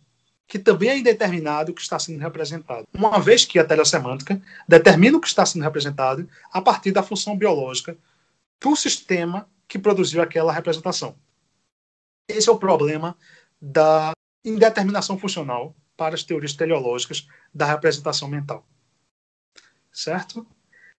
que 0.47 0.59
também 0.59 0.89
é 0.91 0.99
indeterminado 0.99 1.73
o 1.73 1.75
que 1.75 1.81
está 1.81 1.99
sendo 1.99 2.21
representado. 2.21 2.87
Uma 2.93 3.19
vez 3.21 3.45
que 3.45 3.59
a 3.59 3.65
telesemântica 3.65 4.41
determina 4.69 5.17
o 5.17 5.21
que 5.21 5.27
está 5.27 5.45
sendo 5.45 5.63
representado 5.63 6.29
a 6.53 6.63
partir 6.63 6.93
da 6.93 7.03
função 7.03 7.37
biológica 7.37 7.97
do 8.61 8.77
sistema 8.77 9.49
que 9.67 9.79
produziu 9.79 10.23
aquela 10.23 10.53
representação. 10.53 11.17
Esse 12.29 12.49
é 12.49 12.53
o 12.53 12.59
problema 12.59 13.17
da 13.61 14.13
indeterminação 14.45 15.19
funcional 15.19 15.75
para 15.97 16.15
as 16.15 16.23
teorias 16.23 16.53
teleológicas 16.53 17.27
da 17.53 17.67
representação 17.67 18.29
mental. 18.29 18.65
Certo? 19.93 20.47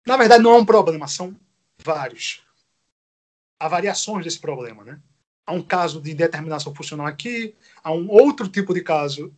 Na 0.06 0.18
verdade, 0.18 0.43
não 0.43 0.56
é 0.56 0.58
um 0.58 0.66
problema, 0.66 1.08
são 1.08 1.36
vários. 1.78 2.43
Há 3.60 3.68
variações 3.68 4.26
desse 4.26 4.39
problema, 4.39 4.84
né? 4.84 5.00
Há 5.48 5.54
um 5.54 5.64
caso 5.64 6.02
de 6.02 6.14
determinação 6.14 6.76
funcional 6.76 7.08
aqui, 7.08 7.56
há 7.82 7.91
um 7.93 8.10
outro 8.12 8.50
tipo 8.50 8.74
de 8.74 8.82
caso 8.82 9.34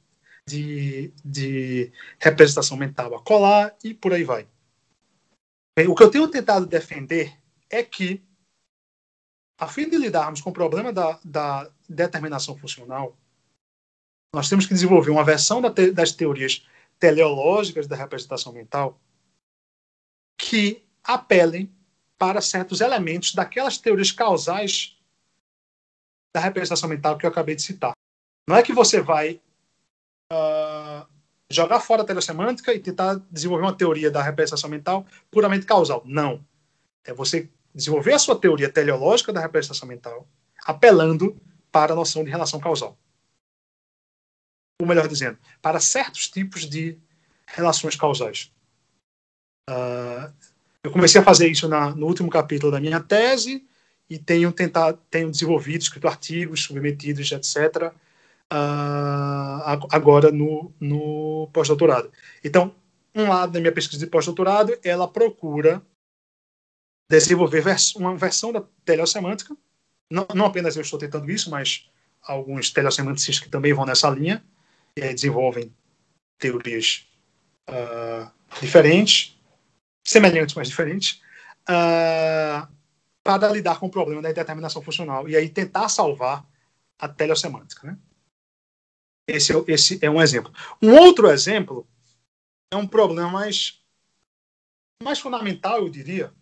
de, 0.46 1.14
de 1.24 1.94
representação 2.20 2.76
mental 2.76 3.16
a 3.16 3.22
colar 3.22 3.78
e 3.84 3.94
por 3.94 4.12
aí 4.12 4.24
vai. 4.24 4.48
Bem, 5.78 5.88
o 5.88 5.94
que 5.94 6.02
eu 6.02 6.10
tenho 6.10 6.28
tentado 6.28 6.66
defender 6.66 7.38
é 7.70 7.84
que, 7.84 8.24
a 9.60 9.68
fim 9.68 9.88
de 9.88 9.98
lidarmos 9.98 10.42
com 10.42 10.50
o 10.50 10.54
problema 10.54 10.92
da, 10.92 11.20
da 11.24 11.72
determinação 11.88 12.58
funcional, 12.58 13.16
nós 14.34 14.50
temos 14.50 14.66
que 14.66 14.74
desenvolver 14.74 15.12
uma 15.12 15.24
versão 15.24 15.62
da 15.62 15.72
te, 15.72 15.92
das 15.92 16.12
teorias 16.12 16.68
teleológicas 16.98 17.88
da 17.88 17.96
representação 17.96 18.52
mental 18.52 19.00
que 20.38 20.84
apelem 21.04 21.72
para 22.18 22.42
certos 22.42 22.82
elementos 22.82 23.34
daquelas 23.34 23.78
teorias 23.78 24.12
causais 24.12 24.99
da 26.34 26.42
representação 26.42 26.90
mental 26.90 27.18
que 27.18 27.26
eu 27.26 27.30
acabei 27.30 27.56
de 27.56 27.62
citar. 27.62 27.94
Não 28.48 28.56
é 28.56 28.64
que 28.64 28.74
você 28.74 29.02
vai 29.02 29.42
uh, 30.32 31.08
jogar 31.52 31.80
fora 31.80 32.04
a 32.04 32.06
telesemântica 32.06 32.74
e 32.74 32.80
tentar 32.80 33.16
desenvolver 33.30 33.64
uma 33.64 33.76
teoria 33.76 34.12
da 34.12 34.22
representação 34.22 34.70
mental 34.70 35.06
puramente 35.32 35.66
causal. 35.66 36.04
Não. 36.06 36.46
É 37.04 37.14
você 37.14 37.50
desenvolver 37.74 38.14
a 38.14 38.20
sua 38.20 38.40
teoria 38.40 38.72
teleológica 38.72 39.32
da 39.32 39.40
representação 39.40 39.88
mental 39.88 40.28
apelando 40.66 41.40
para 41.72 41.94
a 41.94 41.96
noção 41.96 42.24
de 42.24 42.30
relação 42.30 42.60
causal. 42.60 42.98
Ou 44.82 44.88
melhor 44.88 45.08
dizendo, 45.08 45.38
para 45.62 45.80
certos 45.80 46.28
tipos 46.28 46.70
de 46.70 46.98
relações 47.46 47.96
causais. 47.96 48.52
Uh, 49.70 50.34
eu 50.84 50.92
comecei 50.92 51.20
a 51.20 51.24
fazer 51.24 51.48
isso 51.48 51.68
na, 51.68 51.94
no 51.94 52.08
último 52.08 52.30
capítulo 52.30 52.72
da 52.72 52.80
minha 52.80 53.00
tese, 53.00 53.68
e 54.10 54.18
tenham 54.18 54.52
tentado, 54.52 55.00
tenham 55.10 55.30
desenvolvido, 55.30 55.82
escrito 55.82 56.08
artigos 56.08 56.64
submetidos, 56.64 57.32
etc., 57.32 57.94
uh, 57.94 57.94
ah, 58.52 59.80
agora 59.92 60.32
no, 60.32 60.74
no 60.80 61.50
pós-doutorado. 61.54 62.12
Então, 62.44 62.74
um 63.14 63.30
lado 63.30 63.52
da 63.52 63.60
minha 63.60 63.72
pesquisa 63.72 64.04
de 64.04 64.10
pós-doutorado, 64.10 64.78
ela 64.84 65.08
procura 65.08 65.82
desenvolver 67.10 67.62
vers 67.62 67.96
uma 67.96 68.16
versão 68.16 68.52
da 68.52 68.64
teleossemântica. 68.84 69.56
Não, 70.12 70.28
não 70.34 70.46
apenas 70.46 70.76
eu 70.76 70.82
estou 70.82 70.98
tentando 70.98 71.30
isso, 71.30 71.50
mas 71.50 71.90
alguns 72.22 72.72
teleossemanticistas 72.72 73.40
que 73.44 73.50
também 73.50 73.74
vão 73.74 73.86
nessa 73.86 74.10
linha, 74.10 74.44
e 74.96 75.14
desenvolvem 75.14 75.74
teorias 76.38 77.08
uh, 77.70 78.30
diferentes, 78.60 79.40
semelhantes, 80.06 80.56
mas 80.56 80.68
diferentes, 80.68 81.22
uh, 81.70 82.68
para 83.38 83.54
lidar 83.54 83.80
com 83.80 83.86
o 83.86 83.92
problema 83.92 84.22
da 84.22 84.32
indeterminação 84.32 84.82
funcional 84.82 85.30
e 85.30 85.36
aí 85.36 85.50
tentar 85.50 85.88
salvar 85.90 86.44
a 86.98 87.08
teleossemântica. 87.08 87.86
Né? 87.86 87.98
Esse, 89.28 89.56
é, 89.56 89.64
esse 89.68 90.00
é 90.02 90.10
um 90.10 90.22
exemplo. 90.22 90.52
Um 90.82 90.96
outro 90.96 91.30
exemplo 91.30 91.88
é 92.72 92.76
um 92.76 92.88
problema 92.88 93.30
mais, 93.30 93.82
mais 95.04 95.20
fundamental, 95.20 95.80
eu 95.80 95.90
diria, 95.90 96.34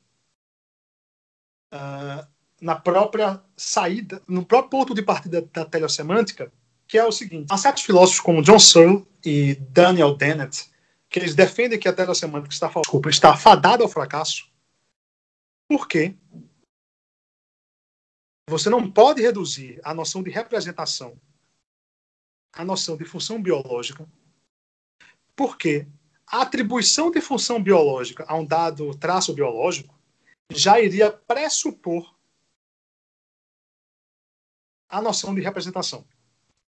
uh, 1.74 2.28
na 2.62 2.76
própria 2.76 3.44
saída, 3.56 4.22
no 4.28 4.46
próprio 4.46 4.70
ponto 4.70 4.94
de 4.94 5.02
partida 5.02 5.42
da 5.42 5.66
teleossemântica, 5.66 6.52
que 6.88 6.98
é 6.98 7.04
o 7.04 7.12
seguinte: 7.12 7.48
há 7.52 7.58
certos 7.58 7.84
filósofos 7.84 8.22
como 8.22 8.42
John 8.42 8.60
Searle 8.60 9.06
e 9.26 9.56
Daniel 9.56 10.16
Dennett 10.16 10.72
que 11.10 11.20
eles 11.20 11.34
defendem 11.34 11.80
que 11.80 11.88
a 11.88 11.94
teleossemântica 11.94 12.54
está, 12.54 12.68
desculpa, 12.68 13.10
está 13.10 13.36
fadada 13.36 13.84
ao 13.84 13.90
fracasso, 13.90 14.50
porque 15.70 16.16
você 18.50 18.70
não 18.70 18.90
pode 18.90 19.22
reduzir 19.22 19.80
a 19.84 19.94
noção 19.94 20.24
de 20.24 20.30
representação 20.30 21.20
à 22.54 22.64
noção 22.64 22.96
de 22.96 23.06
função 23.06 23.42
biológica, 23.42 24.08
porque 25.36 25.86
a 26.26 26.42
atribuição 26.42 27.12
de 27.12 27.22
função 27.22 27.62
biológica 27.62 28.26
a 28.28 28.36
um 28.36 28.46
dado 28.46 28.98
traço 28.98 29.34
biológico 29.34 29.94
já 30.50 30.80
iria 30.80 31.12
pressupor 31.12 32.16
a 34.90 35.02
noção 35.02 35.36
de 35.36 35.42
representação, 35.42 36.08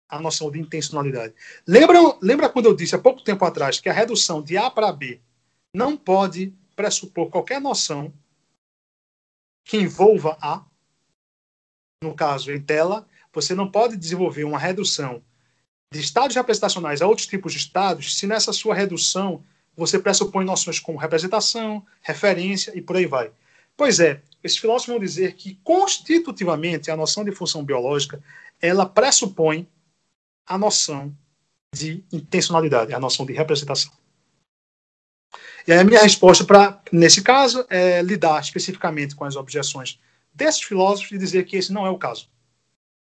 a 0.07 0.19
noção 0.19 0.49
de 0.49 0.59
intencionalidade. 0.59 1.35
Lembra, 1.67 1.99
lembra 2.19 2.49
quando 2.49 2.65
eu 2.65 2.75
disse 2.75 2.95
há 2.95 2.99
pouco 2.99 3.21
tempo 3.21 3.45
atrás 3.45 3.79
que 3.79 3.87
a 3.87 3.93
redução 3.93 4.41
de 4.41 4.57
A 4.57 4.69
para 4.71 4.91
B 4.91 5.21
não 5.73 5.95
pode 5.95 6.51
pressupor 6.75 7.29
qualquer 7.29 7.61
noção 7.61 8.11
que 9.63 9.77
envolva 9.77 10.35
A? 10.41 10.65
No 12.01 12.13
caso 12.13 12.51
em 12.51 12.61
tela, 12.61 13.05
você 13.33 13.53
não 13.53 13.69
pode 13.69 13.97
desenvolver 13.97 14.43
uma 14.43 14.57
redução 14.57 15.21
de 15.91 15.99
estados 15.99 16.35
representacionais 16.35 17.01
a 17.01 17.07
outros 17.07 17.27
tipos 17.27 17.53
de 17.53 17.59
estados 17.59 18.17
se 18.17 18.25
nessa 18.25 18.53
sua 18.53 18.73
redução 18.73 19.43
você 19.75 19.99
pressupõe 19.99 20.45
noções 20.45 20.79
como 20.79 20.97
representação, 20.97 21.85
referência 22.01 22.77
e 22.77 22.81
por 22.81 22.97
aí 22.97 23.05
vai. 23.05 23.31
Pois 23.75 23.99
é, 23.99 24.21
esses 24.43 24.57
filósofos 24.57 24.93
vão 24.93 24.99
dizer 24.99 25.35
que 25.35 25.55
constitutivamente 25.63 26.91
a 26.91 26.95
noção 26.95 27.23
de 27.23 27.31
função 27.31 27.63
biológica 27.63 28.21
ela 28.61 28.85
pressupõe 28.85 29.67
a 30.45 30.57
noção 30.57 31.15
de 31.73 32.03
intencionalidade, 32.11 32.93
a 32.93 32.99
noção 32.99 33.25
de 33.25 33.33
representação. 33.33 33.91
E 35.67 35.73
a 35.73 35.83
minha 35.83 36.01
resposta 36.01 36.43
para, 36.43 36.81
nesse 36.91 37.21
caso, 37.21 37.65
é 37.69 38.01
lidar 38.01 38.41
especificamente 38.41 39.15
com 39.15 39.23
as 39.23 39.35
objeções 39.35 39.99
desses 40.39 40.63
filósofos 40.63 41.11
e 41.11 41.17
dizer 41.17 41.43
que 41.45 41.57
esse 41.57 41.71
não 41.71 41.85
é 41.85 41.89
o 41.89 41.97
caso. 41.97 42.29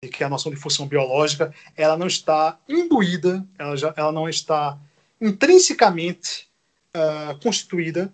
E 0.02 0.08
que 0.08 0.24
a 0.24 0.28
noção 0.28 0.50
de 0.50 0.58
função 0.58 0.88
biológica 0.88 1.54
ela 1.76 1.96
não 1.96 2.06
está 2.06 2.58
imbuída, 2.68 3.46
ela, 3.58 3.76
já, 3.76 3.92
ela 3.96 4.10
não 4.10 4.28
está 4.28 4.78
intrinsecamente 5.20 6.48
uh, 6.96 7.38
constituída 7.42 8.12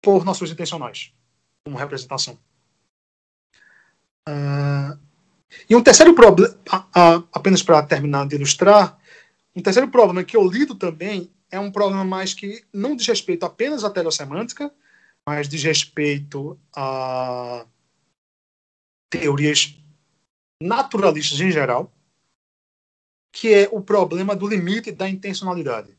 por 0.00 0.24
noções 0.24 0.50
intencionais, 0.50 1.12
como 1.64 1.76
representação. 1.76 2.38
Uh, 4.28 4.98
e 5.68 5.74
um 5.74 5.82
terceiro 5.82 6.14
problema, 6.14 6.54
apenas 7.32 7.62
para 7.62 7.82
terminar 7.82 8.26
de 8.26 8.36
ilustrar, 8.36 8.98
um 9.54 9.60
terceiro 9.60 9.88
problema 9.88 10.22
que 10.22 10.36
eu 10.36 10.46
lido 10.48 10.74
também 10.76 11.30
é 11.50 11.58
um 11.58 11.72
problema 11.72 12.04
mais 12.04 12.32
que 12.32 12.64
não 12.72 12.94
diz 12.94 13.06
respeito 13.08 13.44
apenas 13.44 13.82
à 13.82 13.90
teleossemântica, 13.90 14.72
mas 15.26 15.48
diz 15.48 15.62
respeito 15.64 16.58
a 16.74 17.66
teorias 19.10 19.76
naturalistas 20.62 21.40
em 21.40 21.50
geral, 21.50 21.92
que 23.32 23.52
é 23.52 23.68
o 23.70 23.82
problema 23.82 24.34
do 24.36 24.48
limite 24.48 24.92
da 24.92 25.08
intencionalidade. 25.08 25.96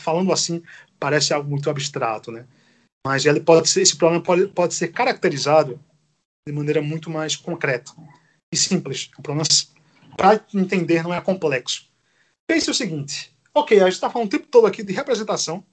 Falando 0.00 0.32
assim, 0.32 0.62
parece 0.98 1.34
algo 1.34 1.50
muito 1.50 1.68
abstrato, 1.68 2.32
né? 2.32 2.46
Mas 3.06 3.26
ele 3.26 3.40
pode 3.40 3.68
ser, 3.68 3.82
esse 3.82 3.96
problema 3.96 4.22
pode, 4.22 4.46
pode 4.48 4.74
ser 4.74 4.88
caracterizado 4.88 5.78
de 6.46 6.54
maneira 6.54 6.80
muito 6.80 7.10
mais 7.10 7.36
concreta 7.36 7.92
e 8.52 8.56
simples. 8.56 9.10
O 9.18 9.22
problema, 9.22 9.46
para 10.16 10.44
entender, 10.54 11.02
não 11.02 11.12
é 11.12 11.20
complexo. 11.20 11.90
Pense 12.46 12.70
o 12.70 12.74
seguinte: 12.74 13.36
ok, 13.54 13.80
a 13.80 13.84
gente 13.84 13.94
está 13.94 14.08
falando 14.08 14.28
o 14.28 14.30
tempo 14.30 14.46
todo 14.46 14.66
aqui 14.66 14.82
de 14.82 14.92
representação, 14.92 15.64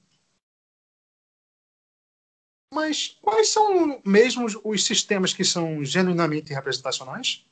mas 2.73 3.17
quais 3.21 3.49
são 3.49 4.01
mesmo 4.05 4.45
os 4.63 4.83
sistemas 4.83 5.33
que 5.33 5.43
são 5.43 5.83
genuinamente 5.83 6.53
representacionais? 6.53 7.45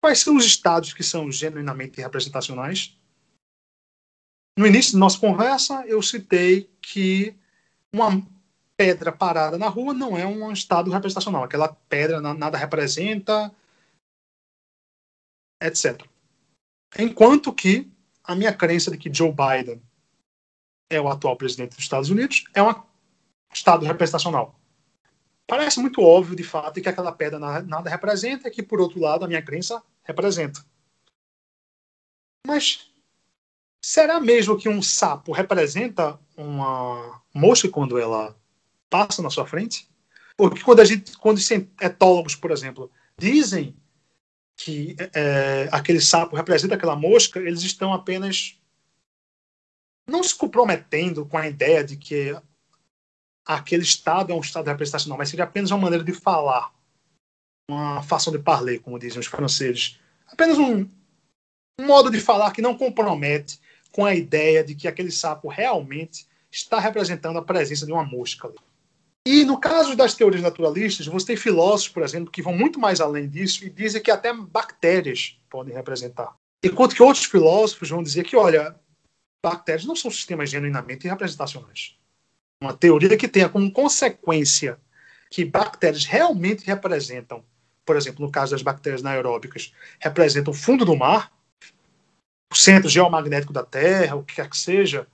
Quais 0.00 0.20
são 0.20 0.36
os 0.36 0.44
estados 0.44 0.92
que 0.92 1.02
são 1.02 1.30
genuinamente 1.30 2.00
representacionais? 2.00 2.96
No 4.58 4.66
início 4.66 4.94
da 4.94 4.98
nossa 4.98 5.18
conversa, 5.18 5.84
eu 5.86 6.02
citei 6.02 6.70
que 6.80 7.36
uma 7.92 8.10
pedra 8.76 9.12
parada 9.12 9.58
na 9.58 9.68
rua 9.68 9.92
não 9.92 10.16
é 10.16 10.24
um 10.24 10.52
estado 10.52 10.90
representacional. 10.90 11.44
Aquela 11.44 11.68
pedra 11.88 12.20
nada 12.20 12.56
representa, 12.56 13.54
etc. 15.60 16.04
Enquanto 16.98 17.52
que 17.52 17.90
a 18.24 18.34
minha 18.34 18.52
crença 18.52 18.90
de 18.90 18.98
que 18.98 19.12
Joe 19.12 19.32
Biden 19.32 19.82
é 20.90 21.00
o 21.00 21.08
atual 21.08 21.36
presidente 21.36 21.74
dos 21.76 21.84
Estados 21.84 22.08
Unidos 22.08 22.44
é 22.54 22.62
um 22.62 22.68
estado 23.52 23.86
representacional. 23.86 24.58
Parece 25.46 25.80
muito 25.80 26.02
óbvio, 26.02 26.36
de 26.36 26.42
fato, 26.42 26.80
que 26.80 26.88
aquela 26.88 27.10
pedra 27.10 27.38
nada 27.38 27.88
representa 27.88 28.50
que, 28.50 28.62
por 28.62 28.80
outro 28.80 29.00
lado, 29.00 29.24
a 29.24 29.28
minha 29.28 29.42
crença 29.42 29.82
representa. 30.02 30.64
Mas 32.46 32.90
será 33.82 34.20
mesmo 34.20 34.58
que 34.58 34.68
um 34.68 34.82
sapo 34.82 35.32
representa 35.32 36.18
uma 36.36 37.22
mosca 37.34 37.68
quando 37.68 37.98
ela 37.98 38.36
passa 38.90 39.22
na 39.22 39.30
sua 39.30 39.46
frente? 39.46 39.88
Porque 40.36 40.62
quando 40.62 40.80
a 40.80 40.84
gente, 40.84 41.16
quando 41.16 41.38
os 41.38 41.50
etólogos, 41.50 42.34
por 42.34 42.50
exemplo, 42.50 42.90
dizem 43.18 43.74
que 44.56 44.96
é, 45.14 45.68
aquele 45.72 46.00
sapo 46.00 46.36
representa 46.36 46.74
aquela 46.74 46.96
mosca, 46.96 47.38
eles 47.38 47.62
estão 47.62 47.92
apenas 47.92 48.58
não 50.06 50.22
se 50.22 50.34
comprometendo 50.34 51.24
com 51.26 51.38
a 51.38 51.48
ideia 51.48 51.84
de 51.84 51.96
que 51.96 52.36
aquele 53.48 53.82
estado 53.82 54.30
é 54.30 54.36
um 54.36 54.40
estado 54.40 54.66
representacional, 54.66 55.16
mas 55.16 55.30
seria 55.30 55.46
apenas 55.46 55.70
uma 55.70 55.80
maneira 55.80 56.04
de 56.04 56.12
falar, 56.12 56.70
uma 57.70 58.02
fação 58.02 58.30
de 58.30 58.38
parler, 58.38 58.80
como 58.80 58.98
dizem 58.98 59.18
os 59.18 59.26
franceses. 59.26 59.98
Apenas 60.26 60.58
um, 60.58 60.86
um 61.80 61.86
modo 61.86 62.10
de 62.10 62.20
falar 62.20 62.52
que 62.52 62.60
não 62.60 62.76
compromete 62.76 63.58
com 63.90 64.04
a 64.04 64.14
ideia 64.14 64.62
de 64.62 64.74
que 64.74 64.86
aquele 64.86 65.10
sapo 65.10 65.48
realmente 65.48 66.26
está 66.52 66.78
representando 66.78 67.38
a 67.38 67.44
presença 67.44 67.86
de 67.86 67.92
uma 67.92 68.04
mosca 68.04 68.48
ali. 68.48 68.58
E 69.26 69.44
no 69.44 69.58
caso 69.58 69.96
das 69.96 70.14
teorias 70.14 70.42
naturalistas, 70.42 71.06
você 71.06 71.28
tem 71.28 71.36
filósofos, 71.36 71.88
por 71.88 72.02
exemplo, 72.02 72.30
que 72.30 72.42
vão 72.42 72.56
muito 72.56 72.78
mais 72.78 73.00
além 73.00 73.28
disso 73.28 73.64
e 73.64 73.70
dizem 73.70 74.02
que 74.02 74.10
até 74.10 74.32
bactérias 74.32 75.38
podem 75.50 75.74
representar. 75.74 76.34
Enquanto 76.62 76.94
que 76.94 77.02
outros 77.02 77.24
filósofos 77.24 77.90
vão 77.90 78.02
dizer 78.02 78.24
que, 78.24 78.36
olha, 78.36 78.74
bactérias 79.44 79.86
não 79.86 79.96
são 79.96 80.10
sistemas 80.10 80.50
genuinamente 80.50 81.06
representacionais. 81.06 81.97
Uma 82.60 82.74
teoria 82.74 83.16
que 83.16 83.28
tenha 83.28 83.48
como 83.48 83.70
consequência 83.70 84.78
que 85.30 85.44
bactérias 85.44 86.04
realmente 86.04 86.66
representam, 86.66 87.44
por 87.84 87.96
exemplo, 87.96 88.24
no 88.24 88.32
caso 88.32 88.52
das 88.52 88.62
bactérias 88.62 89.00
anaeróbicas, 89.00 89.72
representam 90.00 90.52
o 90.52 90.56
fundo 90.56 90.84
do 90.84 90.96
mar, 90.96 91.32
o 92.50 92.56
centro 92.56 92.88
geomagnético 92.88 93.52
da 93.52 93.64
Terra, 93.64 94.16
o 94.16 94.24
que 94.24 94.34
quer 94.34 94.48
que 94.48 94.56
seja, 94.56 95.06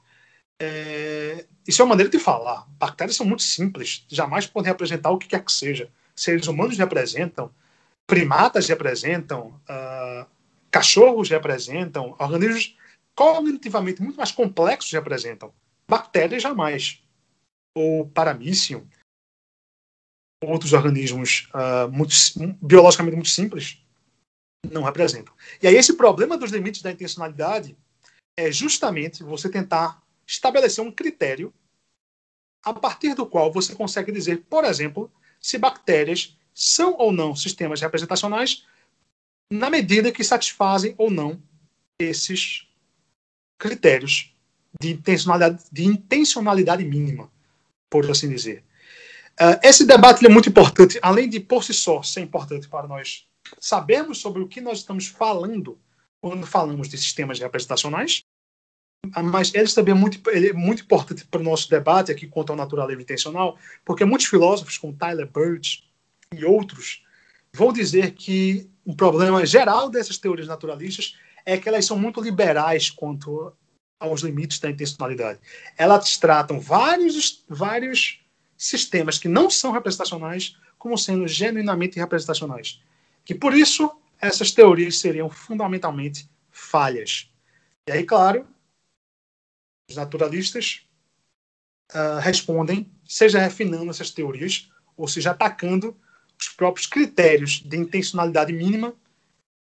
é, 0.58 1.44
isso 1.66 1.82
é 1.82 1.84
uma 1.84 1.90
maneira 1.90 2.10
de 2.10 2.18
falar. 2.18 2.66
Bactérias 2.78 3.16
são 3.16 3.26
muito 3.26 3.42
simples, 3.42 4.04
jamais 4.08 4.46
podem 4.46 4.70
representar 4.70 5.10
o 5.10 5.18
que 5.18 5.28
quer 5.28 5.44
que 5.44 5.52
seja. 5.52 5.90
Seres 6.14 6.46
humanos 6.46 6.78
representam, 6.78 7.50
primatas 8.06 8.68
representam, 8.68 9.60
uh, 9.68 10.26
cachorros 10.70 11.28
representam, 11.28 12.14
organismos 12.18 12.76
cognitivamente 13.14 14.02
muito 14.02 14.16
mais 14.16 14.30
complexos 14.30 14.92
representam. 14.92 15.52
Bactérias 15.88 16.42
jamais. 16.42 17.03
Ou 17.76 18.08
paramício, 18.08 18.88
outros 20.44 20.72
organismos 20.72 21.48
uh, 21.54 21.90
muito, 21.90 22.14
biologicamente 22.62 23.16
muito 23.16 23.30
simples, 23.30 23.82
não 24.70 24.82
representam. 24.82 25.34
E 25.62 25.66
aí 25.66 25.74
esse 25.74 25.94
problema 25.94 26.38
dos 26.38 26.50
limites 26.50 26.82
da 26.82 26.92
intencionalidade 26.92 27.76
é 28.36 28.50
justamente 28.50 29.22
você 29.22 29.48
tentar 29.48 30.02
estabelecer 30.26 30.84
um 30.84 30.92
critério 30.92 31.52
a 32.64 32.72
partir 32.72 33.14
do 33.14 33.26
qual 33.26 33.52
você 33.52 33.74
consegue 33.74 34.10
dizer, 34.10 34.42
por 34.48 34.64
exemplo, 34.64 35.12
se 35.40 35.58
bactérias 35.58 36.36
são 36.54 36.96
ou 36.96 37.12
não 37.12 37.36
sistemas 37.36 37.80
representacionais 37.80 38.64
na 39.52 39.68
medida 39.68 40.10
que 40.10 40.24
satisfazem 40.24 40.94
ou 40.96 41.10
não 41.10 41.42
esses 41.98 42.66
critérios 43.58 44.34
de 44.80 44.92
intencionalidade, 44.92 45.64
de 45.70 45.84
intencionalidade 45.84 46.84
mínima, 46.84 47.30
por 47.94 48.10
assim 48.10 48.28
dizer. 48.28 48.64
Uh, 49.34 49.54
esse 49.62 49.86
debate 49.86 50.26
é 50.26 50.28
muito 50.28 50.48
importante, 50.48 50.98
além 51.00 51.28
de 51.28 51.38
por 51.38 51.62
si 51.62 51.72
só 51.72 52.02
ser 52.02 52.22
importante 52.22 52.68
para 52.68 52.88
nós 52.88 53.24
sabermos 53.60 54.18
sobre 54.18 54.42
o 54.42 54.48
que 54.48 54.60
nós 54.60 54.78
estamos 54.78 55.06
falando 55.06 55.78
quando 56.20 56.44
falamos 56.44 56.88
de 56.88 56.98
sistemas 56.98 57.38
representacionais, 57.38 58.24
mas 59.22 59.54
eles 59.54 59.74
também 59.74 59.92
é 59.92 59.96
muito, 59.96 60.28
ele 60.30 60.48
é 60.48 60.52
muito 60.52 60.82
importante 60.82 61.24
para 61.24 61.40
o 61.40 61.44
nosso 61.44 61.70
debate 61.70 62.10
aqui 62.10 62.26
quanto 62.26 62.50
ao 62.50 62.56
natural 62.56 62.88
livre 62.88 63.04
intencional, 63.04 63.56
porque 63.84 64.04
muitos 64.04 64.26
filósofos, 64.26 64.76
como 64.76 64.96
Tyler 64.96 65.30
Birch 65.30 65.84
e 66.32 66.44
outros, 66.44 67.04
vão 67.52 67.72
dizer 67.72 68.12
que 68.12 68.68
um 68.84 68.94
problema 68.94 69.46
geral 69.46 69.88
dessas 69.88 70.18
teorias 70.18 70.48
naturalistas 70.48 71.16
é 71.46 71.56
que 71.58 71.68
elas 71.68 71.84
são 71.84 71.96
muito 71.96 72.20
liberais 72.20 72.90
quanto 72.90 73.52
aos 73.98 74.20
limites 74.20 74.58
da 74.58 74.70
intencionalidade. 74.70 75.40
Elas 75.76 76.16
tratam 76.16 76.60
vários, 76.60 77.44
vários 77.48 78.20
sistemas 78.56 79.18
que 79.18 79.28
não 79.28 79.50
são 79.50 79.72
representacionais 79.72 80.56
como 80.78 80.98
sendo 80.98 81.26
genuinamente 81.26 81.98
representacionais. 81.98 82.82
Que 83.24 83.34
por 83.34 83.54
isso 83.54 83.90
essas 84.20 84.52
teorias 84.52 84.98
seriam 84.98 85.30
fundamentalmente 85.30 86.28
falhas. 86.50 87.30
E 87.86 87.92
aí, 87.92 88.04
claro, 88.04 88.46
os 89.88 89.96
naturalistas 89.96 90.82
uh, 91.92 92.18
respondem, 92.20 92.90
seja 93.06 93.38
refinando 93.38 93.90
essas 93.90 94.10
teorias, 94.10 94.70
ou 94.96 95.08
seja, 95.08 95.32
atacando 95.32 95.96
os 96.38 96.48
próprios 96.48 96.86
critérios 96.86 97.62
de 97.64 97.76
intencionalidade 97.76 98.52
mínima 98.52 98.94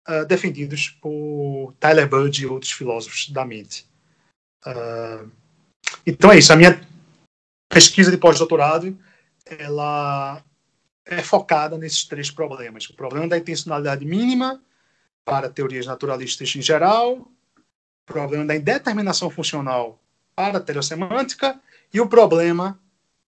uh, 0.09 0.27
defendidos 0.27 0.91
por 1.01 1.75
Tyler 1.79 2.09
Bird 2.09 2.43
e 2.43 2.47
outros 2.47 2.73
filósofos 2.73 3.29
da 3.31 3.45
mente. 3.45 3.87
Uh, 4.67 5.31
então 6.07 6.33
é 6.33 6.39
isso. 6.39 6.53
A 6.53 6.57
minha 6.57 6.81
pesquisa 7.69 8.11
de 8.11 8.17
pós-doutorado 8.17 8.97
ela 9.47 10.43
é 11.05 11.23
focada 11.23 11.77
nesses 11.77 12.05
três 12.05 12.31
problemas: 12.31 12.89
o 12.89 12.95
problema 12.95 13.29
da 13.29 13.39
intencionalidade 13.39 14.05
mínima 14.05 14.61
para 15.25 15.49
teorias 15.49 15.87
naturalistas 15.87 16.55
em 16.55 16.63
geral, 16.63 17.15
o 17.15 17.31
problema 18.07 18.45
da 18.45 18.57
indeterminação 18.57 19.31
funcional 19.31 20.01
para 20.35 20.59
a 20.59 20.61
telesemântica 20.61 21.61
e 21.93 22.01
o 22.01 22.09
problema 22.09 22.79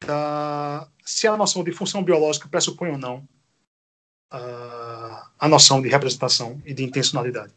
da 0.06 0.88
se 1.04 1.28
a 1.28 1.36
noção 1.36 1.64
de 1.64 1.72
função 1.72 2.04
biológica 2.04 2.48
pressupõe 2.48 2.92
ou 2.92 2.98
não 2.98 3.28
uh, 4.34 5.28
a 5.40 5.48
noção 5.48 5.82
de 5.82 5.90
representação 5.90 6.62
e 6.66 6.74
de 6.74 6.84
intencionalidade. 6.84 7.54